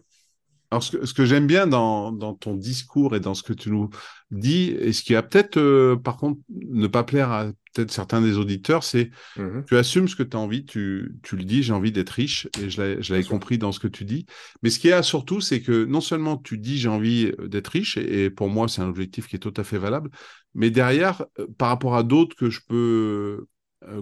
Alors, 0.72 0.84
ce 0.84 1.14
que, 1.14 1.26
j'aime 1.26 1.48
bien 1.48 1.68
dans, 1.68 2.34
ton 2.34 2.56
discours 2.56 3.16
et 3.16 3.20
dans 3.20 3.34
ce 3.34 3.44
que 3.44 3.54
tu 3.54 3.70
nous 3.70 3.90
dis, 4.32 4.76
et 4.80 4.94
ce 4.94 5.04
qui 5.04 5.14
va 5.14 5.22
peut-être, 5.22 5.58
euh, 5.58 5.96
par 5.96 6.18
contre, 6.18 6.42
ne 6.50 6.88
pas 6.88 7.04
plaire 7.04 7.32
à 7.32 7.46
peut-être 7.74 7.92
certains 7.92 8.22
des 8.22 8.38
auditeurs, 8.38 8.84
c'est 8.84 9.12
mmh 9.38 9.64
tu 9.68 9.78
assumes 9.78 10.08
ce 10.08 10.16
que 10.16 10.24
tu 10.24 10.36
as 10.36 10.40
envie, 10.40 10.66
tu, 10.66 11.16
le 11.32 11.44
dis, 11.44 11.64
j'ai 11.64 11.74
envie 11.74 11.92
d'être 11.92 12.10
riche, 12.10 12.48
et 12.62 12.70
je 12.70 12.82
l'avais 12.82 13.24
compris 13.24 13.58
dans 13.58 13.72
ce 13.72 13.80
que 13.80 13.88
tu 13.88 14.06
dis. 14.06 14.26
Mais 14.64 14.70
ce 14.70 14.80
qui 14.80 14.90
est 14.90 15.04
surtout, 15.04 15.40
c'est 15.40 15.62
que 15.62 15.86
non 15.86 16.02
seulement 16.02 16.38
tu 16.38 16.58
dis 16.58 16.78
j'ai 16.78 16.90
envie 16.90 17.32
euh, 17.40 17.48
d'être 17.48 17.68
riche, 17.68 17.98
et, 17.98 18.30
pour 18.30 18.50
moi, 18.50 18.68
c'est 18.68 18.82
un 18.82 18.90
objectif 18.90 19.28
qui 19.28 19.36
est 19.36 19.40
tout 19.40 19.54
à 19.56 19.64
fait 19.64 19.78
valable, 19.78 20.10
mais 20.56 20.72
derrière, 20.72 21.26
par 21.58 21.70
rapport 21.70 21.96
à 21.96 22.04
d'autres 22.04 22.36
que 22.36 22.50
je 22.50 22.62
peux 22.68 23.46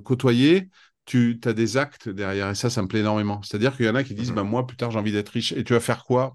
côtoyer, 0.03 0.69
tu 1.05 1.39
as 1.45 1.53
des 1.53 1.77
actes 1.77 2.09
derrière 2.09 2.49
et 2.49 2.55
ça, 2.55 2.69
ça 2.69 2.81
me 2.81 2.87
plaît 2.87 3.01
énormément. 3.01 3.41
C'est-à-dire 3.43 3.75
qu'il 3.75 3.85
y 3.85 3.89
en 3.89 3.95
a 3.95 4.03
qui 4.03 4.13
disent, 4.13 4.31
mmh 4.31 4.35
bah, 4.35 4.43
moi, 4.43 4.65
plus 4.65 4.77
tard, 4.77 4.91
j'ai 4.91 4.99
envie 4.99 5.11
d'être 5.11 5.29
riche. 5.29 5.51
Et 5.51 5.63
tu 5.63 5.73
vas 5.73 5.79
faire 5.79 6.03
quoi? 6.05 6.33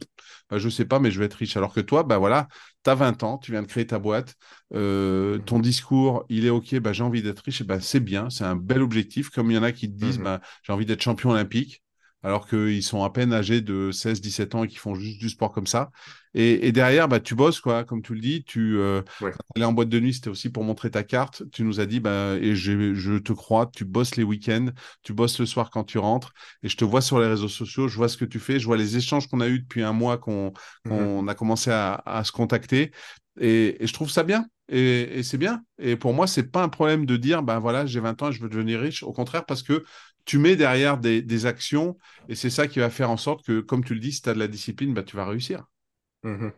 Bah, 0.51 0.59
Je 0.59 0.67
ne 0.67 0.71
sais 0.71 0.85
pas, 0.85 0.99
mais 1.01 1.11
je 1.11 1.19
vais 1.19 1.27
être 1.27 1.35
riche. 1.35 1.57
Alors 1.57 1.73
que 1.73 1.81
toi, 1.81 2.03
bah, 2.03 2.19
voilà, 2.19 2.49
tu 2.85 2.91
as 2.91 2.95
20 2.95 3.23
ans, 3.23 3.39
tu 3.39 3.51
viens 3.53 3.63
de 3.63 3.67
créer 3.67 3.87
ta 3.87 3.99
boîte, 3.99 4.35
euh, 4.75 5.39
mmh 5.39 5.43
ton 5.45 5.59
discours, 5.59 6.25
il 6.29 6.45
est 6.47 6.51
OK, 6.51 6.75
bah, 6.81 6.93
j'ai 6.93 7.03
envie 7.03 7.23
d'être 7.23 7.41
riche. 7.41 7.61
Et 7.63 7.65
bah, 7.65 7.81
c'est 7.81 8.01
bien, 8.01 8.31
c'est 8.31 8.45
un 8.45 8.57
bel 8.57 8.83
objectif. 8.83 9.31
Comme 9.31 9.51
il 9.51 9.55
y 9.55 9.59
en 9.59 9.63
a 9.63 9.73
qui 9.73 9.91
te 9.91 9.97
disent, 9.99 10.19
mmh 10.19 10.25
bah, 10.25 10.41
j'ai 10.63 10.73
envie 10.73 10.87
d'être 10.87 11.03
champion 11.03 11.31
olympique 11.31 11.83
alors 12.23 12.49
qu'ils 12.49 12.83
sont 12.83 13.05
à 13.05 13.11
peine 13.11 13.33
âgés 13.33 13.61
de 13.61 13.91
16, 13.93 14.21
17 14.21 14.55
ans 14.55 14.65
et 14.65 14.69
qui 14.69 14.77
font 14.77 14.95
juste 14.95 15.19
du 15.19 15.29
sport 15.29 15.53
comme 15.53 15.67
ça. 15.67 15.91
Et, 16.35 16.73
derrière, 16.73 17.09
bah, 17.09 17.21
tu 17.21 17.35
bosses, 17.35 17.61
quoi, 17.61 17.85
comme 17.85 18.03
tu 18.03 18.15
le 18.15 18.21
dis. 18.21 18.45
Tu 18.45 18.79
euh, 18.79 19.03
en 19.61 19.73
boîte 19.73 19.89
de 19.89 19.99
nuit, 19.99 20.15
c'était 20.15 20.29
aussi 20.29 20.51
pour 20.51 20.63
montrer 20.63 20.91
ta 20.91 21.03
carte. 21.03 21.43
Tu 21.51 21.65
nous 21.65 21.81
as 21.81 21.87
dit, 21.87 22.01
bah, 22.01 22.37
et 22.41 22.55
je, 22.55 23.19
te 23.19 23.33
crois, 23.33 23.71
tu 23.75 23.85
bosses 23.85 24.17
les 24.17 24.23
week-ends, 24.23 24.69
tu 25.03 25.13
bosses 25.13 25.41
le 25.41 25.47
soir 25.47 25.71
quand 25.71 25.85
tu 25.85 25.99
rentres. 25.99 26.33
Et 26.63 26.69
je 26.69 26.77
te 26.77 26.85
vois 26.85 27.01
sur 27.01 27.19
les 27.19 27.27
réseaux 27.27 27.49
sociaux, 27.49 27.89
je 27.89 27.97
vois 27.97 28.09
ce 28.09 28.17
que 28.17 28.25
tu 28.25 28.39
fais, 28.39 28.61
je 28.61 28.67
vois 28.67 28.77
les 28.77 28.97
échanges 28.97 29.27
qu'on 29.27 29.41
a 29.41 29.49
eus 29.49 29.61
depuis 29.61 29.83
un 29.83 29.93
mois 29.93 30.19
qu'on 30.19 30.53
mmh 30.85 31.29
a 31.29 31.35
commencé 31.35 31.71
à, 31.73 32.23
se 32.25 32.33
contacter. 32.33 32.93
Et, 33.41 33.77
je 33.81 33.93
trouve 33.93 34.11
ça 34.11 34.23
bien. 34.23 34.47
Et, 34.69 35.23
c'est 35.23 35.39
bien. 35.39 35.63
Et 35.79 35.97
pour 35.97 36.13
moi, 36.13 36.27
c'est 36.27 36.51
pas 36.51 36.63
un 36.63 36.69
problème 36.69 37.07
de 37.07 37.17
dire, 37.17 37.43
ben 37.43 37.59
voilà, 37.59 37.87
j'ai 37.87 38.01
20 38.01 38.23
ans 38.23 38.29
et 38.29 38.33
je 38.33 38.43
veux 38.43 38.49
devenir 38.49 38.81
riche. 38.81 39.03
Au 39.03 39.13
contraire, 39.13 39.47
parce 39.47 39.63
que 39.63 39.83
tu 40.29 40.39
mets 40.39 40.57
derrière 40.57 40.99
des, 40.99 41.47
actions 41.47 41.97
et 42.29 42.35
c'est 42.35 42.51
ça 42.51 42.69
qui 42.69 42.81
va 42.81 42.91
faire 42.91 43.11
en 43.11 43.17
sorte 43.17 43.47
que, 43.47 43.61
comme 43.61 43.83
tu 43.83 43.95
le 43.95 44.01
dis, 44.01 44.13
si 44.13 44.21
tu 44.21 44.29
as 44.29 44.35
de 44.35 44.39
la 44.39 44.47
discipline, 44.47 44.93
bah, 44.93 45.03
tu 45.03 45.17
vas 45.17 45.25
réussir. 45.25 45.65
Mhm. 46.23 46.53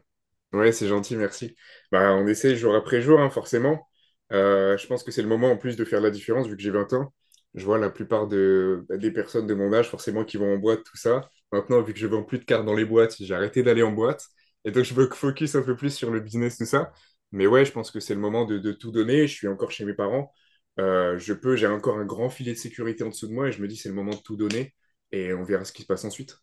Ouais, 0.52 0.72
c'est 0.72 0.88
gentil, 0.88 1.16
merci. 1.16 1.54
Bah, 1.92 2.12
on 2.14 2.26
essaie 2.26 2.56
jour 2.56 2.74
après 2.74 3.00
jour, 3.00 3.20
hein, 3.20 3.30
forcément. 3.30 3.88
Euh, 4.32 4.76
je 4.76 4.86
pense 4.88 5.04
que 5.04 5.12
c'est 5.12 5.22
le 5.22 5.28
moment 5.28 5.52
en 5.52 5.56
plus 5.56 5.76
de 5.76 5.84
faire 5.84 6.00
la 6.00 6.10
différence 6.10 6.48
vu 6.48 6.56
que 6.56 6.62
j'ai 6.62 6.70
20 6.70 6.92
ans. 6.94 7.14
Je 7.54 7.64
vois 7.64 7.78
la 7.78 7.90
plupart 7.90 8.26
de, 8.26 8.84
bah, 8.88 8.96
des 8.96 9.12
personnes 9.12 9.46
de 9.46 9.54
mon 9.54 9.72
âge, 9.72 9.88
forcément, 9.88 10.24
qui 10.24 10.36
vont 10.36 10.52
en 10.52 10.58
boîte, 10.58 10.82
tout 10.84 10.96
ça. 10.96 11.30
Maintenant, 11.52 11.80
vu 11.82 11.92
que 11.94 12.00
je 12.00 12.08
vends 12.08 12.24
plus 12.24 12.38
de 12.40 12.44
cartes 12.44 12.64
dans 12.64 12.74
les 12.74 12.84
boîtes, 12.84 13.16
j'ai 13.20 13.34
arrêté 13.34 13.62
d'aller 13.62 13.84
en 13.84 13.92
boîte. 13.92 14.26
Et 14.64 14.72
donc, 14.72 14.84
je 14.84 14.94
veux 14.94 15.08
focus 15.08 15.54
un 15.54 15.62
peu 15.62 15.76
plus 15.76 15.94
sur 15.94 16.10
le 16.10 16.20
business, 16.20 16.58
tout 16.58 16.64
ça. 16.66 16.92
Mais 17.32 17.46
ouais, 17.46 17.64
je 17.64 17.72
pense 17.72 17.92
que 17.92 18.00
c'est 18.00 18.14
le 18.14 18.20
moment 18.20 18.44
de, 18.46 18.72
tout 18.72 18.90
donner. 18.90 19.28
Je 19.28 19.34
suis 19.34 19.48
encore 19.48 19.70
chez 19.70 19.84
mes 19.84 19.94
parents. 19.94 20.32
Euh, 20.80 21.18
je 21.18 21.32
peux, 21.32 21.56
j'ai 21.56 21.66
encore 21.66 21.98
un 21.98 22.06
grand 22.06 22.30
filet 22.30 22.52
de 22.52 22.58
sécurité 22.58 23.04
en 23.04 23.08
dessous 23.08 23.28
de 23.28 23.32
moi 23.32 23.48
et 23.48 23.52
je 23.52 23.60
me 23.60 23.68
dis 23.68 23.76
c'est 23.76 23.88
le 23.88 23.94
moment 23.94 24.12
de 24.12 24.22
tout 24.22 24.36
donner 24.36 24.74
et 25.12 25.34
on 25.34 25.44
verra 25.44 25.64
ce 25.64 25.72
qui 25.72 25.82
se 25.82 25.86
passe 25.86 26.04
ensuite. 26.04 26.38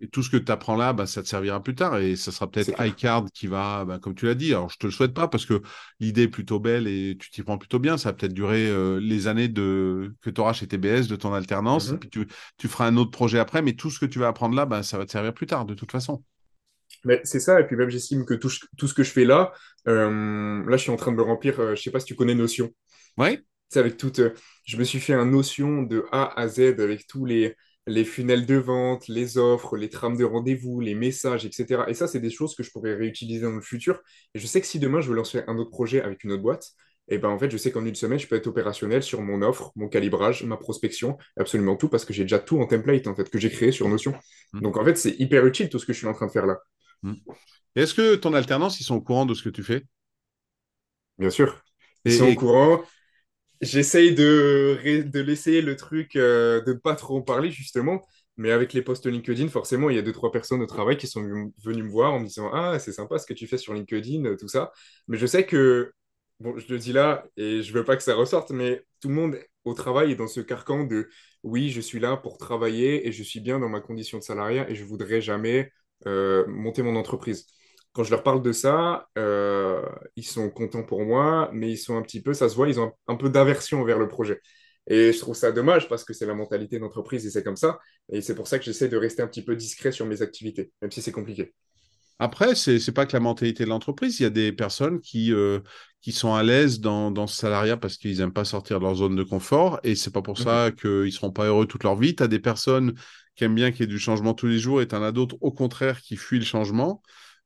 Et 0.00 0.08
tout 0.08 0.22
ce 0.22 0.30
que 0.30 0.36
tu 0.36 0.52
apprends 0.52 0.76
là, 0.76 0.92
bah, 0.92 1.06
ça 1.06 1.22
te 1.22 1.28
servira 1.28 1.62
plus 1.62 1.74
tard 1.74 1.98
et 1.98 2.16
ça 2.16 2.30
sera 2.32 2.50
peut-être 2.50 2.72
iCard 2.84 3.26
qui 3.32 3.46
va, 3.46 3.84
bah, 3.84 3.98
comme 4.00 4.14
tu 4.14 4.26
l'as 4.26 4.34
dit. 4.34 4.52
Alors 4.52 4.68
je 4.68 4.78
te 4.78 4.86
le 4.86 4.92
souhaite 4.92 5.14
pas 5.14 5.28
parce 5.28 5.46
que 5.46 5.62
l'idée 6.00 6.22
est 6.22 6.28
plutôt 6.28 6.60
belle 6.60 6.86
et 6.86 7.16
tu 7.18 7.30
t'y 7.30 7.42
prends 7.42 7.58
plutôt 7.58 7.78
bien. 7.78 7.96
Ça 7.96 8.10
va 8.10 8.12
peut-être 8.14 8.34
durer 8.34 8.68
euh, 8.68 9.00
les 9.00 9.26
années 9.26 9.48
de... 9.48 10.14
que 10.20 10.30
tu 10.30 10.40
auras 10.40 10.52
chez 10.52 10.66
TBS, 10.66 11.08
de 11.08 11.16
ton 11.16 11.32
alternance. 11.32 11.90
Mm-hmm. 11.90 11.94
Et 11.94 11.98
puis 11.98 12.10
tu, 12.10 12.26
tu, 12.58 12.68
feras 12.68 12.86
un 12.86 12.96
autre 12.96 13.10
projet 13.10 13.38
après, 13.38 13.62
mais 13.62 13.72
tout 13.72 13.90
ce 13.90 13.98
que 13.98 14.06
tu 14.06 14.18
vas 14.18 14.28
apprendre 14.28 14.54
là, 14.54 14.66
bah, 14.66 14.82
ça 14.82 14.98
va 14.98 15.06
te 15.06 15.12
servir 15.12 15.32
plus 15.34 15.46
tard 15.46 15.64
de 15.64 15.74
toute 15.74 15.90
façon. 15.90 16.22
Mais 17.04 17.20
c'est 17.24 17.40
ça, 17.40 17.58
et 17.58 17.66
puis 17.66 17.74
même 17.74 17.88
j'estime 17.88 18.24
que 18.24 18.34
tout, 18.34 18.50
tout, 18.76 18.86
ce 18.86 18.94
que 18.94 19.02
je 19.02 19.10
fais 19.10 19.24
là, 19.24 19.52
euh, 19.88 20.62
là 20.68 20.76
je 20.76 20.82
suis 20.82 20.90
en 20.90 20.96
train 20.96 21.10
de 21.10 21.16
me 21.16 21.22
remplir, 21.22 21.56
je 21.56 21.74
je 21.74 21.82
sais 21.82 21.90
pas 21.90 21.98
si 21.98 22.06
tu 22.06 22.14
connais 22.14 22.34
Notion. 22.34 22.70
Oui. 23.18 23.38
avec 23.74 23.96
toute, 23.96 24.18
euh, 24.18 24.34
je 24.64 24.76
me 24.76 24.84
suis 24.84 25.00
fait 25.00 25.14
un 25.14 25.26
notion 25.26 25.82
de 25.82 26.04
A 26.12 26.38
à 26.38 26.48
Z 26.48 26.60
avec 26.78 27.06
tous 27.06 27.24
les, 27.24 27.56
les 27.86 28.04
funnels 28.04 28.46
de 28.46 28.56
vente, 28.56 29.08
les 29.08 29.38
offres, 29.38 29.76
les 29.76 29.88
trames 29.88 30.16
de 30.16 30.24
rendez-vous, 30.24 30.80
les 30.80 30.94
messages, 30.94 31.44
etc. 31.44 31.84
Et 31.88 31.94
ça, 31.94 32.06
c'est 32.06 32.20
des 32.20 32.30
choses 32.30 32.54
que 32.54 32.62
je 32.62 32.70
pourrais 32.70 32.94
réutiliser 32.94 33.40
dans 33.42 33.52
le 33.52 33.60
futur. 33.60 34.00
Et 34.34 34.38
je 34.38 34.46
sais 34.46 34.60
que 34.60 34.66
si 34.66 34.78
demain 34.78 35.00
je 35.00 35.08
veux 35.08 35.16
lancer 35.16 35.42
un 35.46 35.56
autre 35.58 35.70
projet 35.70 36.02
avec 36.02 36.24
une 36.24 36.32
autre 36.32 36.42
boîte, 36.42 36.72
et 37.08 37.16
eh 37.16 37.18
ben 37.18 37.30
en 37.30 37.38
fait, 37.38 37.50
je 37.50 37.56
sais 37.56 37.72
qu'en 37.72 37.84
une 37.84 37.96
semaine, 37.96 38.18
je 38.18 38.28
peux 38.28 38.36
être 38.36 38.46
opérationnel 38.46 39.02
sur 39.02 39.22
mon 39.22 39.42
offre, 39.42 39.72
mon 39.74 39.88
calibrage, 39.88 40.44
ma 40.44 40.56
prospection, 40.56 41.18
absolument 41.36 41.74
tout, 41.74 41.88
parce 41.88 42.04
que 42.04 42.12
j'ai 42.12 42.22
déjà 42.22 42.38
tout 42.38 42.60
en 42.60 42.66
template 42.66 43.08
en 43.08 43.14
fait 43.16 43.28
que 43.28 43.40
j'ai 43.40 43.50
créé 43.50 43.72
sur 43.72 43.88
Notion. 43.88 44.14
Mmh. 44.52 44.60
Donc 44.60 44.76
en 44.76 44.84
fait, 44.84 44.94
c'est 44.96 45.18
hyper 45.18 45.44
utile 45.44 45.68
tout 45.68 45.80
ce 45.80 45.84
que 45.84 45.92
je 45.92 45.98
suis 45.98 46.06
en 46.06 46.14
train 46.14 46.26
de 46.26 46.30
faire 46.30 46.46
là. 46.46 46.58
Hmm. 47.02 47.14
Est-ce 47.74 47.94
que 47.94 48.14
ton 48.14 48.34
alternance, 48.34 48.80
ils 48.80 48.84
sont 48.84 48.94
au 48.94 49.00
courant 49.00 49.26
de 49.26 49.34
ce 49.34 49.42
que 49.42 49.48
tu 49.48 49.64
fais? 49.64 49.84
Bien 51.18 51.30
sûr. 51.30 51.60
Ils 52.04 52.12
sont 52.12 52.28
au 52.28 52.34
courant. 52.34 52.82
J'essaye 53.62 54.14
de, 54.14 55.02
de 55.04 55.20
laisser 55.20 55.62
le 55.62 55.76
truc 55.76 56.16
euh, 56.16 56.60
de 56.62 56.72
pas 56.72 56.96
trop 56.96 57.16
en 57.18 57.22
parler, 57.22 57.50
justement. 57.52 58.02
Mais 58.36 58.50
avec 58.50 58.72
les 58.72 58.82
posts 58.82 59.06
LinkedIn, 59.06 59.48
forcément, 59.48 59.88
il 59.90 59.96
y 59.96 59.98
a 59.98 60.02
deux, 60.02 60.10
trois 60.12 60.32
personnes 60.32 60.62
au 60.62 60.66
travail 60.66 60.96
qui 60.96 61.06
sont 61.06 61.22
venues 61.64 61.82
me 61.84 61.88
voir 61.90 62.12
en 62.14 62.20
me 62.20 62.26
disant 62.26 62.50
Ah, 62.52 62.78
c'est 62.80 62.92
sympa 62.92 63.18
ce 63.18 63.26
que 63.26 63.34
tu 63.34 63.46
fais 63.46 63.58
sur 63.58 63.72
LinkedIn, 63.74 64.24
euh, 64.24 64.36
tout 64.36 64.48
ça. 64.48 64.72
Mais 65.06 65.16
je 65.18 65.26
sais 65.26 65.46
que, 65.46 65.92
bon, 66.40 66.58
je 66.58 66.66
le 66.72 66.78
dis 66.78 66.92
là 66.92 67.24
et 67.36 67.62
je 67.62 67.72
veux 67.72 67.84
pas 67.84 67.96
que 67.96 68.02
ça 68.02 68.14
ressorte, 68.16 68.50
mais 68.50 68.84
tout 69.00 69.08
le 69.08 69.14
monde 69.14 69.36
au 69.64 69.74
travail 69.74 70.10
est 70.12 70.16
dans 70.16 70.26
ce 70.26 70.40
carcan 70.40 70.84
de 70.84 71.08
Oui, 71.44 71.70
je 71.70 71.80
suis 71.80 72.00
là 72.00 72.16
pour 72.16 72.38
travailler 72.38 73.06
et 73.06 73.12
je 73.12 73.22
suis 73.22 73.40
bien 73.40 73.58
dans 73.60 73.68
ma 73.68 73.80
condition 73.80 74.18
de 74.18 74.24
salariat 74.24 74.68
et 74.70 74.74
je 74.74 74.82
voudrais 74.84 75.20
jamais 75.20 75.70
euh, 76.06 76.44
monter 76.48 76.82
mon 76.82 76.96
entreprise. 76.96 77.46
Quand 77.92 78.04
je 78.04 78.10
leur 78.10 78.22
parle 78.22 78.42
de 78.42 78.52
ça, 78.52 79.06
euh, 79.18 79.82
ils 80.16 80.24
sont 80.24 80.48
contents 80.50 80.82
pour 80.82 81.04
moi, 81.04 81.50
mais 81.52 81.70
ils 81.70 81.76
sont 81.76 81.96
un 81.96 82.02
petit 82.02 82.22
peu, 82.22 82.32
ça 82.32 82.48
se 82.48 82.54
voit, 82.54 82.68
ils 82.68 82.80
ont 82.80 82.92
un, 83.06 83.16
peu 83.16 83.28
d'aversion 83.28 83.84
vers 83.84 83.98
le 83.98 84.08
projet. 84.08 84.40
Et 84.86 85.12
je 85.12 85.18
trouve 85.18 85.34
ça 85.34 85.52
dommage 85.52 85.88
parce 85.88 86.02
que 86.02 86.12
c'est 86.12 86.26
la 86.26 86.34
mentalité 86.34 86.78
d'entreprise 86.78 87.26
et 87.26 87.30
c'est 87.30 87.44
comme 87.44 87.56
ça. 87.56 87.78
Et 88.10 88.20
c'est 88.20 88.34
pour 88.34 88.48
ça 88.48 88.58
que 88.58 88.64
j'essaie 88.64 88.88
de 88.88 88.96
rester 88.96 89.22
un 89.22 89.28
petit 89.28 89.44
peu 89.44 89.54
discret 89.56 89.92
sur 89.92 90.06
mes 90.06 90.22
activités, 90.22 90.72
même 90.80 90.90
si 90.90 91.02
c'est 91.02 91.12
compliqué. 91.12 91.54
Après, 92.18 92.54
ce 92.54 92.70
n'est 92.70 92.94
pas 92.94 93.04
que 93.04 93.14
la 93.14 93.20
mentalité 93.20 93.64
de 93.64 93.68
l'entreprise. 93.68 94.20
Il 94.20 94.22
y 94.22 94.26
a 94.26 94.30
des 94.30 94.52
personnes 94.52 95.00
qui, 95.00 95.32
euh, 95.32 95.58
qui 96.00 96.12
sont 96.12 96.34
à 96.34 96.42
l'aise 96.42 96.80
dans, 96.80 97.10
dans, 97.10 97.26
ce 97.26 97.36
salariat 97.36 97.76
parce 97.76 97.96
qu'ils 97.96 98.18
n'aiment 98.18 98.32
pas 98.32 98.44
sortir 98.44 98.78
de 98.78 98.84
leur 98.84 98.94
zone 98.94 99.16
de 99.16 99.24
confort. 99.24 99.80
Et 99.82 99.96
c'est 99.96 100.12
pas 100.12 100.22
pour 100.22 100.38
ça 100.38 100.68
mhm. 100.68 100.76
qu'ils 100.76 100.90
ne 100.90 101.10
seront 101.10 101.32
pas 101.32 101.46
heureux 101.46 101.66
toute 101.66 101.84
leur 101.84 101.96
vie. 101.96 102.14
Tu 102.14 102.22
as 102.22 102.28
des 102.28 102.38
personnes 102.38 102.94
qui 103.34 103.44
aiment 103.44 103.54
bien 103.54 103.72
qu'il 103.72 103.80
y 103.80 103.84
ait 103.84 103.86
du 103.86 103.98
changement 103.98 104.34
tous 104.34 104.46
les 104.46 104.58
jours 104.58 104.80
et 104.80 104.88
tu 104.88 104.94
en 104.94 105.02
as 105.02 105.12
d'autres, 105.12 105.36
au 105.40 105.50
contraire, 105.50 106.00
qui 106.00 106.16
fuient 106.16 106.38
le 106.38 106.44
changement. 106.44 107.02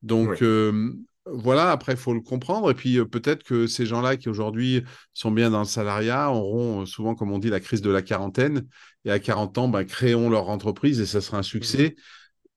Donc, 0.06 0.40
euh, 0.40 0.92
voilà, 1.26 1.72
après, 1.72 1.92
il 1.92 1.98
faut 1.98 2.14
le 2.14 2.20
comprendre. 2.20 2.70
Et 2.70 2.74
puis, 2.74 2.98
euh, 2.98 3.04
peut-être 3.04 3.42
que 3.42 3.66
ces 3.66 3.84
gens-là 3.84 4.16
qui 4.16 4.28
aujourd'hui 4.28 4.84
sont 5.12 5.32
bien 5.32 5.50
dans 5.50 5.58
le 5.58 5.66
salariat 5.66 6.30
auront 6.30 6.82
euh, 6.82 6.86
souvent, 6.86 7.14
comme 7.14 7.32
on 7.32 7.38
dit, 7.38 7.50
la 7.50 7.60
crise 7.60 7.82
de 7.82 7.90
la 7.90 8.02
quarantaine. 8.02 8.66
Et 9.04 9.10
à 9.10 9.18
40 9.18 9.58
ans, 9.58 9.68
ben, 9.68 9.84
créons 9.84 10.30
leur 10.30 10.48
entreprise 10.48 11.00
et 11.00 11.06
ça 11.06 11.20
sera 11.20 11.38
un 11.38 11.42
succès. 11.42 11.94
Mmh 11.96 12.00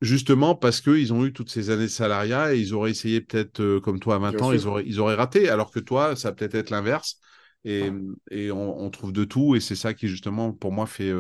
justement 0.02 0.56
parce 0.56 0.80
qu'ils 0.80 1.12
ont 1.12 1.26
eu 1.26 1.34
toutes 1.34 1.50
ces 1.50 1.72
années 1.72 1.84
de 1.84 1.88
salariat 1.88 2.56
et 2.56 2.58
ils 2.58 2.74
auraient 2.74 2.92
essayé 2.92 3.20
peut-être, 3.20 3.80
comme 3.80 4.00
toi 4.00 4.16
à 4.16 4.18
20 4.20 4.42
ans, 4.42 4.54
ils 4.54 4.66
auraient, 4.66 4.86
ils 4.86 5.02
auraient 5.02 5.16
raté. 5.16 5.50
Alors 5.50 5.72
que 5.72 5.80
toi, 5.82 6.16
ça 6.16 6.32
peut 6.32 6.48
être 6.50 6.70
l'inverse. 6.70 7.20
Et, 7.66 7.92
et 8.32 8.50
on, 8.50 8.90
trouve 8.92 9.12
de 9.12 9.26
tout. 9.26 9.58
Et 9.58 9.60
c'est 9.60 9.76
ça 9.76 9.94
qui, 9.94 10.08
justement, 10.08 10.54
pour 10.54 10.72
moi, 10.72 10.86
fait 10.86 11.12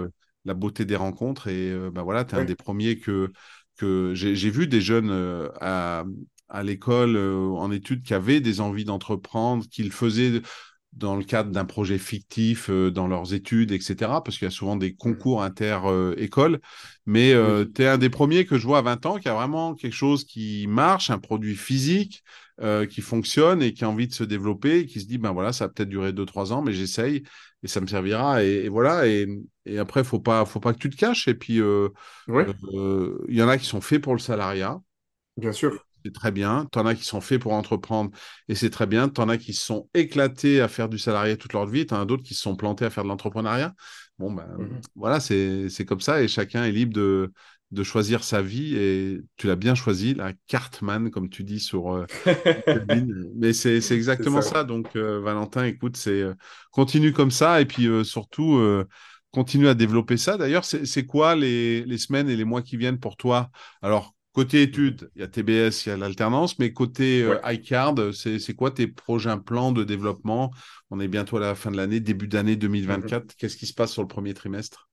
la 0.45 0.53
beauté 0.53 0.85
des 0.85 0.95
rencontres. 0.95 1.49
Et 1.49 1.77
ben 1.91 2.03
voilà, 2.03 2.23
tu 2.23 2.35
es 2.35 2.37
un 2.39 2.45
des 2.45 2.55
premiers 2.55 2.99
que 2.99 3.33
que 3.79 4.13
j'ai 4.13 4.49
vu 4.49 4.67
des 4.67 4.81
jeunes 4.81 5.09
euh, 5.09 5.47
à, 5.61 6.03
à 6.49 6.63
l'école 6.63 7.15
euh, 7.15 7.47
en 7.55 7.71
études 7.71 8.03
qui 8.03 8.13
avaient 8.13 8.41
des 8.41 8.59
envies 8.59 8.83
d'entreprendre, 8.83 9.65
qu'ils 9.69 9.91
faisaient 9.91 10.41
dans 10.91 11.15
le 11.15 11.23
cadre 11.23 11.51
d'un 11.51 11.63
projet 11.63 11.97
fictif 11.97 12.69
euh, 12.69 12.91
dans 12.91 13.07
leurs 13.07 13.33
études, 13.33 13.71
etc. 13.71 14.21
Parce 14.23 14.37
qu'il 14.37 14.45
y 14.45 14.47
a 14.47 14.51
souvent 14.51 14.75
des 14.75 14.95
concours 14.95 15.43
inter-écoles. 15.43 16.59
Mais 17.05 17.33
tu 17.73 17.81
es 17.81 17.87
un 17.87 17.97
des 17.97 18.09
premiers 18.09 18.45
que 18.45 18.57
je 18.57 18.67
vois 18.67 18.79
à 18.79 18.81
20 18.81 19.05
ans 19.05 19.17
qui 19.17 19.29
a 19.29 19.33
vraiment 19.33 19.73
quelque 19.75 19.95
chose 19.95 20.25
qui 20.25 20.67
marche, 20.67 21.09
un 21.09 21.19
produit 21.19 21.55
physique 21.55 22.23
qui 22.89 23.01
fonctionne 23.01 23.63
et 23.63 23.73
qui 23.73 23.85
a 23.85 23.89
envie 23.89 24.07
de 24.07 24.13
se 24.13 24.25
développer, 24.25 24.79
et 24.79 24.85
qui 24.85 24.99
se 24.99 25.07
dit, 25.07 25.17
ben 25.17 25.31
voilà, 25.31 25.53
ça 25.53 25.65
va 25.65 25.69
peut-être 25.69 25.89
durer 25.89 26.11
2-3 26.11 26.51
ans, 26.51 26.61
mais 26.61 26.73
j'essaye 26.73 27.23
et 27.63 27.67
ça 27.67 27.82
me 27.82 27.88
servira. 27.88 28.43
Et, 28.43 28.69
voilà. 28.69 29.08
Et, 29.08 29.28
et 29.65 29.80
après, 29.80 30.04
faut 30.04 30.19
pas, 30.19 30.45
faut 30.45 30.60
pas 30.60 30.74
que 30.74 30.80
tu 30.80 30.89
te 30.89 30.95
caches. 30.95 31.28
Et 31.28 31.36
puis, 31.36 31.60
euh, 31.60 31.89
euh, 32.30 33.26
il 33.28 33.36
y 33.36 33.43
en 33.43 33.50
a 33.50 33.58
qui 33.58 33.65
sont 33.65 33.82
faits 33.82 34.02
pour 34.02 34.13
le 34.13 34.19
salariat. 34.19 34.80
Bien 35.38 35.52
sûr. 35.52 35.86
C'est 36.06 36.13
très 36.13 36.32
bien. 36.32 36.67
Tu 36.72 36.80
en 36.80 36.86
as 36.86 36.95
qui 36.95 37.04
sont 37.04 37.19
faits 37.22 37.41
pour 37.41 37.54
entreprendre 37.54 38.12
et 38.48 38.56
c'est 38.56 38.69
très 38.69 38.88
bien. 38.88 39.10
Tu 39.10 39.19
en 39.19 39.28
as 39.28 39.38
qui 39.38 39.54
se 39.54 39.65
sont 39.65 39.89
éclatés 39.93 40.62
à 40.62 40.69
faire 40.69 40.88
du 40.88 40.98
salariat 40.98 41.36
toute 41.36 41.54
leur 41.54 41.65
vie. 41.65 41.86
Tu 41.86 41.93
en 41.93 42.02
as 42.02 42.06
d'autres 42.06 42.24
qui 42.24 42.34
se 42.34 42.41
sont 42.41 42.56
plantés 42.56 42.86
à 42.86 42.89
faire 42.89 43.04
de 43.04 43.10
l'entrepreneuriat. 43.10 43.74
Bon, 44.17 44.32
ben, 44.32 44.48
mmh 44.58 44.82
voilà, 44.95 45.19
c'est 45.19 45.86
comme 45.88 46.02
ça 46.02 46.22
et 46.22 46.28
chacun 46.28 46.65
est 46.65 46.72
libre 46.72 46.93
de, 46.93 47.32
de 47.71 47.84
choisir 47.84 48.23
sa 48.23 48.41
vie 48.41 48.75
et 48.75 49.21
tu 49.38 49.47
l'as 49.47 49.55
bien 49.55 49.75
choisi, 49.75 50.15
la 50.15 50.34
Cartman, 50.47 51.12
comme 51.12 51.29
tu 51.29 51.43
dis 51.43 51.60
sur 51.60 51.93
euh, 51.93 52.05
Mais 53.36 53.53
c'est 53.53 53.77
exactement 53.91 54.41
ça. 54.41 54.63
Donc, 54.63 54.95
euh, 54.95 55.19
Valentin, 55.19 55.65
écoute, 55.65 55.95
c'est 55.95 56.21
euh, 56.21 56.34
continue 56.71 57.13
comme 57.13 57.32
ça 57.32 57.62
et 57.62 57.65
puis 57.65 57.88
surtout 58.03 58.62
continue 59.32 59.67
à 59.67 59.75
développer 59.75 60.17
ça. 60.17 60.38
D'ailleurs, 60.38 60.65
c'est 60.65 61.05
quoi 61.05 61.36
les, 61.36 61.84
les, 61.86 61.97
semaines 61.99 62.29
et 62.29 62.36
les 62.36 62.45
mois 62.45 62.63
qui 62.63 62.77
viennent 62.77 62.99
pour 62.99 63.17
toi? 63.17 63.51
Alors, 63.84 64.15
côté 64.34 64.63
études, 64.63 65.12
il 65.15 65.21
y 65.21 65.23
a 65.23 65.27
TBS, 65.27 65.86
il 65.86 65.89
y 65.89 65.91
a 65.91 65.97
l'alternance, 65.97 66.58
mais 66.58 66.73
côté 66.73 67.29
iCard, 67.45 67.95
c'est 68.13 68.55
quoi 68.55 68.71
tes 68.71 68.88
projets, 68.88 69.38
plans 69.38 69.71
de 69.71 69.84
développement? 69.84 70.51
On 70.89 70.99
est 70.99 71.08
bientôt 71.08 71.38
à 71.38 71.41
la 71.41 71.53
fin 71.53 71.69
de 71.69 71.77
l'année, 71.77 71.99
début 71.99 72.27
d'année 72.27 72.55
2024. 72.55 73.23
Mm-hmm. 73.23 73.36
Qu'est-ce 73.38 73.58
qui 73.58 73.67
se 73.67 73.75
passe 73.75 73.91
sur 73.91 74.01
le 74.01 74.08
premier 74.08 74.34
trimestre? 74.34 74.89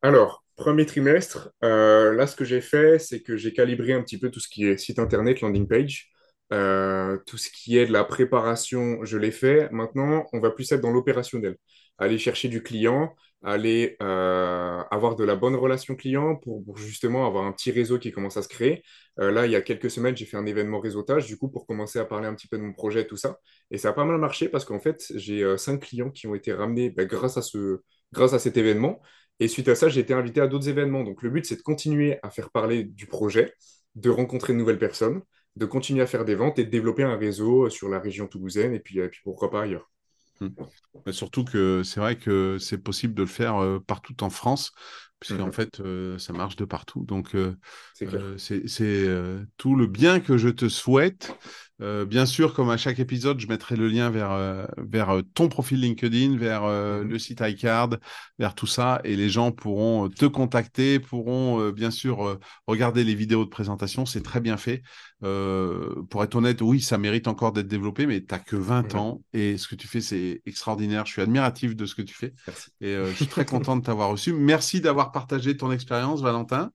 Alors, 0.00 0.43
Premier 0.56 0.86
trimestre, 0.86 1.50
euh, 1.64 2.12
là, 2.14 2.28
ce 2.28 2.36
que 2.36 2.44
j'ai 2.44 2.60
fait, 2.60 3.00
c'est 3.00 3.22
que 3.22 3.36
j'ai 3.36 3.52
calibré 3.52 3.92
un 3.92 4.02
petit 4.02 4.18
peu 4.18 4.30
tout 4.30 4.38
ce 4.38 4.48
qui 4.48 4.66
est 4.66 4.78
site 4.78 5.00
internet, 5.00 5.40
landing 5.40 5.66
page. 5.66 6.10
Euh, 6.52 7.18
tout 7.26 7.38
ce 7.38 7.50
qui 7.50 7.76
est 7.76 7.86
de 7.86 7.92
la 7.92 8.04
préparation, 8.04 9.04
je 9.04 9.18
l'ai 9.18 9.32
fait. 9.32 9.68
Maintenant, 9.72 10.26
on 10.32 10.38
va 10.38 10.50
plus 10.52 10.70
être 10.70 10.80
dans 10.80 10.92
l'opérationnel. 10.92 11.56
Aller 11.98 12.18
chercher 12.18 12.48
du 12.48 12.62
client, 12.62 13.16
aller 13.42 13.96
euh, 14.00 14.80
avoir 14.92 15.16
de 15.16 15.24
la 15.24 15.34
bonne 15.34 15.56
relation 15.56 15.96
client 15.96 16.36
pour, 16.36 16.76
justement 16.76 17.26
avoir 17.26 17.46
un 17.46 17.52
petit 17.52 17.72
réseau 17.72 17.98
qui 17.98 18.12
commence 18.12 18.36
à 18.36 18.42
se 18.42 18.48
créer. 18.48 18.82
là, 19.16 19.46
il 19.46 19.52
y 19.52 19.56
a 19.56 19.60
quelques 19.60 19.90
semaines, 19.90 20.16
j'ai 20.16 20.24
fait 20.26 20.36
un 20.36 20.46
événement 20.46 20.78
réseautage, 20.80 21.26
du 21.26 21.36
coup, 21.36 21.48
pour 21.48 21.66
commencer 21.66 21.98
à 21.98 22.04
parler 22.04 22.28
un 22.28 22.34
petit 22.34 22.46
peu 22.48 22.58
de 22.58 22.62
mon 22.62 22.72
projet, 22.72 23.06
tout 23.06 23.16
ça. 23.16 23.38
Et 23.72 23.78
ça 23.78 23.88
a 23.88 23.92
pas 23.92 24.04
mal 24.04 24.18
marché 24.18 24.48
parce 24.48 24.64
qu'en 24.64 24.80
fait, 24.80 25.04
j'ai 25.16 25.56
cinq 25.58 25.80
clients 25.80 26.10
qui 26.10 26.28
ont 26.28 26.34
été 26.36 26.52
ramenés 26.52 26.90
bah, 26.90 27.04
grâce, 27.06 27.36
à 27.36 27.42
ce, 27.42 27.80
grâce 28.12 28.34
à 28.34 28.38
cet 28.38 28.56
événement. 28.56 29.00
Et 29.40 29.48
suite 29.48 29.68
à 29.68 29.74
ça, 29.74 29.88
j'ai 29.88 30.00
été 30.00 30.14
invité 30.14 30.40
à 30.40 30.46
d'autres 30.46 30.68
événements. 30.68 31.02
Donc 31.02 31.22
le 31.22 31.30
but, 31.30 31.44
c'est 31.44 31.56
de 31.56 31.62
continuer 31.62 32.18
à 32.22 32.30
faire 32.30 32.50
parler 32.50 32.84
du 32.84 33.06
projet, 33.06 33.52
de 33.96 34.10
rencontrer 34.10 34.52
de 34.52 34.58
nouvelles 34.58 34.78
personnes, 34.78 35.22
de 35.56 35.66
continuer 35.66 36.02
à 36.02 36.06
faire 36.06 36.24
des 36.24 36.34
ventes 36.34 36.58
et 36.58 36.64
de 36.64 36.70
développer 36.70 37.02
un 37.02 37.16
réseau 37.16 37.70
sur 37.70 37.88
la 37.88 38.00
région 38.00 38.26
toulousaine 38.26 38.74
et 38.74 38.80
puis, 38.80 39.00
euh, 39.00 39.08
puis 39.08 39.20
pourquoi 39.24 39.50
pas 39.50 39.62
ailleurs. 39.62 39.90
Mmh. 40.40 41.12
surtout 41.12 41.44
que 41.44 41.82
c'est 41.84 42.00
vrai 42.00 42.16
que 42.16 42.58
c'est 42.58 42.78
possible 42.78 43.14
de 43.14 43.22
le 43.22 43.28
faire 43.28 43.56
euh, 43.62 43.78
partout 43.78 44.16
en 44.24 44.30
France, 44.30 44.72
puisqu'en 45.20 45.46
mmh. 45.46 45.52
fait, 45.52 45.80
euh, 45.80 46.18
ça 46.18 46.32
marche 46.32 46.56
de 46.56 46.64
partout. 46.64 47.04
Donc, 47.04 47.36
c'est 47.94 49.08
tout 49.56 49.76
le 49.76 49.86
bien 49.86 50.18
que 50.18 50.36
je 50.36 50.48
te 50.48 50.68
souhaite. 50.68 51.36
Euh, 51.80 52.04
bien 52.04 52.24
sûr, 52.24 52.54
comme 52.54 52.70
à 52.70 52.76
chaque 52.76 53.00
épisode, 53.00 53.40
je 53.40 53.48
mettrai 53.48 53.74
le 53.74 53.88
lien 53.88 54.08
vers, 54.08 54.30
euh, 54.30 54.64
vers 54.76 55.10
euh, 55.10 55.22
ton 55.34 55.48
profil 55.48 55.80
LinkedIn, 55.80 56.36
vers 56.36 56.62
mhm. 56.62 57.08
le 57.08 57.18
site 57.18 57.40
iCard, 57.40 57.90
vers 58.38 58.54
tout 58.54 58.66
ça, 58.66 59.00
et 59.04 59.16
les 59.16 59.28
gens 59.28 59.50
pourront 59.50 60.08
te 60.08 60.26
contacter, 60.26 61.00
pourront 61.00 61.70
bien 61.70 61.90
sûr 61.90 62.38
regarder 62.66 63.04
les 63.04 63.14
vidéos 63.14 63.44
de 63.44 63.50
présentation, 63.50 64.06
c'est 64.06 64.22
très 64.22 64.40
bien 64.40 64.56
fait. 64.56 64.82
pour 65.20 66.22
être 66.22 66.34
honnête, 66.34 66.60
oui, 66.62 66.80
ça 66.80 66.98
mérite 66.98 67.28
encore 67.28 67.52
d'être 67.52 67.68
développé, 67.68 68.06
mais 68.06 68.20
tu 68.20 68.26
n'as 68.30 68.38
que 68.38 68.56
20 68.56 68.94
ans, 68.94 69.22
et 69.32 69.56
ce 69.56 69.68
que 69.68 69.74
tu 69.74 69.88
fais, 69.88 70.00
c'est 70.00 70.42
extraordinaire. 70.46 71.06
Je 71.06 71.12
suis 71.12 71.22
admiratif 71.22 71.74
de 71.76 71.86
ce 71.86 71.94
que 71.94 72.02
tu 72.02 72.14
fais, 72.14 72.34
et 72.80 72.94
je 72.94 73.12
suis 73.12 73.26
très 73.26 73.44
content 73.44 73.76
de 73.76 73.82
t'avoir 73.82 74.10
reçu. 74.10 74.32
Merci 74.32 74.80
d'avoir 74.80 75.12
partagé 75.12 75.56
ton 75.56 75.72
expérience, 75.72 76.22
Valentin. 76.22 76.70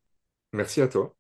Merci 0.54 0.82
à 0.82 0.88
toi. 0.88 1.19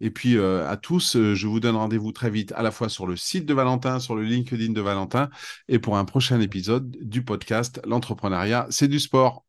Et 0.00 0.10
puis 0.10 0.36
euh, 0.36 0.68
à 0.68 0.76
tous, 0.76 1.16
euh, 1.16 1.34
je 1.34 1.46
vous 1.46 1.60
donne 1.60 1.76
rendez-vous 1.76 2.12
très 2.12 2.30
vite 2.30 2.52
à 2.52 2.62
la 2.62 2.70
fois 2.70 2.88
sur 2.88 3.06
le 3.06 3.16
site 3.16 3.46
de 3.46 3.54
Valentin, 3.54 4.00
sur 4.00 4.14
le 4.14 4.22
LinkedIn 4.22 4.72
de 4.72 4.80
Valentin 4.80 5.30
et 5.68 5.78
pour 5.78 5.96
un 5.98 6.04
prochain 6.04 6.40
épisode 6.40 6.96
du 7.02 7.22
podcast 7.24 7.80
L'entrepreneuriat, 7.86 8.66
c'est 8.70 8.88
du 8.88 8.98
sport. 8.98 9.44